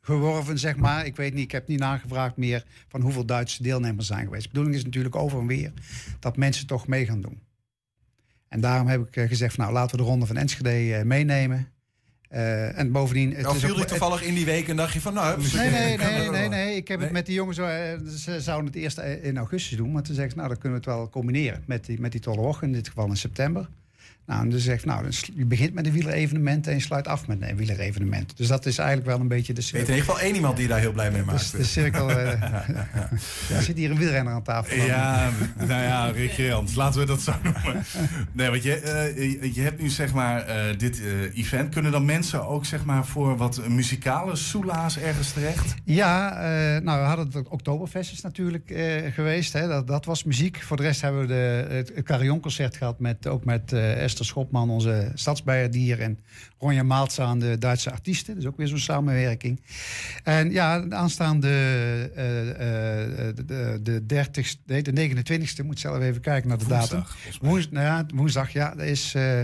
geworven, 0.00 0.58
zeg 0.58 0.76
maar. 0.76 1.06
Ik 1.06 1.16
weet 1.16 1.34
niet, 1.34 1.44
ik 1.44 1.50
heb 1.52 1.68
niet 1.68 1.78
nagevraagd 1.78 2.36
meer 2.36 2.64
van 2.88 3.00
hoeveel 3.00 3.24
Duitse 3.26 3.62
deelnemers 3.62 4.06
zijn 4.06 4.24
geweest. 4.24 4.42
De 4.42 4.48
bedoeling 4.48 4.76
is 4.76 4.84
natuurlijk 4.84 5.16
over 5.16 5.38
en 5.40 5.46
weer 5.46 5.72
dat 6.20 6.36
mensen 6.36 6.66
toch 6.66 6.86
mee 6.86 7.06
gaan 7.06 7.20
doen. 7.20 7.40
En 8.48 8.60
daarom 8.60 8.86
heb 8.86 9.08
ik 9.14 9.28
gezegd, 9.28 9.54
van, 9.54 9.64
nou 9.64 9.76
laten 9.76 9.96
we 9.96 10.02
de 10.02 10.08
ronde 10.08 10.26
van 10.26 10.36
Enschede 10.36 11.02
meenemen. 11.04 11.68
Eh, 12.28 12.78
en 12.78 12.92
bovendien... 12.92 13.34
Het 13.34 13.52
is 13.54 13.64
viel 13.64 13.74
die 13.74 13.84
toevallig 13.84 14.22
in 14.22 14.34
die 14.34 14.44
week 14.44 14.68
en 14.68 14.76
dacht 14.76 14.92
je 14.92 15.00
van, 15.00 15.14
nou... 15.14 15.42
Nee, 15.54 15.70
nee, 15.70 15.96
nee, 15.96 16.30
nee, 16.30 16.48
nee. 16.48 16.76
Ik 16.76 16.88
heb 16.88 16.96
Nee? 16.98 17.06
het 17.06 17.16
met 17.16 17.26
die 17.26 17.34
jongens, 17.34 17.58
eh, 17.58 17.66
ze 18.16 18.40
zouden 18.40 18.66
het 18.66 18.76
eerst 18.82 18.98
eh, 18.98 19.24
in 19.24 19.36
augustus 19.36 19.76
doen. 19.76 19.92
Maar 19.92 20.02
toen 20.02 20.14
zeg 20.14 20.24
ik, 20.30 20.34
nou, 20.34 20.48
dan 20.48 20.58
kunnen 20.58 20.80
we 20.80 20.84
het 20.90 20.94
wel 20.96 21.08
combineren 21.10 21.62
met 21.66 21.84
die, 21.86 22.00
met 22.00 22.12
die 22.12 22.20
Tollewoch, 22.20 22.62
in 22.62 22.72
dit 22.72 22.88
geval 22.88 23.06
in 23.08 23.16
september. 23.16 23.68
Nou, 24.26 24.42
en 24.42 24.48
dus 24.50 24.64
zegt, 24.64 24.84
nou, 24.84 25.06
je 25.34 25.44
begint 25.44 25.74
met 25.74 25.86
een 25.86 25.92
wielerevenement 25.92 26.66
en 26.66 26.74
je 26.74 26.80
sluit 26.80 27.08
af 27.08 27.26
met 27.26 27.42
een 27.42 27.56
wielerevenement. 27.56 28.36
Dus 28.36 28.46
dat 28.48 28.66
is 28.66 28.78
eigenlijk 28.78 29.08
wel 29.08 29.20
een 29.20 29.28
beetje 29.28 29.52
de 29.52 29.60
Ik 29.60 29.66
weet 29.70 29.80
in 29.80 29.86
cirkel. 29.86 29.94
ieder 29.96 30.04
geval 30.12 30.20
één 30.26 30.34
iemand 30.34 30.56
die 30.56 30.68
daar 30.68 30.78
heel 30.78 30.92
blij 30.92 31.10
mee 31.10 31.24
Dus 31.24 31.32
maakt. 31.32 31.56
de 31.56 31.64
cirkel 31.64 32.10
eh, 32.10 32.40
ja, 33.48 33.60
zit 33.68 33.76
hier 33.76 33.90
een 33.90 33.96
wielrenner 33.98 34.32
aan 34.32 34.42
tafel. 34.42 34.76
Ja, 34.84 35.30
nou 35.56 35.82
ja, 35.82 36.06
recreant. 36.10 36.74
Laten 36.76 37.00
we 37.00 37.06
dat 37.06 37.20
zo 37.22 37.32
noemen. 37.42 37.84
Nee, 38.32 38.50
want 38.50 38.62
je, 38.62 38.74
eh, 38.80 39.54
je- 39.54 39.60
hebt 39.60 39.80
nu 39.80 39.88
zeg 39.88 40.12
maar 40.12 40.46
eh, 40.46 40.78
dit 40.78 41.00
event. 41.34 41.72
Kunnen 41.72 41.92
dan 41.92 42.04
mensen 42.04 42.46
ook 42.46 42.64
zeg 42.64 42.84
maar 42.84 43.06
voor 43.06 43.36
wat 43.36 43.68
muzikale 43.68 44.36
soela's 44.36 44.98
ergens 44.98 45.32
terecht? 45.32 45.74
Ja, 45.84 46.30
nou, 46.82 47.00
we 47.00 47.06
hadden 47.06 47.28
het 47.32 47.48
Oktoberfest 47.48 48.12
is 48.12 48.20
natuurlijk 48.20 48.72
geweest. 49.14 49.52
Hè. 49.52 49.68
Dat, 49.68 49.86
dat 49.86 50.04
was 50.04 50.24
muziek. 50.24 50.62
Voor 50.62 50.76
de 50.76 50.82
rest 50.82 51.00
hebben 51.00 51.20
we 51.20 51.26
de, 51.26 51.66
het, 51.74 51.92
Carillon-concert 52.02 52.76
gehad. 52.76 53.00
Met, 53.00 53.26
ook 53.26 53.44
met 53.44 53.72
Esther 54.16 54.34
Schopman, 54.34 54.70
onze 54.70 55.10
stadsbijerdier. 55.14 56.00
En 56.00 56.18
Ronja 56.58 56.82
Maaltza, 56.82 57.34
de 57.34 57.58
Duitse 57.58 57.90
artiesten. 57.90 58.34
Dus 58.34 58.46
ook 58.46 58.56
weer 58.56 58.68
zo'n 58.68 58.78
samenwerking. 58.78 59.60
En 60.22 60.50
ja, 60.50 60.80
de 60.80 60.94
aanstaande 60.94 61.48
eh, 61.48 62.50
eh, 62.50 63.36
de, 63.36 63.44
de, 63.44 63.78
de 63.82 64.06
30 64.06 64.56
nee, 64.66 64.82
de 64.82 65.22
29ste, 65.22 65.64
moet 65.64 65.80
zelf 65.80 66.00
even 66.00 66.20
kijken 66.20 66.48
naar 66.48 66.58
de 66.58 66.66
datum. 66.66 67.04
Woensdag, 67.40 67.72
nou 67.72 67.86
ja, 67.86 68.06
woensdag, 68.14 68.50
ja. 68.50 68.74
Is, 68.74 69.14
eh, 69.14 69.42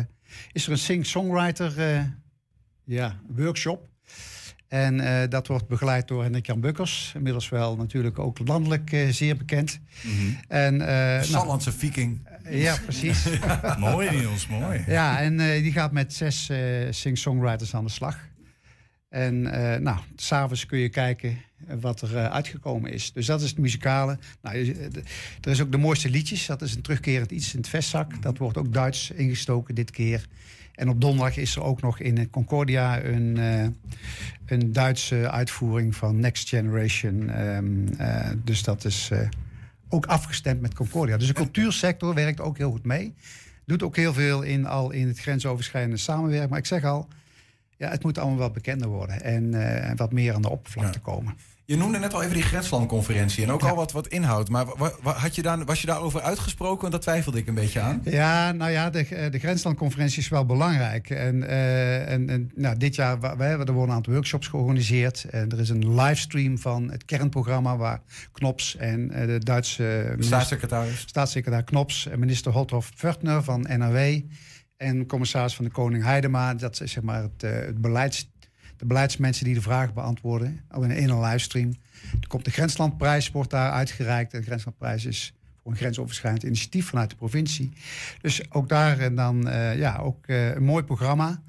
is 0.53 0.67
er 0.67 0.73
een 0.73 0.79
sing-songwriter 0.79 1.73
ja, 2.85 3.17
workshop. 3.29 3.91
En 4.69 5.29
dat 5.31 5.47
wordt 5.47 5.69
begeleid 5.69 6.09
door 6.09 6.23
Hendrik 6.23 6.47
Jan 6.47 6.61
Bukkers. 6.61 7.13
Inmiddels 7.15 7.49
wel 7.49 7.77
natuurlijk 7.77 8.19
ook 8.19 8.39
landelijk 8.47 9.07
zeer 9.11 9.37
bekend. 9.37 9.81
En, 10.49 10.81
eh, 10.81 10.89
nou, 10.89 11.25
Sallandse 11.25 11.73
viking. 11.73 12.29
Ja, 12.49 12.77
precies. 12.85 13.27
Mooi 13.79 14.11
Niels, 14.11 14.47
mooi. 14.47 14.85
ja, 14.87 15.21
en 15.21 15.41
eh, 15.41 15.63
die 15.63 15.73
gaat 15.73 15.93
met 15.93 16.13
zes 16.13 16.49
eh 16.49 16.59
sing-songwriters 16.91 17.75
aan 17.75 17.85
de 17.85 17.91
slag. 17.91 18.19
En 19.09 19.47
eh 19.47 19.81
nou, 19.81 19.99
s'avonds 20.17 20.67
kun 20.67 20.79
je 20.79 20.89
kijken 20.89 21.37
wat 21.81 22.01
er 22.01 22.29
uitgekomen 22.29 22.93
is. 22.93 23.13
Dus 23.13 23.27
dat 23.27 23.41
is 23.41 23.51
het 23.51 23.59
muzikale. 23.59 24.19
Nou, 24.43 24.75
er 25.41 25.51
is 25.51 25.61
ook 25.63 25.73
de 25.73 25.79
mooiste 25.79 26.11
liedjes. 26.11 26.47
Dat 26.47 26.63
is 26.63 26.75
een 26.75 26.83
terugkerend 26.83 27.31
iets 27.31 27.53
in 27.53 27.59
het 27.59 27.69
vestzak. 27.69 28.23
Dat 28.23 28.39
wordt 28.39 28.57
ook 28.57 28.73
Duits 28.73 29.11
ingestoken 29.11 29.75
dit 29.75 29.91
keer. 29.91 30.27
En 30.75 30.89
op 30.89 31.01
donderdag 31.01 31.37
is 31.37 31.57
er 31.57 31.63
ook 31.63 31.83
nog 31.83 31.99
in 31.99 32.19
het 32.19 32.31
Concordia 32.31 33.05
een, 33.05 33.37
een 34.47 34.73
Duitse 34.73 35.31
uitvoering 35.31 35.97
van 35.97 36.21
Next 36.21 36.49
Generation. 36.49 37.31
Ehm, 37.31 37.89
eh, 37.99 38.31
dus 38.45 38.63
dat 38.63 38.85
is 38.85 39.11
ook 39.93 40.07
afgestemd 40.07 40.61
met 40.61 40.75
Concordia. 40.75 41.17
Dus 41.17 41.27
de 41.27 41.33
cultuursector 41.33 42.15
werkt 42.15 42.41
ook 42.41 42.59
heel 42.59 42.71
goed 42.71 42.85
mee. 42.85 43.15
Doet 43.65 43.83
ook 43.83 43.97
heel 43.97 44.13
veel 44.13 44.43
in, 44.43 44.67
al 44.67 44.91
in 44.91 45.09
het 45.09 45.19
grensoverschrijdende 45.19 45.97
samenwerken. 45.97 46.49
Maar 46.49 46.59
ik 46.59 46.67
zeg 46.67 46.85
al, 46.85 47.09
ja, 47.77 47.91
het 47.91 48.03
moet 48.03 48.19
allemaal 48.19 48.39
wat 48.39 48.53
bekender 48.53 48.89
worden. 48.89 49.23
En 49.23 49.55
eh, 49.55 49.93
wat 49.97 50.13
meer 50.13 50.35
aan 50.35 50.43
de 50.43 50.51
oppervlakte 50.51 51.01
komen. 51.01 51.35
Je 51.65 51.77
noemde 51.77 51.99
net 51.99 52.15
al 52.15 52.23
even 52.23 52.35
die 52.35 52.43
grenslandconferentie 52.43 53.45
en 53.45 53.51
ook 53.51 53.61
Ja. 53.61 53.69
al 53.69 53.77
wat, 53.77 53.93
wat 53.93 54.07
inhoud. 54.07 54.49
Maar 54.49 54.67
had 55.03 55.35
je 55.35 55.43
daar, 55.43 55.65
was 55.65 55.81
je 55.81 55.87
daarover 55.87 56.21
uitgesproken? 56.21 56.81
Want 56.81 56.93
dat 56.93 57.03
twijfelde 57.03 57.39
ik 57.39 57.47
een 57.47 57.55
beetje 57.55 57.81
aan. 57.81 58.01
Ja, 58.05 58.53
nou 58.53 58.71
ja, 58.71 58.91
de, 58.91 59.07
eh, 59.07 59.31
de 59.31 59.39
grenslandconferentie 59.39 60.19
is 60.19 60.29
wel 60.29 60.47
belangrijk. 60.47 61.11
En, 61.11 61.49
eh, 61.49 62.13
en, 62.13 62.29
en 62.29 62.51
nou, 62.55 62.77
dit 62.77 62.95
jaar, 62.95 63.21
wij 63.21 63.49
hebben 63.49 63.67
er 63.67 63.73
worden 63.73 63.91
een 63.91 63.97
aantal 63.97 64.13
workshops 64.13 64.47
georganiseerd. 64.49 65.25
En 65.31 65.49
er 65.51 65.61
is 65.61 65.69
een 65.69 65.95
livestream 65.95 66.59
van 66.59 66.91
het 66.91 67.05
kernprogramma 67.05 67.77
waar 67.77 68.01
Knops 68.33 68.77
en 68.77 69.11
eh, 69.11 69.27
de 69.27 69.39
Duitse 69.39 69.83
minister- 69.83 70.25
Staatssecretaris. 70.25 71.01
staatssecretaris 71.07 71.65
Knops 71.67 72.07
en 72.09 72.19
minister 72.19 72.53
Holthoff 72.53 72.95
Pförtner 72.95 73.43
van 73.43 73.61
NRW 73.69 74.21
en 74.77 75.07
commissaris 75.07 75.55
van 75.55 75.65
de 75.65 75.71
Koning 75.71 76.05
Heidema. 76.05 76.55
Dat 76.55 76.81
is 76.81 76.93
zeg 76.93 77.03
maar 77.03 77.23
het, 77.23 77.43
eh, 77.43 77.51
het 77.53 77.81
beleids, 77.81 78.31
de 78.83 78.89
beleidsmensen 78.89 79.45
die 79.45 79.55
de 79.55 79.63
vragen 79.63 79.95
beantwoorden 79.95 80.61
al 80.71 80.83
in, 80.83 80.91
in 80.91 81.09
een 81.09 81.21
livestream. 81.21 81.75
Er 82.21 82.27
komt 82.29 82.45
de 82.45 82.51
Grenslandprijs, 82.51 83.31
wordt 83.31 83.51
daar 83.51 83.71
uitgereikt. 83.71 84.33
En 84.33 84.41
de 84.41 84.47
Grenslandprijs 84.47 85.05
is 85.05 85.35
voor 85.63 85.71
een 85.71 85.77
grensoverschrijdend 85.77 86.43
initiatief 86.43 86.87
vanuit 86.89 87.11
de 87.11 87.17
provincie. 87.17 87.73
Dus 88.21 88.51
ook 88.53 88.69
daar 88.69 88.99
en 88.99 89.15
dan 89.15 89.49
eh, 89.49 89.79
ja, 89.79 89.97
ook 89.97 90.27
eh, 90.27 90.55
een 90.55 90.65
mooi 90.65 90.85
programma. 90.85 91.43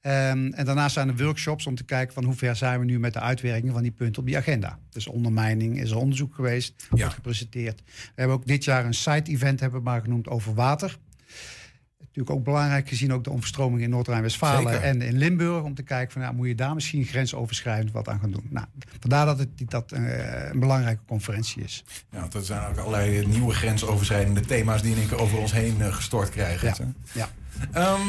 Ehm, 0.00 0.52
en 0.52 0.64
daarnaast 0.64 0.94
zijn 0.94 1.08
er 1.08 1.16
workshops 1.24 1.66
om 1.66 1.74
te 1.74 1.84
kijken 1.84 2.14
van 2.14 2.24
hoe 2.24 2.34
ver 2.34 2.56
zijn 2.56 2.78
we 2.78 2.84
nu 2.84 2.98
met 2.98 3.12
de 3.12 3.20
uitwerking 3.20 3.72
van 3.72 3.82
die 3.82 3.90
punten 3.92 4.20
op 4.22 4.26
die 4.28 4.36
agenda. 4.36 4.78
Dus 4.90 5.06
ondermijning 5.06 5.80
is 5.80 5.90
er 5.90 5.96
onderzoek 5.96 6.34
geweest, 6.34 6.74
Ja. 6.90 6.96
wordt 6.96 7.14
gepresenteerd. 7.14 7.82
We 7.86 8.12
hebben 8.14 8.36
ook 8.36 8.46
dit 8.46 8.64
jaar 8.64 8.84
een 8.84 8.94
side-event 8.94 9.60
hebben 9.60 9.78
we 9.78 9.84
maar 9.84 10.00
genoemd 10.00 10.28
over 10.28 10.54
water. 10.54 10.98
Natuurlijk 12.12 12.38
ook 12.38 12.44
belangrijk 12.54 12.88
gezien 12.88 13.12
ook 13.12 13.24
de 13.24 13.30
overstroming 13.30 13.82
in 13.82 13.90
Noord-Rijn-Westfalen 13.90 14.82
en 14.82 15.02
in 15.02 15.16
Limburg. 15.16 15.62
Om 15.62 15.74
te 15.74 15.82
kijken 15.82 16.12
van 16.12 16.22
nou, 16.22 16.34
moet 16.34 16.46
je 16.46 16.54
daar 16.54 16.74
misschien 16.74 17.04
grensoverschrijdend 17.04 17.92
wat 17.92 18.08
aan 18.08 18.20
gaan 18.20 18.30
doen. 18.30 18.46
Nou, 18.50 18.66
vandaar 19.00 19.26
dat 19.26 19.38
het 19.38 19.70
dat, 19.70 19.92
eh, 19.92 20.48
een 20.50 20.60
belangrijke 20.60 21.00
conferentie 21.06 21.62
is. 21.62 21.84
Ja, 22.10 22.20
want 22.20 22.34
er 22.34 22.44
zijn 22.44 22.70
ook 22.70 22.76
allerlei 22.76 23.26
nieuwe 23.26 23.54
grensoverschrijdende 23.54 24.40
thema's 24.40 24.82
die 24.82 24.92
in 24.92 24.98
één 24.98 25.08
keer 25.08 25.20
over 25.20 25.38
ons 25.38 25.52
heen 25.52 25.80
eh, 25.80 25.94
gestort 25.94 26.30
krijgen. 26.30 26.94
Ja. 27.12 27.12
Ja. 27.12 27.28
Ehm, 27.72 28.00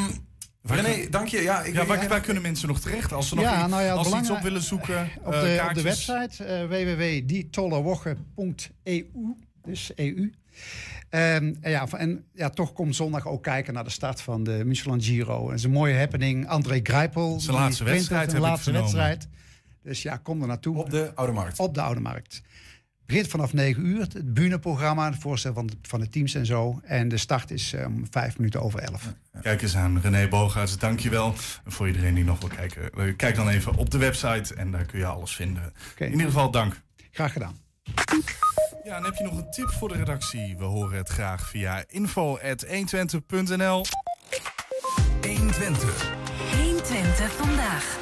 René, 0.62 1.10
dank 1.10 1.28
je. 1.28 1.42
Ja, 1.42 1.62
ik, 1.62 1.74
Ja, 1.74 1.86
waar, 1.86 2.22
kunnen 2.22 2.44
mensen 2.44 2.68
nog 2.68 2.80
terecht? 2.80 3.14
Als 3.14 3.28
ze 3.28 3.36
nog 3.36 3.44
Ja, 3.44 3.68
nou 3.68 3.84
ja, 3.84 3.94
als 3.94 4.10
ze 4.10 4.18
iets 4.18 4.30
op 4.30 4.42
willen 4.42 4.62
zoeken, 4.62 5.10
Op 5.24 5.34
eh, 5.34 5.42
de, 5.42 5.66
op 5.70 5.74
de 5.74 5.82
website 5.82 6.66
www.dietollerwoche.eu, 6.68 9.06
dus 9.62 9.92
EU. 9.96 10.32
Ehm, 11.14 11.54
en 11.62 11.72
ja, 11.72 11.88
en 11.98 12.26
ja, 12.34 12.50
toch 12.50 12.74
komt 12.74 12.96
zondag 12.96 13.28
ook 13.28 13.44
kijken 13.44 13.74
naar 13.74 13.84
de 13.84 13.90
start 13.90 14.22
van 14.22 14.44
de 14.44 14.62
Michelin 14.66 15.02
Giro. 15.02 15.50
Het 15.50 15.58
is 15.58 15.64
een 15.64 15.72
mooie 15.72 15.98
happening. 15.98 16.48
André 16.48 16.80
Grijpel. 16.84 17.40
Zijn 17.40 17.56
laatste 17.56 17.84
wedstrijd, 17.84 18.34
ik 18.34 18.40
laatste 18.40 18.72
wedstrijd. 18.72 19.28
Dus 19.84 20.02
ja, 20.02 20.18
kom 20.18 20.42
er 20.42 20.48
naartoe. 20.48 20.78
Op 20.78 20.90
de 20.90 21.12
Oude 21.16 21.34
Markt. 21.34 21.60
Op 21.60 21.74
de 21.74 21.82
Oude 21.82 22.00
Markt. 22.00 22.42
Begint 23.06 23.28
vanaf 23.28 23.54
9 23.54 23.86
uur. 23.86 24.00
Het 24.00 24.34
bühneprogramma, 24.34 25.06
het 25.10 25.20
voorstel 25.20 25.54
van 25.54 25.68
de, 25.68 25.74
van 25.82 26.00
de 26.00 26.10
teams 26.10 26.34
en 26.34 26.46
zo. 26.46 26.80
En 26.84 27.08
de 27.08 27.18
start 27.18 27.52
is 27.52 27.74
um, 27.74 28.06
vijf 28.10 28.38
minuten 28.38 28.62
over 28.62 28.80
elf. 28.80 29.14
Kijk 29.42 29.62
eens 29.62 29.76
aan, 29.76 30.02
René 30.02 30.28
Bogaerts, 30.28 30.78
dankjewel. 30.78 31.34
En 31.66 31.72
voor 31.72 31.88
iedereen 31.88 32.14
die 32.14 32.24
nog 32.24 32.40
wil 32.40 32.50
kijken, 32.50 32.90
eh, 32.92 33.16
kijk 33.16 33.36
dan 33.36 33.50
even 33.50 33.76
op 33.76 33.90
de 33.90 33.98
website 33.98 34.56
en 34.56 34.72
daar 34.72 34.86
kun 34.86 35.00
je 35.00 35.06
alles 35.06 35.36
vinden. 35.36 35.74
In 35.98 36.12
ieder 36.12 36.26
geval 36.26 36.52
dank. 36.52 36.82
Graag 37.12 37.34
gedaan. 37.34 37.56
Ja, 38.84 38.98
en 38.98 39.04
heb 39.04 39.16
je 39.16 39.24
nog 39.24 39.38
een 39.38 39.52
tip 39.52 39.70
voor 39.70 39.90
de 39.90 39.96
redactie? 39.96 40.56
We 40.58 40.64
horen 40.64 40.98
het 40.98 41.10
graag 41.10 41.50
via 41.50 41.84
info.120.nl. 41.88 43.86
120. 45.22 46.12
120 46.56 47.32
vandaag. 47.32 47.98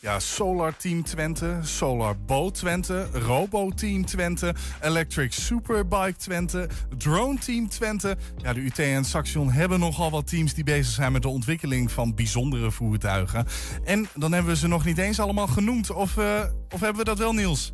Ja, 0.00 0.20
Solar 0.20 0.76
Team 0.76 1.02
Twente, 1.02 1.58
Solar 1.62 2.18
Boat 2.18 2.54
Twente, 2.54 3.08
Robo 3.12 3.70
Team 3.70 4.04
Twente, 4.04 4.54
Electric 4.80 5.32
Superbike 5.32 6.16
Twente, 6.16 6.68
Drone 6.98 7.38
Team 7.38 7.68
Twente. 7.68 8.16
Ja, 8.36 8.52
de 8.52 8.60
UT 8.60 8.78
en 8.78 9.04
Saxion 9.04 9.50
hebben 9.50 9.80
nogal 9.80 10.10
wat 10.10 10.26
teams 10.26 10.54
die 10.54 10.64
bezig 10.64 10.94
zijn 10.94 11.12
met 11.12 11.22
de 11.22 11.28
ontwikkeling 11.28 11.90
van 11.90 12.14
bijzondere 12.14 12.70
voertuigen. 12.70 13.46
En 13.84 14.08
dan 14.14 14.32
hebben 14.32 14.52
we 14.52 14.58
ze 14.58 14.68
nog 14.68 14.84
niet 14.84 14.98
eens 14.98 15.20
allemaal 15.20 15.46
genoemd. 15.46 15.90
Of, 15.90 16.16
eh, 16.16 16.44
of 16.70 16.80
hebben 16.80 16.98
we 16.98 17.04
dat 17.04 17.18
wel, 17.18 17.32
Niels? 17.32 17.72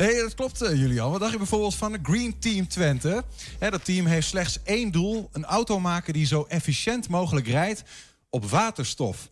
Nee, 0.00 0.20
dat 0.20 0.34
klopt, 0.34 0.62
eh, 0.62 0.74
Julian. 0.74 1.10
Wat 1.10 1.20
dacht 1.20 1.32
je 1.32 1.38
bijvoorbeeld 1.38 1.74
van 1.74 1.92
de 1.92 1.98
Green 2.02 2.38
Team 2.38 2.68
Twente? 2.68 3.24
Dat 3.58 3.84
team 3.84 4.06
heeft 4.06 4.28
slechts 4.28 4.58
één 4.64 4.90
doel: 4.90 5.28
een 5.32 5.44
auto 5.44 5.80
maken 5.80 6.12
die 6.12 6.26
zo 6.26 6.44
efficiënt 6.48 7.08
mogelijk 7.08 7.46
rijdt 7.46 7.82
op 8.30 8.44
waterstof. 8.50 9.28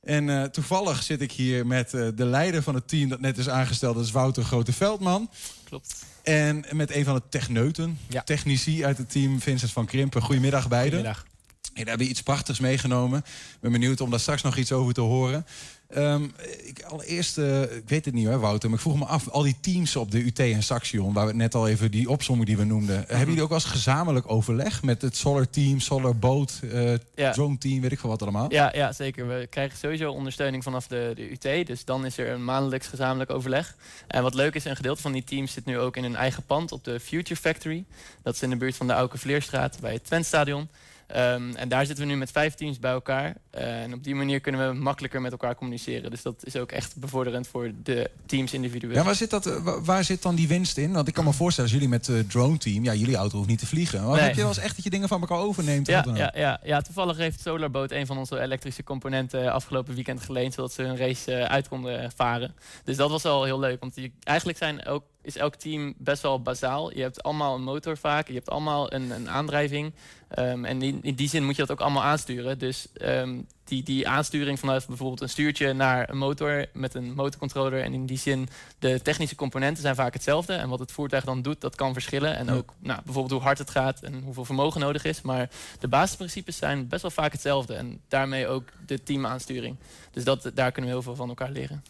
En 0.00 0.28
eh, 0.28 0.44
toevallig 0.44 1.02
zit 1.02 1.20
ik 1.20 1.32
hier 1.32 1.66
met 1.66 1.94
eh, 1.94 2.08
de 2.14 2.24
leider 2.24 2.62
van 2.62 2.74
het 2.74 2.88
team 2.88 3.08
dat 3.08 3.20
net 3.20 3.38
is 3.38 3.48
aangesteld. 3.48 3.94
Dat 3.94 4.04
is 4.04 4.10
Wouter 4.10 4.44
Grote-Veldman. 4.44 5.30
Klopt. 5.64 6.04
En 6.22 6.64
met 6.72 6.94
een 6.94 7.04
van 7.04 7.14
de 7.14 7.22
techneuten, 7.28 7.98
Ja. 8.08 8.22
technici 8.22 8.84
uit 8.84 8.98
het 8.98 9.10
team, 9.10 9.40
Vincent 9.40 9.72
van 9.72 9.86
Krimpen. 9.86 10.22
Goedemiddag 10.22 10.68
beiden. 10.68 10.98
Goedemiddag. 10.98 11.26
Hey, 11.62 11.84
daar 11.84 11.86
hebben 11.86 12.06
we 12.06 12.12
iets 12.12 12.22
prachtigs 12.22 12.60
meegenomen. 12.60 13.18
Ik 13.18 13.60
ben 13.60 13.72
benieuwd 13.72 14.00
om 14.00 14.10
daar 14.10 14.20
straks 14.20 14.42
nog 14.42 14.56
iets 14.56 14.72
over 14.72 14.94
te 14.94 15.00
horen. 15.00 15.46
Ehm, 15.94 16.24
ik, 16.64 16.82
allereerst, 16.82 17.38
eh, 17.38 17.62
ik 17.62 17.82
weet 17.88 18.04
het 18.04 18.14
niet 18.14 18.26
hoor, 18.26 18.40
Wouter, 18.40 18.68
maar 18.68 18.78
ik 18.78 18.84
vroeg 18.84 18.98
me 18.98 19.04
af, 19.04 19.28
al 19.28 19.42
die 19.42 19.56
teams 19.60 19.96
op 19.96 20.10
de 20.10 20.24
UT 20.24 20.38
en 20.38 20.62
Saxion, 20.62 21.12
waar 21.12 21.26
we 21.26 21.32
net 21.34 21.54
al 21.54 21.68
even 21.68 21.90
die 21.90 22.10
opsomming 22.10 22.46
die 22.48 22.56
we 22.56 22.64
noemden, 22.64 22.96
Mhm. 23.00 23.08
hebben 23.08 23.26
jullie 23.26 23.42
ook 23.42 23.48
wel 23.48 23.58
eens 23.58 23.66
gezamenlijk 23.68 24.30
overleg 24.30 24.82
met 24.82 25.02
het 25.02 25.16
Solar 25.16 25.50
Team, 25.50 25.80
Solar 25.80 26.16
Boat, 26.16 26.60
eh 26.72 26.94
Ja. 27.14 27.32
Drone 27.32 27.58
Team, 27.58 27.80
weet 27.80 27.92
ik 27.92 27.98
veel 28.00 28.08
wat 28.10 28.22
allemaal? 28.22 28.52
Ja, 28.52 28.70
ja, 28.74 28.92
zeker. 28.92 29.28
We 29.28 29.46
krijgen 29.50 29.78
sowieso 29.78 30.10
ondersteuning 30.12 30.62
vanaf 30.62 30.86
de, 30.86 31.12
de 31.14 31.30
UT. 31.32 31.66
Dus 31.66 31.84
dan 31.84 32.04
is 32.06 32.18
er 32.18 32.28
een 32.30 32.44
maandelijks 32.44 32.86
gezamenlijk 32.86 33.30
overleg. 33.30 33.76
En 34.06 34.22
wat 34.22 34.34
leuk 34.34 34.54
is, 34.54 34.64
een 34.64 34.76
gedeelte 34.76 35.02
van 35.02 35.12
die 35.12 35.24
teams 35.24 35.52
zit 35.52 35.64
nu 35.64 35.78
ook 35.78 35.96
in 35.96 36.02
hun 36.02 36.16
eigen 36.16 36.42
pand 36.42 36.72
op 36.72 36.84
de 36.84 37.00
Future 37.00 37.40
Factory. 37.40 37.84
Dat 38.22 38.34
is 38.34 38.42
in 38.42 38.50
de 38.50 38.56
buurt 38.56 38.76
van 38.76 38.86
de 38.86 38.92
Auke 38.92 39.18
Vleerstraat 39.18 39.78
bij 39.80 39.92
het 39.92 40.04
Twentstadion. 40.04 40.68
Ehm, 41.12 41.54
en 41.54 41.68
daar 41.68 41.86
zitten 41.86 42.04
we 42.06 42.10
nu 42.12 42.18
met 42.18 42.30
vijf 42.30 42.54
teams 42.54 42.78
bij 42.78 42.90
elkaar. 42.92 43.34
Eh, 43.50 43.82
en 43.82 43.94
op 43.94 44.04
die 44.04 44.14
manier 44.14 44.40
kunnen 44.40 44.68
we 44.68 44.74
makkelijker 44.80 45.20
met 45.20 45.32
elkaar 45.32 45.54
communiceren. 45.54 46.10
Dus 46.10 46.22
dat 46.22 46.44
is 46.44 46.56
ook 46.56 46.72
echt 46.72 46.96
bevorderend 46.96 47.46
voor 47.48 47.70
de 47.82 48.10
teams 48.26 48.52
individueel. 48.52 48.94
Ja, 48.94 49.02
waar 49.04 49.14
zit, 49.14 49.30
dat, 49.30 49.46
eh, 49.46 49.56
wa- 49.62 49.80
waar 49.80 50.04
zit 50.04 50.22
dan 50.22 50.34
die 50.34 50.48
winst 50.48 50.76
in? 50.78 50.92
Want 50.92 51.08
ik 51.08 51.14
kan 51.14 51.24
me 51.24 51.32
voorstellen, 51.32 51.70
als 51.70 51.78
jullie 51.80 51.94
met 51.94 52.06
het 52.06 52.30
Drone 52.30 52.58
Team, 52.58 52.84
ja, 52.84 52.94
jullie 52.94 53.16
auto 53.16 53.36
hoeft 53.36 53.48
niet 53.48 53.58
te 53.58 53.66
vliegen. 53.66 54.02
Maar 54.04 54.10
Nee. 54.16 54.20
heb 54.20 54.34
je 54.34 54.40
wel 54.40 54.48
eens 54.48 54.58
echt 54.58 54.74
dat 54.74 54.84
je 54.84 54.90
dingen 54.90 55.08
van 55.08 55.20
elkaar 55.20 55.38
overneemt? 55.38 55.86
Ja, 55.86 56.04
ja, 56.14 56.32
ja, 56.36 56.60
ja, 56.64 56.80
toevallig 56.80 57.16
heeft 57.16 57.40
Solarboat 57.40 57.90
een 57.90 58.06
van 58.06 58.18
onze 58.18 58.40
elektrische 58.40 58.84
componenten 58.84 59.52
afgelopen 59.52 59.94
weekend 59.94 60.20
geleend, 60.20 60.54
zodat 60.54 60.72
ze 60.72 60.82
hun 60.82 60.96
race 60.96 61.34
eh, 61.34 61.44
uit 61.50 61.68
konden 61.68 62.12
varen. 62.16 62.54
Dus 62.84 62.96
dat 62.96 63.10
was 63.10 63.22
wel 63.22 63.44
heel 63.44 63.58
leuk, 63.60 63.80
want 63.80 63.94
die, 63.94 64.12
eigenlijk 64.22 64.58
zijn 64.58 64.86
ook, 64.86 65.04
is 65.22 65.36
elk 65.36 65.54
team 65.54 65.94
best 65.96 66.22
wel 66.22 66.42
bazaal. 66.42 66.94
Je 66.94 67.02
hebt 67.02 67.22
allemaal 67.22 67.54
een 67.54 67.62
motor 67.62 67.96
vaak, 67.96 68.28
je 68.28 68.34
hebt 68.34 68.50
allemaal 68.50 68.92
een, 68.92 69.10
een 69.10 69.30
aandrijving. 69.30 69.92
Ehm, 70.28 70.64
en 70.64 70.82
in, 70.82 70.98
in 71.02 71.14
die 71.14 71.28
zin 71.28 71.44
moet 71.44 71.56
je 71.56 71.62
dat 71.62 71.70
ook 71.70 71.80
allemaal 71.80 72.02
aansturen. 72.02 72.58
Dus 72.58 72.86
ehm, 72.92 73.38
die, 73.64 73.82
die 73.82 74.08
aansturing 74.08 74.58
vanuit 74.58 74.86
bijvoorbeeld 74.86 75.20
een 75.20 75.28
stuurtje 75.28 75.72
naar 75.72 76.10
een 76.10 76.18
motor 76.18 76.66
met 76.72 76.94
een 76.94 77.14
motorcontroller. 77.14 77.82
En 77.82 77.92
in 77.92 78.06
die 78.06 78.18
zin, 78.18 78.48
de 78.78 79.00
technische 79.02 79.34
componenten 79.34 79.82
zijn 79.82 79.94
vaak 79.94 80.12
hetzelfde. 80.12 80.52
En 80.52 80.68
wat 80.68 80.78
het 80.78 80.92
voertuig 80.92 81.24
dan 81.24 81.42
doet, 81.42 81.60
dat 81.60 81.74
kan 81.74 81.92
verschillen. 81.92 82.36
En 82.36 82.50
ook 82.50 82.72
nou, 82.78 83.00
bijvoorbeeld 83.04 83.34
hoe 83.34 83.42
hard 83.42 83.58
het 83.58 83.70
gaat 83.70 84.00
en 84.00 84.22
hoeveel 84.22 84.44
vermogen 84.44 84.80
nodig 84.80 85.04
is. 85.04 85.22
Maar 85.22 85.50
de 85.80 85.88
basisprincipes 85.88 86.56
zijn 86.56 86.88
best 86.88 87.02
wel 87.02 87.10
vaak 87.10 87.32
hetzelfde. 87.32 87.74
En 87.74 88.00
daarmee 88.08 88.46
ook 88.48 88.64
de 88.86 89.02
teamaansturing. 89.02 89.76
Dus 90.10 90.24
dat, 90.24 90.50
daar 90.54 90.72
kunnen 90.72 90.90
we 90.90 90.96
heel 90.96 91.06
veel 91.06 91.16
van 91.16 91.28
elkaar 91.28 91.50
leren. 91.50 91.84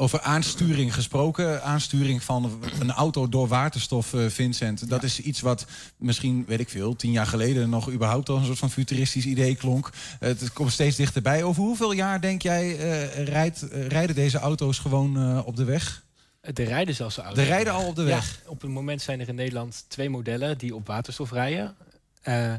Over 0.00 0.20
aansturing 0.20 0.94
gesproken. 0.94 1.62
Aansturing 1.62 2.22
van 2.22 2.60
een 2.80 2.90
auto 2.92 3.28
door 3.28 3.48
waterstof, 3.48 4.14
eh, 4.14 4.26
Vincent. 4.26 4.88
Dat 4.88 5.02
is 5.02 5.20
iets 5.20 5.40
wat 5.40 5.66
misschien, 5.96 6.44
weet 6.46 6.60
ik 6.60 6.68
veel, 6.68 6.96
tien 6.96 7.10
jaar 7.10 7.26
geleden 7.26 7.70
nog 7.70 7.90
überhaupt 7.90 8.28
al 8.28 8.36
een 8.36 8.44
soort 8.44 8.58
van 8.58 8.70
futuristisch 8.70 9.24
idee 9.26 9.54
klonk. 9.56 9.90
Eh, 10.20 10.28
het 10.28 10.52
komt 10.52 10.72
steeds 10.72 10.96
dichterbij. 10.96 11.42
Over 11.42 11.62
hoeveel 11.62 11.92
jaar 11.92 12.20
denk 12.20 12.42
jij 12.42 12.76
eh, 12.78 13.24
rijdt, 13.24 13.66
rijden 13.72 14.14
deze 14.14 14.38
auto's 14.38 14.78
gewoon 14.78 15.16
eh, 15.18 15.46
op 15.46 15.56
de 15.56 15.64
weg? 15.64 16.04
Er 16.40 16.64
rijden 16.64 16.94
zelfs 16.94 17.16
auto's. 17.16 17.38
Er 17.38 17.44
rijden 17.48 17.72
al 17.72 17.86
op 17.86 17.96
de 17.96 18.02
weg. 18.02 18.40
Ja, 18.44 18.50
op 18.50 18.60
het 18.60 18.70
moment 18.70 19.02
zijn 19.02 19.20
er 19.20 19.28
in 19.28 19.34
Nederland 19.34 19.84
twee 19.88 20.10
modellen 20.10 20.58
die 20.58 20.74
op 20.74 20.86
waterstof 20.86 21.30
rijden. 21.32 21.74
Eh, 22.22 22.52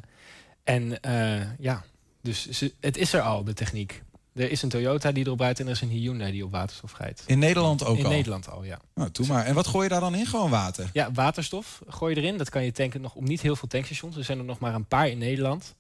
en 0.64 1.02
eh, 1.02 1.42
ja, 1.60 1.84
dus 2.22 2.50
ze- 2.50 2.74
het 2.80 2.98
is 2.98 3.14
er 3.14 3.22
al, 3.22 3.44
de 3.44 3.54
techniek. 3.54 4.04
Er 4.40 4.52
is 4.52 4.62
een 4.62 4.70
Toyota 4.70 5.12
die 5.12 5.26
erop 5.26 5.40
rijdt 5.40 5.60
en 5.60 5.66
er 5.66 5.72
is 5.72 5.82
een 5.82 5.90
Hyundai 5.90 6.32
die 6.32 6.46
op 6.46 6.52
waterstof 6.52 6.98
rijdt. 6.98 7.24
In 7.26 7.40
Nederland 7.40 7.86
ook 7.86 7.98
in 7.98 8.06
al? 8.06 8.12
Nederland 8.12 8.50
al, 8.50 8.64
ja. 8.64 8.80
Nou, 8.96 9.10
doe 9.12 9.28
maar. 9.28 9.46
En 9.46 9.54
wat 9.54 9.68
gooi 9.68 9.84
je 9.84 9.90
daar 9.90 10.00
dan 10.00 10.16
in? 10.16 10.26
Gewoon 10.26 10.50
water? 10.50 10.90
Ja, 10.94 11.12
waterstof 11.12 11.82
gooi 11.88 12.16
je 12.16 12.22
erin. 12.22 12.38
Dat 12.38 12.50
kan 12.50 12.64
je 12.64 12.72
tanken 12.72 13.02
nog 13.02 13.16
op 13.16 13.24
niet 13.24 13.42
heel 13.42 13.56
veel 13.56 13.68
tankstations. 13.68 14.18
Er 14.18 14.24
zijn 14.24 14.38
er 14.38 14.44
nog 14.44 14.60
maar 14.60 14.76
een 14.76 14.86
paar 14.86 15.10
in 15.10 15.18
Nederland. 15.18 15.76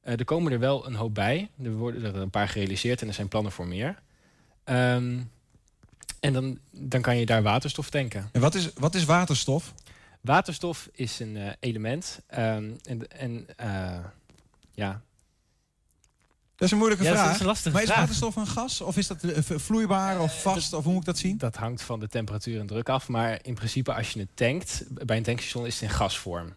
Eh, 0.00 0.18
er 0.18 0.24
komen 0.24 0.52
er 0.52 0.58
wel 0.58 0.86
een 0.86 0.94
hoop 0.94 1.14
bij. 1.14 1.50
Er 1.62 1.72
worden 1.72 2.04
er 2.04 2.16
een 2.16 2.30
paar 2.30 2.48
gerealiseerd 2.48 3.02
en 3.02 3.08
er 3.08 3.14
zijn 3.14 3.28
plannen 3.28 3.52
voor 3.52 3.66
meer. 3.66 4.02
Ehm, 4.64 5.18
en 6.20 6.32
dan, 6.32 6.58
dan 6.70 7.00
kan 7.00 7.16
je 7.16 7.26
daar 7.26 7.42
waterstof 7.42 7.90
tanken. 7.90 8.28
En 8.32 8.40
wat 8.40 8.54
is, 8.54 8.72
wat 8.74 8.94
is 8.94 9.04
waterstof? 9.04 9.74
Waterstof 10.20 10.88
is 10.92 11.20
een 11.20 11.36
eh, 11.36 11.52
element. 11.60 12.20
ehm, 12.26 12.70
en 12.82 13.10
en 13.10 13.46
eh, 13.56 13.98
ja, 14.74 15.02
Dat 16.58 16.66
is 16.66 16.70
een 16.72 16.78
moeilijke 16.78 17.04
Ja, 17.04 17.10
dat 17.10 17.20
vraag. 17.20 17.34
is 17.34 17.40
een 17.40 17.46
lastige 17.46 17.70
maar 17.74 17.82
is 17.82 17.88
vraag. 17.88 18.00
waterstof 18.00 18.36
een 18.36 18.46
gas? 18.46 18.80
Of 18.80 18.96
is 18.96 19.06
dat 19.06 19.22
eh, 19.22 19.42
vloeibaar 19.58 20.20
of 20.20 20.42
vast? 20.42 20.72
Of 20.72 20.84
hoe 20.84 20.92
moet 20.92 21.00
ik 21.00 21.06
dat 21.06 21.18
zien? 21.18 21.38
dat 21.38 21.56
hangt 21.56 21.82
van 21.82 22.00
de 22.00 22.08
temperatuur 22.08 22.60
en 22.60 22.66
druk 22.66 22.88
af. 22.88 23.08
Maar 23.08 23.38
in 23.42 23.54
principe 23.54 23.94
als 23.94 24.10
je 24.10 24.20
het 24.20 24.28
tankt, 24.34 24.84
bij 25.06 25.16
een 25.16 25.22
tankstation 25.22 25.66
is 25.66 25.74
het 25.74 25.82
in 25.82 25.96
gasvorm. 25.96 26.54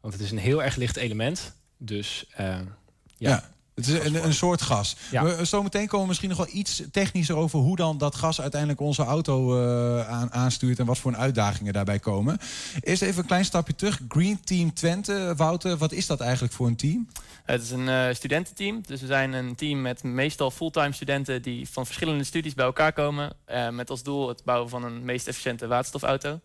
Want 0.00 0.14
het 0.14 0.22
is 0.22 0.30
een 0.30 0.38
heel 0.38 0.62
erg 0.62 0.76
licht 0.76 0.96
element. 0.96 1.52
Dus 1.76 2.26
eh, 2.34 2.46
ja. 2.46 3.28
Ja. 3.28 3.50
Het 3.74 3.86
is 3.86 4.04
een, 4.04 4.24
een 4.24 4.34
soort 4.34 4.62
gas. 4.62 4.96
Ja. 5.10 5.24
We, 5.24 5.44
zometeen 5.44 5.86
komen 5.86 6.00
we 6.00 6.06
misschien 6.06 6.28
nog 6.28 6.38
wel 6.38 6.48
iets 6.52 6.82
technischer 6.90 7.36
over 7.36 7.58
hoe 7.58 7.76
dan 7.76 7.98
dat 7.98 8.14
gas 8.14 8.40
uiteindelijk 8.40 8.80
onze 8.80 9.02
auto 9.02 9.62
eh, 9.62 10.08
aan, 10.08 10.32
aanstuurt 10.32 10.78
en 10.78 10.86
wat 10.86 10.98
voor 10.98 11.12
een 11.12 11.18
uitdagingen 11.18 11.72
daarbij 11.72 11.98
komen. 11.98 12.38
Eerst 12.80 13.02
even 13.02 13.20
een 13.20 13.26
klein 13.26 13.44
stapje 13.44 13.74
terug. 13.74 14.00
Green 14.08 14.40
Team 14.44 14.74
Twente. 14.74 15.34
Wouter, 15.36 15.76
wat 15.76 15.92
is 15.92 16.06
dat 16.06 16.20
eigenlijk 16.20 16.52
voor 16.52 16.66
een 16.66 16.76
team? 16.76 17.08
Het 17.44 17.62
is 17.62 17.70
een 17.70 17.88
eh, 17.88 18.14
studententeam. 18.14 18.82
Dus 18.86 19.00
we 19.00 19.06
zijn 19.06 19.32
een 19.32 19.54
team 19.54 19.80
met 19.80 20.02
meestal 20.02 20.50
fulltime 20.50 20.92
studenten 20.92 21.42
die 21.42 21.68
van 21.68 21.86
verschillende 21.86 22.24
studies 22.24 22.54
bij 22.54 22.64
elkaar 22.64 22.92
komen. 22.92 23.32
eh, 23.44 23.68
met 23.68 23.90
als 23.90 24.02
doel 24.02 24.28
het 24.28 24.44
bouwen 24.44 24.68
van 24.68 24.84
een 24.84 25.04
meest 25.04 25.28
efficiënte 25.28 25.66
waterstofauto. 25.66 26.40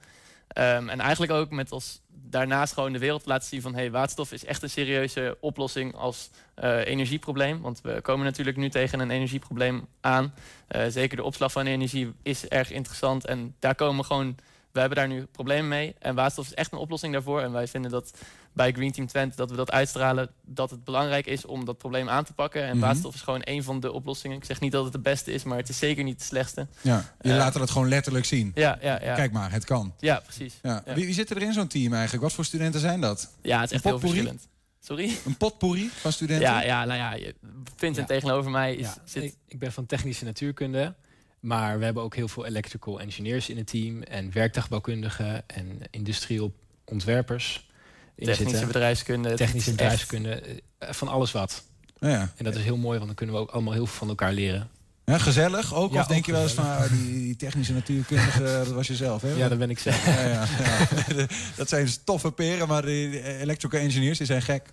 Ehm, 0.47 0.89
en 0.89 0.99
eigenlijk 0.99 1.31
ook 1.31 1.49
met 1.49 1.71
als 1.71 2.01
daarnaast 2.29 2.73
gewoon 2.73 2.93
de 2.93 2.99
wereld 2.99 3.25
laten 3.25 3.47
zien 3.47 3.61
van 3.61 3.75
hey, 3.75 3.91
waterstof 3.91 4.31
is 4.31 4.45
echt 4.45 4.63
een 4.63 4.69
serieuze 4.69 5.37
oplossing 5.39 5.95
als 5.95 6.29
eh, 6.53 6.85
energieprobleem. 6.85 7.61
Want 7.61 7.81
we 7.81 8.01
komen 8.01 8.25
natuurlijk 8.25 8.57
nu 8.57 8.69
tegen 8.69 8.99
een 8.99 9.11
energieprobleem 9.11 9.87
aan. 10.01 10.33
Eh, 10.67 10.85
zeker 10.87 11.17
de 11.17 11.23
opslag 11.23 11.51
van 11.51 11.65
energie 11.65 12.13
is 12.23 12.47
erg 12.47 12.71
interessant. 12.71 13.25
En 13.25 13.55
daar 13.59 13.75
komen 13.75 14.05
gewoon, 14.05 14.35
we 14.71 14.79
hebben 14.79 14.97
daar 14.97 15.07
nu 15.07 15.25
problemen 15.25 15.67
mee. 15.67 15.95
En 15.99 16.15
waterstof 16.15 16.45
is 16.45 16.53
echt 16.53 16.71
een 16.71 16.79
oplossing 16.79 17.13
daarvoor. 17.13 17.41
En 17.41 17.51
wij 17.51 17.67
vinden 17.67 17.91
dat 17.91 18.13
bij 18.57 18.71
Green 18.71 18.91
Team 18.91 19.07
Twente 19.07 19.35
dat 19.35 19.49
we 19.49 19.55
dat 19.55 19.71
uitstralen 19.71 20.29
dat 20.45 20.69
het 20.69 20.83
belangrijk 20.83 21.25
is 21.25 21.45
om 21.45 21.65
dat 21.65 21.77
probleem 21.77 22.09
aan 22.09 22.23
te 22.23 22.33
pakken. 22.33 22.61
En 22.63 22.69
Mhm. 22.77 22.79
waterstof 22.85 23.13
is 23.15 23.21
gewoon 23.21 23.41
een 23.43 23.63
van 23.63 23.79
de 23.79 23.91
oplossingen. 23.91 24.37
Ik 24.37 24.43
zeg 24.45 24.59
niet 24.59 24.71
dat 24.71 24.83
het 24.83 24.93
de 24.93 24.99
beste 24.99 25.31
is, 25.33 25.43
maar 25.43 25.57
het 25.57 25.69
is 25.69 25.77
zeker 25.77 26.03
niet 26.03 26.19
de 26.19 26.25
slechtste. 26.25 26.67
Ja, 26.81 27.13
je 27.21 27.29
Eh, 27.31 27.37
laat 27.37 27.53
het 27.53 27.69
gewoon 27.71 27.87
letterlijk 27.89 28.25
zien. 28.25 28.51
Ja, 28.55 28.77
ja, 28.81 29.01
ja. 29.03 29.15
Kijk 29.15 29.31
maar, 29.31 29.51
het 29.51 29.65
kan. 29.65 29.93
Ja, 29.99 30.19
precies. 30.19 30.53
Ja. 30.61 30.81
Ja. 30.85 30.93
Wie, 30.93 31.05
wie 31.05 31.13
zit 31.13 31.29
er 31.29 31.41
in 31.41 31.53
zo'n 31.53 31.67
team 31.67 31.93
eigenlijk? 31.93 32.23
Wat 32.23 32.33
voor 32.33 32.45
studenten 32.45 32.79
zijn 32.79 33.01
dat? 33.01 33.29
Ja, 33.41 33.59
het 33.61 33.69
is 33.69 33.75
echt 33.75 33.85
Een 33.85 33.89
heel 33.91 33.99
verschillend. 33.99 34.47
Sorry? 34.79 35.11
Een 35.25 35.37
potpourri 35.37 35.89
van 35.93 36.11
studenten? 36.11 36.47
Ja, 36.47 36.63
ja, 36.63 36.85
nou 36.85 36.99
ja, 36.99 37.13
je- 37.13 37.35
Vincent 37.75 38.09
Ja. 38.09 38.15
tegenover 38.15 38.51
mij 38.51 38.75
is, 38.75 38.85
Ja, 38.85 38.95
zit... 39.05 39.23
ik, 39.23 39.35
ik 39.47 39.59
ben 39.59 39.71
van 39.71 39.85
technische 39.85 40.25
natuurkunde. 40.25 40.93
Maar 41.39 41.79
we 41.79 41.85
hebben 41.85 42.03
ook 42.03 42.15
heel 42.15 42.27
veel 42.27 42.45
electrical 42.45 42.99
engineers 42.99 43.49
in 43.49 43.57
het 43.57 43.67
team. 43.67 44.01
En 44.01 44.31
werktuigbouwkundigen 44.33 45.43
en 45.49 45.79
industrieel 45.91 46.53
ontwerpers. 46.85 47.66
Technische 48.25 48.49
zitten. 48.49 48.67
bedrijfskunde. 48.67 49.33
Technische 49.33 49.69
is 49.69 49.75
bedrijfskunde, 49.75 50.41
eh, 50.79 50.89
van 50.91 51.07
alles 51.07 51.31
wat. 51.31 51.63
Ja, 51.99 52.09
ja. 52.09 52.31
En 52.35 52.43
dat 52.43 52.55
is 52.55 52.63
heel 52.63 52.77
mooi, 52.77 52.93
want 52.95 53.05
dan 53.05 53.15
kunnen 53.15 53.35
we 53.35 53.41
ook 53.41 53.49
allemaal 53.51 53.73
heel 53.73 53.85
veel 53.85 53.97
van 53.97 54.07
elkaar 54.09 54.33
leren. 54.33 54.69
Ja, 55.05 55.17
gezellig 55.17 55.73
ook? 55.75 55.93
Ja, 55.93 56.01
of 56.01 56.07
denk 56.07 56.19
ook 56.19 56.25
je 56.25 56.31
wel 56.31 56.41
eens 56.41 56.53
van 56.53 56.65
ah, 56.65 56.89
die, 56.91 57.11
die 57.13 57.35
technische 57.35 57.73
natuurkundige, 57.73 58.43
dat 58.65 58.67
was 58.67 58.87
je 58.87 58.95
zelf, 58.95 59.21
hè? 59.21 59.31
Ja, 59.33 59.49
dat 59.49 59.57
ben 59.57 59.69
ik 59.69 59.79
zelf. 59.79 60.05
Ja, 60.05 60.21
ja, 60.21 60.29
ja. 60.29 60.47
dat 61.55 61.69
zijn 61.69 61.87
toffe 62.03 62.31
peren, 62.31 62.67
maar 62.67 62.81
de 62.81 63.37
electrical 63.39 63.79
engineers 63.79 64.17
die 64.17 64.27
zijn 64.27 64.41
gek. 64.41 64.63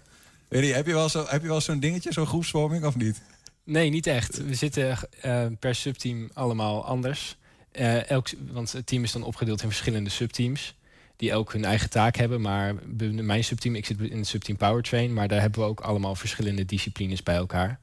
Weet 0.49 0.67
je, 0.67 0.73
heb 0.75 0.87
je 0.87 0.93
wel 0.93 1.09
zo- 1.09 1.27
heb 1.29 1.43
je 1.43 1.49
wel 1.49 1.61
zo'n 1.61 1.81
dingetje, 1.81 2.13
zo'n 2.13 2.27
groepsvorming 2.27 2.85
of 2.85 2.97
niet? 2.97 3.21
Nee, 3.65 3.91
niet 3.91 4.07
echt. 4.07 4.45
We 4.47 4.55
zitten 4.55 4.99
eh, 5.21 5.47
per 5.59 5.75
subteam 5.75 6.31
allemaal 6.33 6.85
anders. 6.87 7.37
Eh, 7.73 8.11
elk, 8.11 8.29
want 8.53 8.73
het 8.73 8.87
team 8.87 9.03
is 9.05 9.13
dan 9.13 9.23
opgedeeld 9.23 9.63
in 9.63 9.69
verschillende 9.69 10.11
subteams. 10.11 10.75
Die 11.17 11.31
elk 11.31 11.53
hun 11.53 11.65
eigen 11.65 11.91
taak 11.91 12.17
hebben. 12.17 12.41
Maar 12.41 12.75
binnen 12.85 13.27
mijn 13.27 13.45
subteam, 13.45 13.75
ik 13.75 13.87
zit 13.87 14.01
in 14.01 14.19
het 14.19 14.27
subteam 14.27 14.57
Powertrain. 14.57 15.13
Maar 15.13 15.29
daar 15.29 15.41
hebben 15.41 15.61
we 15.61 15.67
ook 15.67 15.81
allemaal 15.81 16.15
verschillende 16.15 16.65
disciplines 16.65 17.23
bij 17.23 17.37
elkaar. 17.37 17.79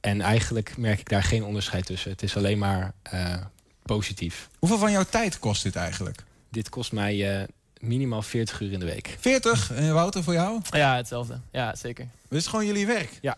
En 0.00 0.20
eigenlijk 0.20 0.76
merk 0.76 1.00
ik 1.00 1.08
daar 1.08 1.22
geen 1.22 1.44
onderscheid 1.44 1.86
tussen. 1.86 2.10
Het 2.10 2.22
is 2.22 2.36
alleen 2.36 2.58
maar 2.58 2.92
eh, 3.02 3.36
positief. 3.82 4.48
Hoeveel 4.58 4.78
van 4.78 4.92
jouw 4.92 5.04
tijd 5.04 5.38
kost 5.38 5.62
dit 5.62 5.76
eigenlijk? 5.76 6.24
Dit 6.50 6.68
kost 6.68 6.92
mij 6.92 7.40
eh, 7.40 7.48
minimaal 7.78 8.22
40 8.22 8.60
uur 8.60 8.72
in 8.72 8.78
de 8.78 8.84
week. 8.84 9.16
40? 9.20 9.72
En 9.72 9.94
Wouter, 9.94 10.22
voor 10.22 10.32
jou? 10.32 10.60
Ja, 10.70 10.96
hetzelfde. 10.96 11.40
Ja, 11.52 11.76
zeker. 11.76 12.08
Dit 12.28 12.38
is 12.38 12.46
gewoon 12.46 12.66
jullie 12.66 12.86
werk? 12.86 13.18
Ja. 13.20 13.36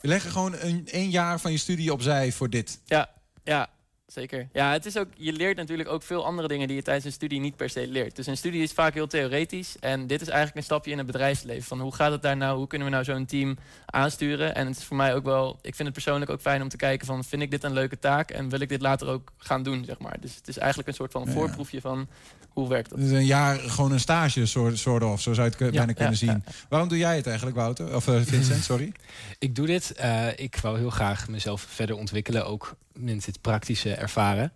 Je 0.00 0.08
legt 0.08 0.26
gewoon 0.26 0.54
een, 0.58 0.88
één 0.90 1.10
jaar 1.10 1.40
van 1.40 1.52
je 1.52 1.58
studie 1.58 1.92
opzij 1.92 2.32
voor 2.32 2.50
dit. 2.50 2.78
Ja, 2.84 3.10
ja, 3.44 3.70
zeker. 4.12 4.48
Ja, 4.52 4.72
het 4.72 4.86
is 4.86 4.96
ook, 4.98 5.08
je 5.16 5.32
leert 5.32 5.56
natuurlijk 5.56 5.88
ook 5.88 6.02
veel 6.02 6.24
andere 6.24 6.48
dingen 6.48 6.66
die 6.66 6.76
je 6.76 6.82
tijdens 6.82 7.04
een 7.04 7.12
studie 7.12 7.40
niet 7.40 7.56
per 7.56 7.70
se 7.70 7.86
leert. 7.88 8.16
Dus 8.16 8.26
een 8.26 8.36
studie 8.36 8.62
is 8.62 8.72
vaak 8.72 8.94
heel 8.94 9.06
theoretisch. 9.06 9.76
En 9.80 10.06
dit 10.06 10.20
is 10.20 10.26
eigenlijk 10.28 10.56
een 10.56 10.62
stapje 10.64 10.90
in 10.90 10.98
het 10.98 11.06
bedrijfsleven. 11.06 11.62
Van 11.62 11.80
hoe 11.80 11.94
gaat 11.94 12.12
het 12.12 12.22
daar 12.22 12.36
nou? 12.36 12.56
Hoe 12.58 12.66
kunnen 12.66 12.88
we 12.88 12.92
nou 12.94 13.04
zo'n 13.04 13.26
team 13.26 13.56
aansturen? 13.86 14.54
En 14.54 14.66
het 14.66 14.76
is 14.76 14.84
voor 14.84 14.96
mij 14.96 15.14
ook 15.14 15.24
wel, 15.24 15.58
ik 15.62 15.74
vind 15.74 15.88
het 15.88 15.92
persoonlijk 15.92 16.30
ook 16.30 16.40
fijn 16.40 16.62
om 16.62 16.68
te 16.68 16.76
kijken 16.76 17.06
van 17.06 17.24
vind 17.24 17.42
ik 17.42 17.50
dit 17.50 17.64
een 17.64 17.72
leuke 17.72 17.98
taak? 17.98 18.30
En 18.30 18.48
wil 18.48 18.60
ik 18.60 18.68
dit 18.68 18.80
later 18.80 19.08
ook 19.08 19.32
gaan 19.36 19.62
doen, 19.62 19.84
zeg 19.84 19.98
maar. 19.98 20.16
Dus 20.20 20.34
het 20.36 20.48
is 20.48 20.58
eigenlijk 20.58 20.88
een 20.88 20.94
soort 20.94 21.12
van 21.12 21.24
Ja. 21.26 21.30
voorproefje 21.32 21.80
van 21.80 22.08
hoe 22.48 22.68
werkt 22.68 22.90
dat? 22.90 22.98
Het 22.98 23.08
is 23.08 23.14
een 23.14 23.24
jaar 23.26 23.58
gewoon 23.58 23.92
een 23.92 24.00
stage, 24.00 24.46
soort, 24.46 24.78
soort 24.78 25.02
of. 25.02 25.20
Zo 25.20 25.32
zou 25.32 25.46
je 25.58 25.64
het 25.64 25.72
Ja, 25.74 25.78
bijna 25.78 25.92
kunnen 25.92 26.12
ja, 26.12 26.18
zien. 26.18 26.44
Waarom 26.68 26.88
doe 26.88 26.98
jij 26.98 27.16
het 27.16 27.26
eigenlijk, 27.26 27.56
Wouter? 27.56 27.94
Of 27.96 28.08
eh, 28.08 28.20
Vincent, 28.22 28.64
sorry. 28.64 28.92
Ik 29.38 29.54
doe 29.54 29.66
dit. 29.66 29.92
eh, 29.92 30.26
ik 30.36 30.56
wou 30.56 30.78
heel 30.78 30.90
graag 30.90 31.28
mezelf 31.28 31.60
verder 31.68 31.96
ontwikkelen, 31.96 32.46
ook 32.46 32.76
met 32.92 33.24
dit 33.24 33.40
praktische 33.40 33.94
ervaren. 34.02 34.52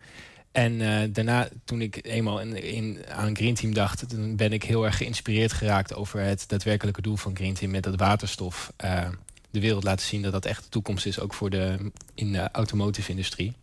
En 0.53 0.81
eh, 0.81 1.09
daarna, 1.11 1.49
toen 1.65 1.81
ik 1.81 1.99
eenmaal 2.03 2.41
in, 2.41 2.63
in, 2.63 2.99
aan 3.09 3.37
Green 3.37 3.55
Team 3.55 3.75
dacht, 3.75 4.09
toen 4.09 4.37
ben 4.37 4.53
ik 4.53 4.63
heel 4.63 4.85
erg 4.85 4.97
geïnspireerd 4.97 5.53
geraakt 5.53 5.95
over 5.95 6.21
het 6.21 6.45
daadwerkelijke 6.49 7.03
doel 7.03 7.17
van 7.17 7.37
Green 7.37 7.55
Team 7.55 7.71
met 7.71 7.83
dat 7.83 7.97
waterstof. 7.97 8.73
eh, 8.77 9.09
de 9.51 9.61
wereld 9.61 9.85
laten 9.85 10.07
zien 10.07 10.23
dat 10.23 10.33
dat 10.33 10.45
echt 10.45 10.63
de 10.63 10.69
toekomst 10.69 11.07
is, 11.07 11.21
ook 11.21 11.35
voor 11.35 11.51
de, 11.51 11.91
in 12.15 12.33
de 12.33 12.49
automotive 12.53 13.11
industrie. 13.11 13.55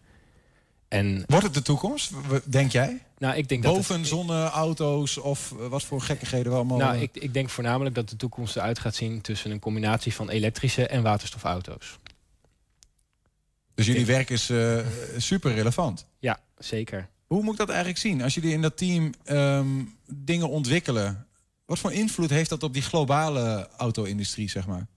En 0.87 1.23
Wordt 1.27 1.45
het 1.45 1.53
de 1.53 1.61
toekomst, 1.61 2.11
denk 2.43 2.71
jij? 2.71 3.01
nou, 3.17 3.35
ik 3.35 3.49
denk 3.49 3.63
dat. 3.63 3.73
Boven 3.73 4.05
zonneauto's 4.05 5.17
of 5.17 5.53
eh, 5.59 5.67
wat 5.67 5.83
voor 5.83 6.01
gekkigheden 6.01 6.51
we 6.51 6.57
allemaal... 6.57 6.77
nou, 6.77 6.97
ik, 6.97 7.09
ik 7.13 7.33
denk 7.33 7.49
voornamelijk 7.49 7.95
dat 7.95 8.09
de 8.09 8.15
toekomst 8.15 8.55
eruit 8.55 8.79
gaat 8.79 8.95
zien 8.95 9.21
tussen 9.21 9.51
een 9.51 9.59
combinatie 9.59 10.13
van 10.13 10.29
elektrische 10.29 10.87
en 10.87 11.01
waterstofauto's. 11.01 11.97
Dus 13.75 13.85
jullie 13.85 14.05
werk 14.05 14.29
is 14.29 14.49
eh, 14.49 14.79
super 15.17 15.53
relevant. 15.53 16.05
Ja, 16.19 16.39
zeker. 16.57 17.09
Hoe 17.27 17.43
moet 17.43 17.51
ik 17.51 17.59
dat 17.59 17.69
eigenlijk 17.69 17.99
zien? 17.99 18.21
Als 18.21 18.33
jullie 18.33 18.51
in 18.51 18.61
dat 18.61 18.77
team 18.77 19.11
ehm, 19.23 19.67
dingen 20.07 20.49
ontwikkelen... 20.49 21.27
wat 21.65 21.79
voor 21.79 21.93
invloed 21.93 22.29
heeft 22.29 22.49
dat 22.49 22.63
op 22.63 22.73
die 22.73 22.81
globale 22.81 23.69
auto-industrie, 23.77 24.49
zeg 24.49 24.67
maar? 24.67 24.87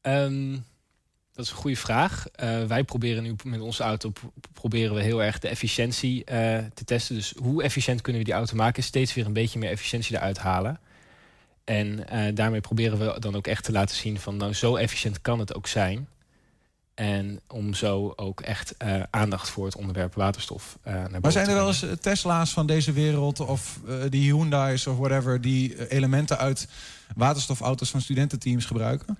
Ehm, 0.00 0.52
dat 1.32 1.44
is 1.44 1.50
een 1.50 1.56
goede 1.56 1.76
vraag. 1.76 2.26
Eh, 2.28 2.64
wij 2.64 2.84
proberen 2.84 3.22
nu 3.22 3.34
met 3.44 3.60
onze 3.60 3.82
auto 3.82 4.10
pro- 4.10 4.32
proberen 4.52 4.94
we 4.94 5.02
heel 5.02 5.22
erg 5.22 5.38
de 5.38 5.48
efficiëntie 5.48 6.24
eh, 6.24 6.58
te 6.74 6.84
testen. 6.84 7.14
Dus 7.14 7.34
hoe 7.40 7.62
efficiënt 7.62 8.00
kunnen 8.00 8.22
we 8.22 8.28
die 8.28 8.36
auto 8.36 8.56
maken? 8.56 8.82
Steeds 8.82 9.14
weer 9.14 9.26
een 9.26 9.32
beetje 9.32 9.58
meer 9.58 9.70
efficiëntie 9.70 10.16
eruit 10.16 10.38
halen. 10.38 10.80
En 11.64 12.06
daarmee 12.34 12.60
proberen 12.60 12.98
we 12.98 13.20
dan 13.20 13.36
ook 13.36 13.46
echt 13.46 13.64
te 13.64 13.72
laten 13.72 13.96
zien 13.96 14.18
van 14.20 14.36
nou 14.36 14.52
zo 14.52 14.76
efficiënt 14.76 15.20
kan 15.20 15.38
het 15.38 15.54
ook 15.54 15.66
zijn. 15.66 16.08
En 16.98 17.40
om 17.46 17.74
zo 17.74 18.12
ook 18.16 18.40
echt 18.40 18.76
eh, 18.76 19.02
aandacht 19.10 19.48
voor 19.50 19.64
het 19.64 19.76
onderwerp 19.76 20.14
waterstof 20.14 20.78
eh 20.82 20.92
naar 20.92 21.02
boven 21.02 21.20
Maar 21.20 21.32
zijn 21.32 21.48
er 21.48 21.54
wel 21.54 21.66
eens 21.66 21.82
eh, 21.82 21.90
Tesla's 21.90 22.52
van 22.52 22.66
deze 22.66 22.92
wereld... 22.92 23.40
of 23.40 23.80
eh, 23.88 23.94
die 24.08 24.32
Hyundai's 24.32 24.86
of 24.86 24.96
whatever... 24.96 25.40
die 25.40 25.90
elementen 25.90 26.38
uit 26.38 26.68
waterstofauto's 27.16 27.90
van 27.90 28.00
studententeams 28.00 28.64
gebruiken? 28.64 29.18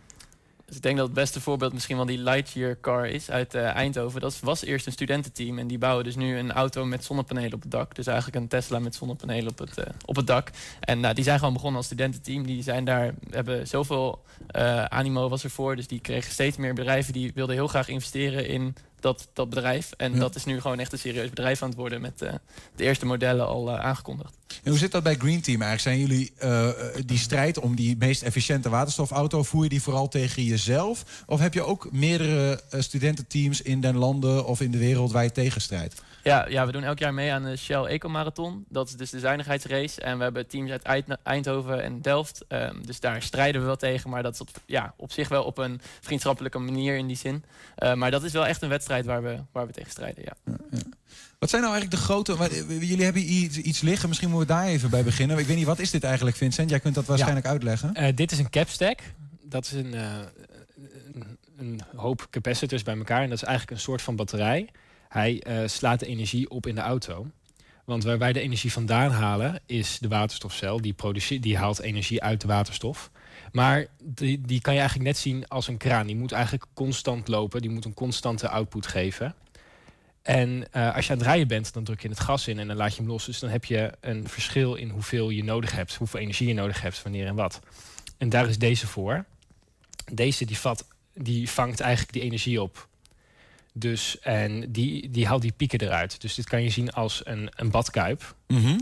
Dus 0.68 0.76
ik 0.76 0.82
denk 0.82 0.96
dat 0.96 1.06
het 1.06 1.14
beste 1.14 1.40
voorbeeld 1.40 1.72
misschien 1.72 1.96
wel 1.96 2.06
die 2.06 2.18
Lightyear 2.18 2.80
car 2.80 3.06
is 3.06 3.30
uit 3.30 3.54
eh, 3.54 3.64
Eindhoven. 3.64 4.20
Dat 4.20 4.40
was 4.40 4.64
eerst 4.64 4.86
een 4.86 4.92
studententeam 4.92 5.58
en 5.58 5.66
die 5.66 5.78
bouwen 5.78 6.04
dus 6.04 6.16
nu 6.16 6.38
een 6.38 6.52
auto 6.52 6.84
met 6.84 7.04
zonnepanelen 7.04 7.54
op 7.54 7.62
het 7.62 7.70
dak. 7.70 7.94
Dus 7.94 8.06
eigenlijk 8.06 8.36
een 8.36 8.48
Tesla 8.48 8.78
met 8.78 8.94
zonnepanelen 8.94 9.50
op 9.50 9.58
het, 9.58 9.78
eh, 9.78 9.86
op 10.04 10.16
het 10.16 10.26
dak. 10.26 10.50
En 10.80 11.00
nou, 11.00 11.14
die 11.14 11.24
zijn 11.24 11.38
gewoon 11.38 11.52
begonnen 11.52 11.76
als 11.76 11.86
studententeam. 11.86 12.46
Die 12.46 12.62
zijn 12.62 12.84
daar, 12.84 13.14
hebben 13.30 13.66
zoveel 13.66 14.22
eh, 14.46 14.84
animo 14.84 15.28
was 15.28 15.44
ervoor. 15.44 15.76
Dus 15.76 15.86
die 15.86 16.00
kregen 16.00 16.32
steeds 16.32 16.56
meer 16.56 16.74
bedrijven 16.74 17.12
die 17.12 17.32
wilden 17.34 17.54
heel 17.54 17.68
graag 17.68 17.88
investeren 17.88 18.46
in 18.46 18.74
dat, 19.00 19.28
dat 19.32 19.50
bedrijf. 19.50 19.90
En 19.96 20.12
Ja. 20.12 20.18
dat 20.18 20.34
is 20.34 20.44
nu 20.44 20.60
gewoon 20.60 20.78
echt 20.78 20.92
een 20.92 20.98
serieus 20.98 21.28
bedrijf 21.28 21.62
aan 21.62 21.68
het 21.68 21.78
worden 21.78 22.00
met 22.00 22.22
eh, 22.22 22.32
de 22.76 22.84
eerste 22.84 23.06
modellen 23.06 23.46
al 23.46 23.70
eh, 23.70 23.80
aangekondigd. 23.84 24.32
En 24.62 24.70
hoe 24.70 24.78
zit 24.78 24.92
dat 24.92 25.02
bij 25.02 25.14
Green 25.14 25.40
Team 25.40 25.62
eigenlijk? 25.62 25.80
Zijn 25.80 25.98
jullie 25.98 26.32
eh, 26.38 27.04
die 27.06 27.18
strijd 27.18 27.58
om 27.58 27.76
die 27.76 27.96
meest 27.98 28.22
efficiënte 28.22 28.68
waterstofauto... 28.68 29.42
voer 29.42 29.62
je 29.62 29.68
die 29.68 29.82
vooral 29.82 30.08
tegen 30.08 30.44
jezelf? 30.44 31.04
Of 31.26 31.40
heb 31.40 31.54
je 31.54 31.62
ook 31.62 31.92
meerdere 31.92 32.60
studententeams 32.70 33.62
in 33.62 33.80
den 33.80 33.96
landen 33.96 34.46
of 34.46 34.60
in 34.60 34.70
de 34.70 34.78
wereld 34.78 35.12
waar 35.12 35.24
je 35.24 35.32
tegen 35.32 35.60
strijdt? 35.60 36.02
Ja, 36.28 36.46
ja, 36.48 36.66
we 36.66 36.72
doen 36.72 36.82
elk 36.84 36.98
jaar 36.98 37.14
mee 37.14 37.32
aan 37.32 37.44
de 37.44 37.56
Shell 37.56 37.84
Eco 37.84 38.08
Marathon. 38.08 38.64
Dat 38.68 38.88
is 38.88 38.94
dus 38.94 39.10
de 39.10 39.18
zuinigheidsrace. 39.18 40.00
En 40.00 40.16
we 40.18 40.22
hebben 40.22 40.46
teams 40.48 40.70
uit 40.70 40.82
Eind- 40.82 41.16
Eindhoven 41.22 41.82
en 41.82 42.02
Delft. 42.02 42.44
Ehm, 42.48 42.82
dus 42.82 43.00
daar 43.00 43.22
strijden 43.22 43.60
we 43.60 43.66
wel 43.66 43.76
tegen. 43.76 44.10
Maar 44.10 44.22
dat 44.22 44.34
is 44.34 44.40
op, 44.40 44.48
ja, 44.66 44.94
op 44.96 45.12
zich 45.12 45.28
wel 45.28 45.44
op 45.44 45.58
een 45.58 45.80
vriendschappelijke 46.00 46.58
manier 46.58 46.96
in 46.96 47.06
die 47.06 47.16
zin. 47.16 47.44
Eh, 47.76 47.94
maar 47.94 48.10
dat 48.10 48.22
is 48.22 48.32
wel 48.32 48.46
echt 48.46 48.62
een 48.62 48.68
wedstrijd 48.68 49.04
waar 49.04 49.22
we, 49.22 49.38
waar 49.52 49.66
we 49.66 49.72
tegen 49.72 49.90
strijden. 49.90 50.24
Ja. 50.24 50.56
Wat 51.38 51.50
zijn 51.50 51.62
nou 51.62 51.74
eigenlijk 51.74 52.02
de 52.02 52.06
grote... 52.08 52.32
eh, 52.38 52.80
Jullie 52.88 53.04
hebben 53.04 53.32
iets, 53.32 53.56
iets 53.56 53.80
liggen, 53.80 54.08
misschien 54.08 54.30
moeten 54.30 54.48
we 54.48 54.54
daar 54.62 54.66
even 54.70 54.90
bij 54.90 55.02
beginnen. 55.04 55.38
Ik 55.38 55.46
weet 55.46 55.56
niet, 55.56 55.66
wat 55.66 55.78
is 55.78 55.90
dit 55.90 56.04
eigenlijk, 56.04 56.36
Vincent? 56.36 56.70
Jij 56.70 56.80
kunt 56.80 56.94
dat 56.94 57.04
waarschijnlijk 57.04 57.46
uitleggen. 57.46 57.94
Eh, 57.94 58.14
dit 58.16 58.32
is 58.32 58.38
een 58.38 58.50
capstack. 58.50 59.00
Dat 59.44 59.64
is 59.64 59.72
een, 59.72 59.94
eh, 59.94 60.02
een, 61.12 61.24
een 61.56 61.80
hoop 61.96 62.26
capacitors 62.30 62.82
bij 62.82 62.96
elkaar. 62.96 63.22
En 63.22 63.28
dat 63.28 63.38
is 63.38 63.44
eigenlijk 63.44 63.76
een 63.76 63.82
soort 63.84 64.02
van 64.02 64.16
batterij. 64.16 64.68
Hij 65.08 65.42
eh, 65.42 65.68
slaat 65.68 66.00
de 66.00 66.06
energie 66.06 66.50
op 66.50 66.66
in 66.66 66.74
de 66.74 66.80
auto. 66.80 67.26
Want 67.84 68.04
waar 68.04 68.18
wij 68.18 68.32
de 68.32 68.40
energie 68.40 68.72
vandaan 68.72 69.10
halen, 69.10 69.60
is 69.66 69.98
de 69.98 70.08
waterstofcel. 70.08 70.80
Die, 70.80 70.92
produceert, 70.92 71.42
die 71.42 71.56
haalt 71.56 71.80
energie 71.80 72.22
uit 72.22 72.40
de 72.40 72.46
waterstof. 72.46 73.10
Maar 73.52 73.86
die, 74.02 74.40
die 74.40 74.60
kan 74.60 74.72
je 74.72 74.80
eigenlijk 74.80 75.08
net 75.08 75.18
zien 75.18 75.48
als 75.48 75.68
een 75.68 75.76
kraan. 75.76 76.06
Die 76.06 76.16
moet 76.16 76.32
eigenlijk 76.32 76.64
constant 76.74 77.28
lopen. 77.28 77.60
Die 77.60 77.70
moet 77.70 77.84
een 77.84 77.94
constante 77.94 78.48
output 78.48 78.86
geven. 78.86 79.34
En 80.22 80.72
eh, 80.72 80.94
als 80.94 81.06
je 81.06 81.12
aan 81.12 81.18
het 81.18 81.26
rijden 81.26 81.48
bent, 81.48 81.72
dan 81.72 81.84
druk 81.84 82.02
je 82.02 82.08
het 82.08 82.20
gas 82.20 82.48
in 82.48 82.58
en 82.58 82.66
dan 82.66 82.76
laat 82.76 82.94
je 82.94 83.00
hem 83.00 83.10
los. 83.10 83.24
Dus 83.24 83.38
dan 83.38 83.50
heb 83.50 83.64
je 83.64 83.92
een 84.00 84.28
verschil 84.28 84.74
in 84.74 84.88
hoeveel 84.88 85.30
je 85.30 85.44
nodig 85.44 85.72
hebt, 85.72 85.94
hoeveel 85.94 86.20
energie 86.20 86.48
je 86.48 86.54
nodig 86.54 86.80
hebt, 86.80 87.02
wanneer 87.02 87.26
en 87.26 87.34
wat. 87.34 87.60
En 88.18 88.28
daar 88.28 88.48
is 88.48 88.58
deze 88.58 88.86
voor. 88.86 89.24
Deze 90.12 90.44
die, 90.44 90.58
vat, 90.58 90.86
die 91.14 91.50
vangt 91.50 91.80
eigenlijk 91.80 92.12
die 92.12 92.22
energie 92.22 92.62
op. 92.62 92.88
Dus 93.78 94.18
en 94.20 94.72
die, 94.72 95.10
die 95.10 95.26
haalt 95.26 95.42
die 95.42 95.52
pieken 95.52 95.80
eruit. 95.80 96.20
Dus 96.20 96.34
dit 96.34 96.48
kan 96.48 96.62
je 96.62 96.70
zien 96.70 96.92
als 96.92 97.20
een, 97.24 97.50
een 97.56 97.70
badkuip 97.70 98.34
Mhm. 98.46 98.78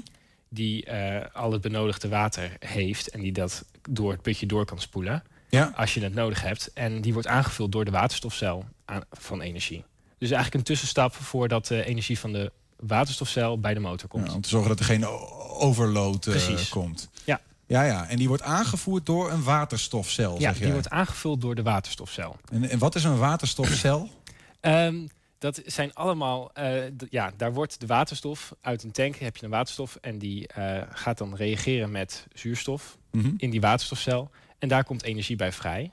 die 0.48 0.84
eh, 0.84 1.34
al 1.34 1.52
het 1.52 1.60
benodigde 1.60 2.08
water 2.08 2.56
heeft 2.58 3.08
en 3.08 3.20
die 3.20 3.32
dat 3.32 3.64
door 3.90 4.12
het 4.12 4.22
putje 4.22 4.46
door 4.46 4.64
kan 4.64 4.80
spoelen 4.80 5.22
Ja. 5.48 5.72
als 5.76 5.94
je 5.94 6.00
het 6.02 6.14
nodig 6.14 6.42
hebt. 6.42 6.70
En 6.74 7.00
die 7.00 7.12
wordt 7.12 7.28
aangevuld 7.28 7.72
door 7.72 7.84
de 7.84 7.90
waterstofcel 7.90 8.64
aan, 8.84 9.02
van 9.12 9.40
energie. 9.40 9.84
Dus 10.18 10.30
eigenlijk 10.30 10.54
een 10.54 10.62
tussenstap 10.62 11.14
voordat 11.14 11.66
de 11.66 11.84
energie 11.84 12.18
van 12.18 12.32
de 12.32 12.52
waterstofcel 12.76 13.60
bij 13.60 13.74
de 13.74 13.80
motor 13.80 14.08
komt. 14.08 14.26
Ja, 14.28 14.34
om 14.34 14.40
te 14.40 14.48
zorgen 14.48 14.68
dat 14.68 14.78
er 14.78 14.84
geen 14.84 15.06
overload 15.58 16.20
Precies. 16.20 16.68
komt. 16.68 17.08
Ja. 17.24 17.40
Ja, 17.66 17.82
ja. 17.82 18.08
En 18.08 18.16
die 18.16 18.28
wordt 18.28 18.42
aangevoerd 18.42 19.06
door 19.06 19.30
een 19.30 19.42
waterstofcel, 19.42 20.32
Ja, 20.32 20.38
zeg 20.40 20.52
die 20.52 20.62
jij. 20.62 20.72
wordt 20.72 20.90
aangevuld 20.90 21.40
door 21.40 21.54
de 21.54 21.62
waterstofcel. 21.62 22.36
En, 22.52 22.68
en 22.70 22.78
wat 22.78 22.94
is 22.94 23.04
een 23.04 23.16
waterstofcel? 23.18 24.08
Ehm, 24.66 25.06
dat 25.38 25.60
zijn 25.66 25.94
allemaal, 25.94 26.50
d- 26.96 27.06
ja, 27.10 27.32
daar 27.36 27.52
wordt 27.52 27.80
de 27.80 27.86
waterstof 27.86 28.54
uit 28.60 28.82
een 28.82 28.90
tank, 28.92 29.16
heb 29.16 29.36
je 29.36 29.44
een 29.44 29.50
waterstof 29.50 29.96
en 30.00 30.18
die 30.18 30.46
eh, 30.48 30.82
gaat 30.90 31.18
dan 31.18 31.36
reageren 31.36 31.90
met 31.90 32.26
zuurstof 32.32 32.96
Mhm. 33.10 33.30
in 33.36 33.50
die 33.50 33.60
waterstofcel. 33.60 34.30
En 34.58 34.68
daar 34.68 34.84
komt 34.84 35.02
energie 35.02 35.36
bij 35.36 35.52
vrij. 35.52 35.90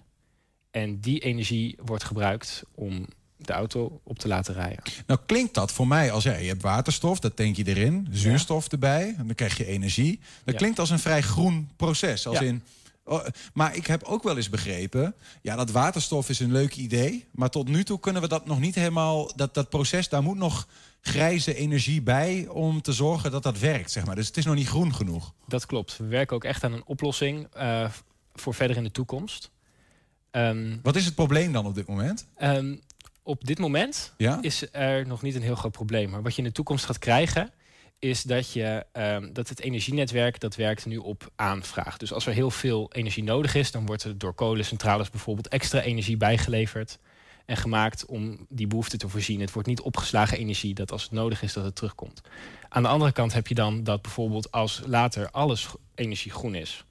En 0.72 1.00
die 1.00 1.20
energie 1.20 1.78
wordt 1.86 2.04
gebruikt 2.04 2.64
om 2.76 3.06
de 3.38 3.54
auto 3.54 4.00
op 4.04 4.20
te 4.20 4.28
laten 4.28 4.54
rijden. 4.54 4.84
Nou 5.08 5.20
klinkt 5.26 5.54
dat 5.54 5.72
voor 5.72 5.88
mij 5.88 6.12
als 6.12 6.24
ja, 6.24 6.36
je 6.36 6.48
hebt 6.48 6.62
waterstof, 6.62 7.20
dat 7.20 7.36
tank 7.36 7.56
je 7.56 7.68
erin, 7.68 8.08
zuurstof 8.12 8.68
erbij, 8.68 9.14
en 9.18 9.26
dan 9.28 9.36
krijg 9.36 9.58
je 9.58 9.66
energie. 9.66 10.20
Dat 10.44 10.54
Ja. 10.54 10.60
klinkt 10.60 10.80
als 10.80 10.90
een 10.90 11.00
vrij 11.00 11.22
groen 11.22 11.70
proces. 11.76 12.28
Als 12.28 12.42
in, 12.42 12.64
oh, 13.04 13.26
maar 13.54 13.76
ik 13.76 13.88
heb 13.88 14.04
ook 14.04 14.24
wel 14.24 14.36
eens 14.36 14.50
begrepen, 14.50 15.16
ja, 15.42 15.56
dat 15.56 15.72
waterstof 15.72 16.30
is 16.30 16.40
een 16.40 16.52
leuk 16.52 16.76
idee, 16.76 17.26
maar 17.32 17.50
tot 17.50 17.68
nu 17.68 17.84
toe 17.84 18.00
kunnen 18.00 18.22
we 18.22 18.28
dat 18.28 18.46
nog 18.46 18.60
niet 18.60 18.76
helemaal, 18.76 19.32
dat, 19.36 19.54
dat 19.54 19.70
proces, 19.70 20.10
daar 20.10 20.24
moet 20.24 20.38
nog 20.38 20.68
grijze 21.02 21.56
energie 21.56 22.02
bij 22.02 22.48
om 22.48 22.82
te 22.82 22.94
zorgen 22.94 23.32
dat 23.32 23.44
dat 23.44 23.60
werkt, 23.60 23.92
zeg 23.92 24.06
maar. 24.06 24.16
Dus 24.16 24.28
het 24.28 24.38
is 24.38 24.46
nog 24.46 24.56
niet 24.56 24.68
groen 24.68 24.94
genoeg. 24.94 25.34
Dat 25.48 25.66
klopt. 25.66 25.98
We 25.98 26.06
werken 26.06 26.36
ook 26.36 26.44
echt 26.44 26.64
aan 26.64 26.74
een 26.74 26.86
oplossing 26.86 27.48
eh, 27.54 27.90
voor 28.34 28.54
verder 28.54 28.78
in 28.78 28.84
de 28.84 28.92
toekomst. 28.92 29.52
Ehm, 30.32 30.78
Wat 30.84 30.96
is 30.96 31.06
het 31.06 31.16
probleem 31.16 31.52
dan 31.52 31.66
op 31.66 31.76
dit 31.76 31.88
moment? 31.88 32.26
Ehm, 32.36 32.76
op 33.24 33.44
dit 33.46 33.60
moment 33.60 34.14
Ja? 34.18 34.38
is 34.42 34.66
er 34.72 35.08
nog 35.08 35.22
niet 35.22 35.36
een 35.36 35.42
heel 35.42 35.56
groot 35.56 35.72
probleem. 35.72 36.10
Maar 36.10 36.22
wat 36.22 36.32
je 36.36 36.42
in 36.42 36.48
de 36.48 36.54
toekomst 36.54 36.86
gaat 36.86 37.00
krijgen, 37.00 37.52
is 38.04 38.24
dat, 38.24 38.52
je, 38.54 38.86
ehm, 38.92 39.34
dat 39.34 39.50
het 39.50 39.60
energienetwerk 39.60 40.40
dat 40.40 40.56
werkt 40.56 40.86
nu 40.86 40.98
op 40.98 41.32
aanvraag. 41.36 41.98
Dus 41.98 42.14
als 42.14 42.26
er 42.26 42.34
heel 42.34 42.52
veel 42.52 42.92
energie 42.94 43.24
nodig 43.24 43.56
is, 43.56 43.72
dan 43.72 43.86
wordt 43.86 44.04
er 44.04 44.18
door 44.18 44.34
kolencentrales 44.34 45.10
bijvoorbeeld 45.10 45.48
extra 45.48 45.82
energie 45.82 46.18
bijgeleverd 46.18 47.00
en 47.46 47.58
gemaakt 47.58 48.06
om 48.06 48.46
die 48.50 48.68
behoefte 48.68 48.98
te 48.98 49.10
voorzien. 49.10 49.40
Het 49.40 49.52
wordt 49.52 49.68
niet 49.68 49.82
opgeslagen 49.82 50.38
energie 50.38 50.74
dat 50.74 50.92
als 50.92 51.04
het 51.04 51.12
nodig 51.12 51.42
is 51.42 51.54
dat 51.54 51.64
het 51.64 51.76
terugkomt. 51.76 52.22
Aan 52.70 52.84
de 52.84 52.90
andere 52.90 53.12
kant 53.12 53.34
heb 53.34 53.48
je 53.48 53.56
dan 53.56 53.84
dat 53.84 54.02
bijvoorbeeld 54.02 54.52
als 54.52 54.82
later 54.86 55.30
alles 55.32 55.68
energie 55.96 56.32
groen 56.32 56.56
is, 56.56 56.84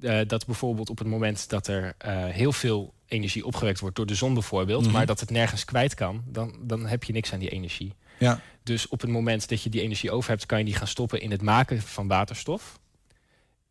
eh, 0.00 0.20
dat 0.26 0.46
bijvoorbeeld 0.46 0.90
op 0.90 0.98
het 0.98 1.08
moment 1.08 1.48
dat 1.48 1.66
er 1.66 1.94
eh, 1.98 2.24
heel 2.24 2.52
veel 2.52 2.94
energie 3.06 3.46
opgewekt 3.46 3.80
wordt 3.80 3.96
door 3.96 4.06
de 4.06 4.14
zon 4.14 4.34
bijvoorbeeld, 4.34 4.82
Mhm. 4.84 4.92
maar 4.92 5.06
dat 5.06 5.20
het 5.20 5.30
nergens 5.30 5.64
kwijt 5.64 5.94
kan, 5.94 6.22
dan, 6.26 6.54
dan 6.60 6.86
heb 6.86 7.04
je 7.04 7.12
niks 7.12 7.32
aan 7.32 7.38
die 7.38 7.50
energie. 7.50 7.92
Ja. 8.22 8.40
Dus 8.62 8.88
op 8.88 9.00
het 9.00 9.10
moment 9.10 9.48
dat 9.48 9.62
je 9.62 9.70
die 9.70 9.80
energie 9.80 10.10
over 10.10 10.30
hebt, 10.30 10.46
kan 10.46 10.58
je 10.58 10.64
die 10.64 10.74
gaan 10.74 10.86
stoppen 10.86 11.20
in 11.20 11.30
het 11.30 11.42
maken 11.42 11.82
van 11.82 12.08
waterstof. 12.08 12.80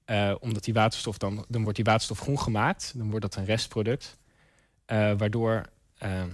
Eh, 0.06 0.36
omdat 0.40 0.64
die 0.64 0.74
waterstof 0.74 1.18
dan, 1.18 1.46
dan 1.48 1.62
wordt 1.62 1.76
die 1.76 1.86
waterstof 1.86 2.20
groen 2.20 2.40
gemaakt, 2.40 2.94
dan 2.96 3.10
wordt 3.10 3.22
dat 3.22 3.36
een 3.36 3.46
restproduct, 3.46 4.18
eh, 4.86 5.12
waardoor 5.18 5.66
ehm, 5.98 6.30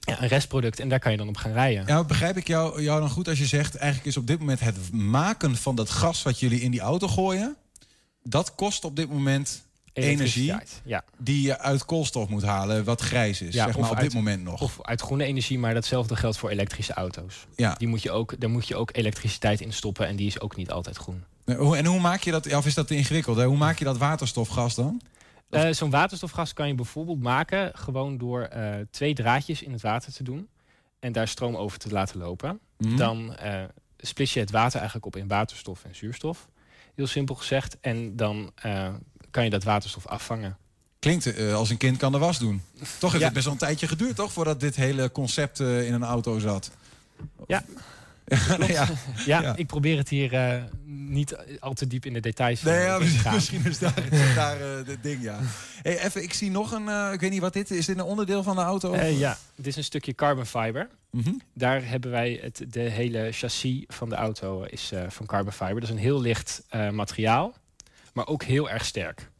ja, 0.00 0.22
een 0.22 0.28
restproduct 0.28 0.80
en 0.80 0.88
daar 0.88 0.98
kan 0.98 1.12
je 1.12 1.18
dan 1.18 1.28
op 1.28 1.36
gaan 1.36 1.52
rijden. 1.52 1.86
Ja, 1.86 2.04
begrijp 2.04 2.36
ik 2.36 2.46
jou, 2.46 2.82
jou 2.82 3.00
dan 3.00 3.10
goed 3.10 3.28
als 3.28 3.38
je 3.38 3.46
zegt... 3.46 3.74
eigenlijk 3.76 4.08
is 4.08 4.16
op 4.16 4.26
dit 4.26 4.38
moment 4.38 4.60
het 4.60 4.92
maken 4.92 5.56
van 5.56 5.74
dat 5.74 5.90
gas 5.90 6.22
wat 6.22 6.40
jullie 6.40 6.60
in 6.60 6.70
die 6.70 6.80
auto 6.80 7.08
gooien... 7.08 7.56
dat 8.22 8.54
kost 8.54 8.84
op 8.84 8.96
dit 8.96 9.08
moment 9.08 9.67
energie 10.02 10.54
Ja. 10.84 11.04
die 11.18 11.42
je 11.42 11.58
uit 11.58 11.84
koolstof 11.84 12.28
moet 12.28 12.42
halen... 12.42 12.84
wat 12.84 13.00
grijs 13.00 13.40
is, 13.42 13.54
Ja, 13.54 13.64
zeg 13.64 13.78
maar 13.78 13.90
op 13.90 13.96
uit- 13.96 14.04
dit 14.04 14.14
moment 14.14 14.42
nog. 14.42 14.60
Of 14.62 14.78
uit 14.82 15.00
groene 15.00 15.24
energie, 15.24 15.58
maar 15.58 15.74
datzelfde 15.74 16.16
geldt 16.16 16.36
voor 16.38 16.50
elektrische 16.50 16.92
auto's. 16.92 17.46
ja. 17.56 17.74
Die 17.74 17.88
moet 17.88 18.02
je 18.02 18.10
ook, 18.10 18.40
daar 18.40 18.50
moet 18.50 18.68
je 18.68 18.76
ook 18.76 18.90
elektriciteit 18.96 19.60
in 19.60 19.72
stoppen 19.72 20.06
en 20.06 20.16
die 20.16 20.26
is 20.26 20.40
ook 20.40 20.56
niet 20.56 20.70
altijd 20.70 20.96
groen. 20.96 21.24
En 21.44 21.84
hoe 21.86 22.00
maak 22.00 22.22
je 22.22 22.30
dat, 22.30 22.54
of 22.54 22.66
is 22.66 22.74
dat 22.74 22.86
te 22.86 22.94
ingewikkeld? 22.96 23.36
Hè? 23.36 23.44
Hoe 23.44 23.56
maak 23.56 23.78
je 23.78 23.84
dat 23.84 23.98
waterstofgas 23.98 24.74
dan? 24.74 25.00
Eh, 25.50 25.70
Zo'n 25.72 25.90
waterstofgas 25.90 26.52
kan 26.52 26.68
je 26.68 26.74
bijvoorbeeld 26.74 27.22
maken 27.22 27.70
gewoon 27.74 28.18
door 28.18 28.42
eh, 28.42 28.74
twee 28.90 29.14
draadjes 29.14 29.62
in 29.62 29.72
het 29.72 29.82
water 29.82 30.12
te 30.12 30.22
doen 30.22 30.48
en 31.00 31.12
daar 31.12 31.28
stroom 31.28 31.56
over 31.56 31.78
te 31.78 31.88
laten 31.90 32.18
lopen. 32.18 32.58
Mhm. 32.78 32.96
Dan 32.96 33.36
eh 33.36 33.62
splits 34.00 34.34
je 34.34 34.40
het 34.40 34.50
water 34.50 34.76
eigenlijk 34.76 35.06
op 35.06 35.16
in 35.16 35.28
waterstof 35.28 35.84
en 35.84 35.94
zuurstof. 35.96 36.48
Heel 36.94 37.06
simpel 37.06 37.34
gezegd. 37.34 37.76
En 37.80 38.16
dan 38.16 38.52
kan 39.30 39.44
je 39.44 39.50
dat 39.50 39.64
waterstof 39.64 40.06
afvangen. 40.06 40.56
Klinkt 40.98 41.34
eh, 41.34 41.54
als 41.54 41.70
een 41.70 41.76
kind 41.76 41.96
kan 41.96 42.12
de 42.12 42.18
was 42.18 42.38
doen. 42.38 42.62
Toch 42.98 43.10
heeft 43.10 43.18
Ja. 43.18 43.24
het 43.24 43.32
best 43.32 43.44
wel 43.44 43.52
een 43.54 43.58
tijdje 43.60 43.88
geduurd, 43.88 44.16
toch? 44.16 44.32
Voordat 44.32 44.60
dit 44.60 44.76
hele 44.76 45.12
concept 45.12 45.60
eh, 45.60 45.86
in 45.86 45.92
een 45.94 46.04
auto 46.04 46.38
zat. 46.38 46.70
Ja. 47.46 47.62
ja. 48.66 48.88
Ja, 49.26 49.56
ik 49.56 49.66
probeer 49.66 49.96
het 49.96 50.08
hier 50.08 50.32
eh, 50.34 50.62
niet 50.84 51.36
al 51.60 51.72
te 51.72 51.86
diep 51.86 52.06
in 52.06 52.12
de 52.12 52.20
details 52.20 52.62
Nee, 52.62 52.74
eh, 52.78 52.84
ja, 52.84 52.98
te 52.98 53.04
gaan. 53.04 53.34
misschien 53.34 53.64
is 53.64 53.78
daar, 53.78 53.94
daar 54.34 54.58
het 54.60 55.02
ding, 55.02 55.22
ja. 55.22 55.38
Hey, 55.82 55.98
even, 56.04 56.22
ik 56.22 56.32
zie 56.32 56.50
nog 56.50 56.72
een, 56.72 57.12
ik 57.12 57.20
weet 57.20 57.30
niet 57.30 57.40
wat 57.40 57.52
dit 57.52 57.70
is. 57.70 57.76
Is 57.76 57.86
dit 57.86 57.98
een 57.98 58.04
onderdeel 58.04 58.42
van 58.42 58.56
de 58.56 58.62
auto? 58.62 58.96
Ja, 58.96 59.38
dit 59.54 59.66
is 59.66 59.76
een 59.76 59.84
stukje 59.84 60.14
carbon 60.14 60.46
fiber. 60.46 60.88
Mhm. 61.10 61.32
Daar 61.54 61.88
hebben 61.88 62.10
wij 62.10 62.38
het, 62.42 62.64
de 62.68 62.80
hele 62.80 63.28
chassis 63.32 63.84
van 63.86 64.08
de 64.08 64.14
auto 64.14 64.62
is 64.62 64.92
van 65.08 65.26
carbon 65.26 65.52
fiber. 65.52 65.74
Dat 65.74 65.82
is 65.82 65.90
een 65.90 65.96
heel 65.98 66.20
licht 66.20 66.62
materiaal, 66.92 67.54
maar 68.12 68.26
ook 68.26 68.42
heel 68.42 68.70
erg 68.70 68.84
sterk. 68.84 69.30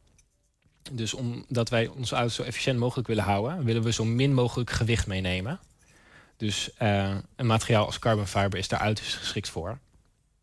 Dus 0.91 1.13
omdat 1.13 1.69
wij 1.69 1.87
onze 1.87 2.15
auto 2.15 2.33
zo 2.33 2.43
efficiënt 2.43 2.79
mogelijk 2.79 3.07
willen 3.07 3.23
houden, 3.23 3.63
willen 3.63 3.83
we 3.83 3.91
zo 3.91 4.05
min 4.05 4.33
mogelijk 4.33 4.69
gewicht 4.69 5.07
meenemen. 5.07 5.59
Dus 6.37 6.73
eh, 6.77 7.15
een 7.35 7.45
materiaal 7.45 7.85
als 7.85 7.99
carbon 7.99 8.27
fiber 8.27 8.59
is 8.59 8.67
daar 8.67 8.79
uiterst 8.79 9.15
geschikt 9.15 9.49
voor. 9.49 9.79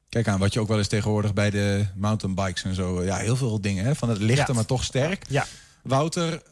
Kijk 0.08 0.28
aan, 0.28 0.38
wat 0.38 0.52
je 0.52 0.60
ook 0.60 0.68
wel 0.68 0.78
eens 0.78 0.88
tegenwoordig 0.88 1.34
bij 1.34 1.50
de 1.50 1.86
mountainbikes 1.94 2.62
en 2.64 2.74
zo. 2.74 3.04
Ja, 3.04 3.16
heel 3.16 3.36
veel 3.36 3.60
dingen, 3.60 3.84
hè? 3.84 3.94
Van 3.94 4.08
het 4.08 4.18
lichte, 4.18 4.44
Ja. 4.50 4.54
maar 4.54 4.66
toch 4.66 4.84
sterk. 4.84 5.24
Ja. 5.28 5.46
Wouter, 5.82 6.42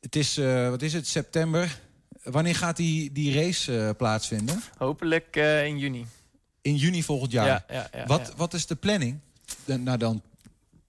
het 0.00 0.16
is, 0.16 0.36
eh, 0.36 0.68
wat 0.68 0.82
is 0.82 0.92
het, 0.92 1.06
september. 1.06 1.78
Wanneer 2.22 2.54
gaat 2.54 2.76
die, 2.76 3.12
die 3.12 3.34
race 3.34 3.78
eh, 3.78 3.90
plaatsvinden? 3.96 4.62
Hopelijk 4.78 5.36
eh, 5.36 5.66
in 5.66 5.78
juni. 5.78 6.06
In 6.62 6.76
juni 6.76 7.02
volgend 7.02 7.32
jaar. 7.32 7.46
Ja, 7.46 7.64
ja, 7.68 7.88
ja, 7.92 8.06
wat, 8.06 8.26
ja. 8.26 8.32
wat 8.36 8.54
is 8.54 8.66
de 8.66 8.74
planning? 8.76 9.18
De- 9.64 9.78
nou 9.78 9.98
dan, 9.98 10.22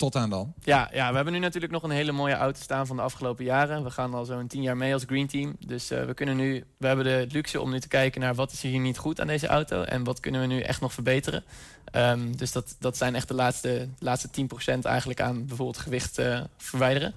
tot 0.02 0.16
aan 0.16 0.30
dan. 0.30 0.54
Ja, 0.64 0.90
ja, 0.94 1.10
we 1.10 1.16
hebben 1.16 1.34
nu 1.34 1.40
natuurlijk 1.40 1.74
nog 1.74 1.84
een 1.84 1.90
hele 1.90 2.12
mooie 2.12 2.34
auto 2.34 2.60
staan 2.62 2.88
van 2.88 2.96
de 2.96 3.02
afgelopen 3.02 3.46
jaren. 3.46 3.84
We 3.84 3.90
gaan 3.90 4.14
al 4.14 4.26
zo'n 4.26 4.48
tien 4.48 4.62
jaar 4.62 4.78
mee 4.78 4.94
als 4.94 5.04
Green 5.04 5.28
Team. 5.28 5.56
Dus 5.66 5.92
eh, 5.92 6.06
we 6.06 6.14
kunnen 6.14 6.36
nu, 6.36 6.64
we 6.78 6.88
hebben 6.88 7.06
de 7.06 7.28
luxe 7.32 7.62
om 7.62 7.72
nu 7.72 7.80
te 7.80 7.88
kijken 7.88 8.22
naar 8.22 8.36
wat 8.36 8.52
is 8.52 8.64
er 8.64 8.70
hier 8.70 8.80
niet 8.80 8.98
goed 8.98 9.22
aan 9.22 9.28
deze 9.28 9.48
auto 9.48 9.82
en 9.84 10.04
wat 10.04 10.20
kunnen 10.20 10.42
we 10.42 10.48
nu 10.48 10.62
echt 10.62 10.82
nog 10.82 10.94
verbeteren. 10.94 11.44
Ehm, 11.92 12.32
dus 12.32 12.52
dat, 12.52 12.76
dat 12.80 12.98
zijn 12.98 13.16
echt 13.16 13.28
de 13.28 13.34
laatste, 13.34 13.88
laatste 14.00 14.30
10% 14.80 14.86
eigenlijk 14.86 15.22
aan 15.22 15.46
bijvoorbeeld 15.46 15.78
gewicht 15.78 16.18
eh, 16.18 16.42
verwijderen. 16.58 17.14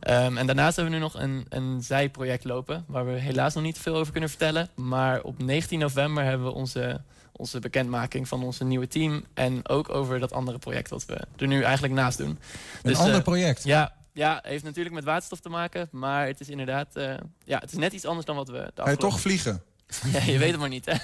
Ehm, 0.00 0.36
en 0.36 0.46
daarnaast 0.46 0.76
hebben 0.76 0.94
we 0.94 0.98
nu 0.98 1.04
nog 1.04 1.14
een, 1.20 1.46
een 1.48 1.82
zijproject 1.82 2.44
lopen, 2.44 2.84
waar 2.86 3.06
we 3.06 3.12
helaas 3.12 3.54
nog 3.54 3.64
niet 3.64 3.78
veel 3.78 3.96
over 3.96 4.12
kunnen 4.12 4.30
vertellen. 4.30 4.68
Maar 4.74 5.22
op 5.22 5.42
19 5.42 5.78
november 5.78 6.24
hebben 6.24 6.46
we 6.46 6.52
onze, 6.52 7.00
onze 7.40 7.58
bekendmaking 7.58 8.28
van 8.28 8.42
onze 8.42 8.64
nieuwe 8.64 8.88
team. 8.88 9.24
En 9.34 9.68
ook 9.68 9.88
over 9.88 10.18
dat 10.20 10.32
andere 10.32 10.58
project 10.58 10.90
wat 10.90 11.04
we 11.06 11.20
er 11.36 11.46
nu 11.46 11.62
eigenlijk 11.62 11.94
naast 11.94 12.18
doen. 12.18 12.28
Een 12.28 12.38
Dus, 12.82 12.98
ander 12.98 13.14
eh, 13.14 13.22
project. 13.22 13.64
Ja, 13.64 13.94
ja, 14.12 14.40
heeft 14.42 14.64
natuurlijk 14.64 14.94
met 14.94 15.04
waterstof 15.04 15.40
te 15.40 15.48
maken. 15.48 15.88
Maar 15.90 16.26
het 16.26 16.40
is 16.40 16.48
inderdaad, 16.48 16.96
eh, 16.96 17.14
ja, 17.44 17.58
het 17.58 17.72
is 17.72 17.78
net 17.78 17.92
iets 17.92 18.04
anders 18.04 18.26
dan 18.26 18.36
wat 18.36 18.48
we 18.48 18.52
de 18.52 18.58
Ga 18.58 18.66
je 18.66 18.72
afgelopen... 18.80 19.08
toch 19.08 19.20
vliegen? 19.20 19.62
Ja, 20.12 20.22
je 20.22 20.38
weet 20.38 20.50
het 20.50 20.60
maar 20.60 20.68
niet, 20.68 20.84
hè? 20.86 20.94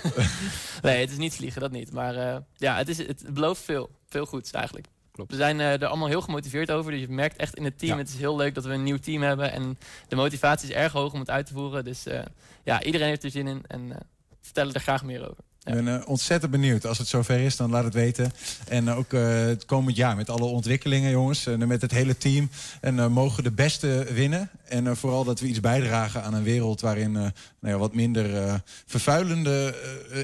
nee, 0.88 1.00
het 1.00 1.10
is 1.10 1.16
niet 1.16 1.34
vliegen, 1.34 1.60
dat 1.60 1.70
niet. 1.70 1.92
Maar 1.92 2.14
eh, 2.16 2.36
ja, 2.56 2.76
het, 2.76 2.88
is, 2.88 2.98
het 2.98 3.24
belooft 3.34 3.62
veel. 3.62 3.90
Veel 4.08 4.26
goeds 4.26 4.50
eigenlijk. 4.50 4.86
Klopt. 5.12 5.30
We 5.30 5.36
zijn 5.36 5.60
eh, 5.60 5.72
er 5.72 5.86
allemaal 5.86 6.08
heel 6.08 6.20
gemotiveerd 6.20 6.70
over. 6.70 6.90
Dus 6.92 7.00
je 7.00 7.08
merkt 7.08 7.36
echt 7.36 7.54
in 7.54 7.64
het 7.64 7.78
team, 7.78 7.92
Ja. 7.92 7.98
het 7.98 8.08
is 8.08 8.16
heel 8.16 8.36
leuk 8.36 8.54
dat 8.54 8.64
we 8.64 8.72
een 8.72 8.82
nieuw 8.82 8.98
team 8.98 9.22
hebben. 9.22 9.52
En 9.52 9.78
de 10.08 10.16
motivatie 10.16 10.68
is 10.68 10.74
erg 10.74 10.92
hoog 10.92 11.12
om 11.12 11.18
het 11.20 11.30
uit 11.30 11.46
te 11.46 11.52
voeren. 11.52 11.84
Dus 11.84 12.06
eh, 12.06 12.20
ja, 12.64 12.82
iedereen 12.82 13.08
heeft 13.08 13.24
er 13.24 13.30
zin 13.30 13.46
in. 13.46 13.62
En 13.66 13.92
eh, 13.92 13.98
we 14.28 14.36
vertellen 14.40 14.74
er 14.74 14.80
graag 14.80 15.04
meer 15.04 15.20
over. 15.30 15.44
Ik 15.66 15.74
ben 15.74 15.88
eh, 16.00 16.08
ontzettend 16.08 16.50
benieuwd. 16.50 16.86
Als 16.86 16.98
het 16.98 17.08
zover 17.08 17.40
is, 17.40 17.56
dan 17.56 17.70
laat 17.70 17.84
het 17.84 17.94
weten. 17.94 18.32
En 18.68 18.88
eh, 18.88 18.98
ook 18.98 19.12
eh, 19.12 19.28
het 19.28 19.64
komend 19.64 19.96
jaar 19.96 20.16
met 20.16 20.30
alle 20.30 20.44
ontwikkelingen, 20.44 21.10
jongens. 21.10 21.46
En 21.46 21.68
met 21.68 21.82
het 21.82 21.90
hele 21.90 22.16
team. 22.18 22.50
En 22.80 23.12
mogen 23.12 23.42
de 23.42 23.50
beste 23.50 24.06
winnen. 24.12 24.50
En 24.64 24.96
vooral 24.96 25.24
dat 25.24 25.40
we 25.40 25.46
iets 25.46 25.60
bijdragen 25.60 26.22
aan 26.22 26.34
een 26.34 26.42
wereld 26.42 26.80
waarin 26.80 27.12
nou 27.12 27.32
ja, 27.60 27.76
wat 27.78 27.94
minder 27.94 28.60
vervuilende 28.86 29.74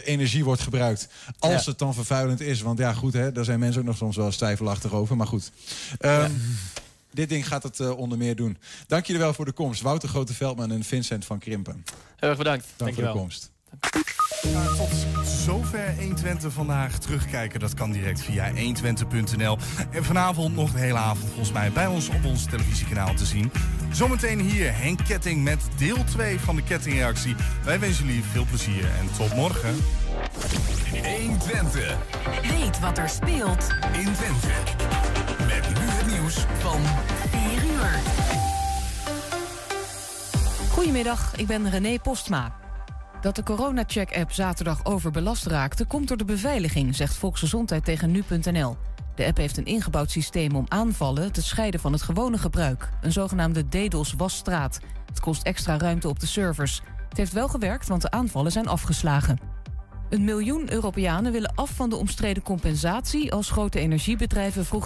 energie 0.05 0.45
wordt 0.45 0.63
gebruikt. 0.63 1.09
Als 1.39 1.65
Ja. 1.65 1.71
het 1.71 1.79
dan 1.79 1.95
vervuilend 1.95 2.41
is. 2.41 2.61
Want 2.61 2.79
ja, 2.79 2.93
goed, 2.93 3.13
hè, 3.13 3.33
daar 3.33 3.45
zijn 3.45 3.59
mensen 3.59 3.81
ook 3.81 3.87
nog 3.87 3.97
soms 3.97 4.17
wel 4.17 4.33
stijfelachtig 4.33 4.93
over. 4.93 5.17
Maar 5.17 5.27
goed. 5.27 5.51
Ehm, 5.99 6.31
Dit 7.15 7.29
ding 7.29 7.47
gaat 7.49 7.63
het 7.63 7.81
onder 7.95 8.19
meer 8.19 8.37
doen. 8.37 8.57
Dank 8.87 9.07
jullie 9.07 9.23
wel 9.23 9.35
voor 9.35 9.45
de 9.45 9.53
komst. 9.53 9.81
Wouter 9.83 10.09
Grote-Veldman 10.09 10.71
en 10.73 10.85
Vincent 10.85 11.25
van 11.25 11.39
Krimpen. 11.39 11.85
Heel 12.17 12.29
erg 12.29 12.39
bedankt. 12.39 12.67
Dank 12.77 12.95
voor 12.95 13.03
de 13.03 13.11
komst. 13.11 13.51
Tot 14.51 15.07
zover 15.25 15.95
120 15.99 16.53
vandaag. 16.53 16.99
Terugkijken, 16.99 17.61
dat 17.61 17.75
kan 17.75 17.91
direct 17.91 18.21
via 18.21 18.53
120.nl. 18.53 19.59
En 19.91 20.05
vanavond 20.05 20.55
nog 20.55 20.73
de 20.73 20.79
hele 20.79 20.99
avond 20.99 21.27
volgens 21.27 21.53
mij 21.53 21.73
bij 21.73 21.87
ons 21.87 22.09
op 22.09 22.25
ons 22.25 22.45
televisiekanaal 22.45 23.15
te 23.15 23.25
zien. 23.25 23.53
Zometeen 23.93 24.41
hier 24.41 24.77
Henk 24.77 25.05
Ketting 25.05 25.43
met 25.43 25.61
deel 25.77 26.05
2 26.05 26.41
van 26.41 26.57
de 26.57 26.63
kettingreactie. 26.63 27.35
Wij 27.65 27.81
wensen 27.81 28.07
jullie 28.07 28.23
veel 28.23 28.45
plezier 28.45 28.85
en 28.85 29.13
tot 29.17 29.35
morgen. 29.35 29.75
120. 31.05 31.97
Weet 32.43 32.81
wat 32.81 32.99
er 32.99 33.09
speelt 33.09 33.67
in 33.93 34.13
Twente. 34.13 34.49
Met 35.47 35.69
nu 35.69 35.87
het 35.87 36.07
nieuws 36.07 36.47
van 36.59 36.81
4 37.31 37.65
uur. 37.71 38.01
Goedemiddag, 40.71 41.37
ik 41.37 41.47
ben 41.47 41.71
René 41.71 41.99
Postma. 41.99 42.62
Dat 43.23 43.37
de 43.37 43.43
coronacheck-app 43.43 44.33
zaterdag 44.33 44.85
overbelast 44.85 45.47
raakte... 45.47 45.85
komt 45.85 46.09
door 46.09 46.17
de 46.17 46.25
beveiliging, 46.25 46.97
zegt 46.97 47.15
Volksgezondheid 47.15 47.85
tegen 47.85 48.11
nu.nl. 48.11 48.77
De 49.15 49.27
app 49.27 49.37
heeft 49.37 49.57
een 49.57 49.65
ingebouwd 49.65 50.11
systeem 50.11 50.57
om 50.57 50.65
aanvallen 50.69 51.33
te 51.33 51.43
scheiden 51.43 51.81
van 51.81 51.93
het 51.93 52.03
gewone 52.03 52.39
gebruik. 52.39 52.89
Een 53.01 53.13
zogenaamde 53.13 53.69
DDoS-wasstraat. 53.69 54.81
Het 55.07 55.21
kost 55.21 55.43
extra 55.43 55.79
ruimte 55.79 56.09
op 56.09 56.21
de 56.21 56.27
servers. 56.27 56.83
Het 57.09 57.17
heeft 57.17 57.33
wel 57.33 57.49
gewerkt, 57.49 57.89
want 57.89 58.03
de 58.03 58.11
aanvallen 58.11 58.53
zijn 58.53 58.69
afgeslagen. 58.69 59.39
Een 60.09 60.25
miljoen 60.25 60.73
Europeanen 60.73 61.33
willen 61.33 61.55
af 61.55 61.71
van 61.71 61.91
de 61.91 61.97
omstreden 61.97 62.43
compensatie 62.43 63.33
als 63.33 63.51
grote 63.51 63.81
energiebedrijven 63.81 64.65
vroeg 64.65 64.81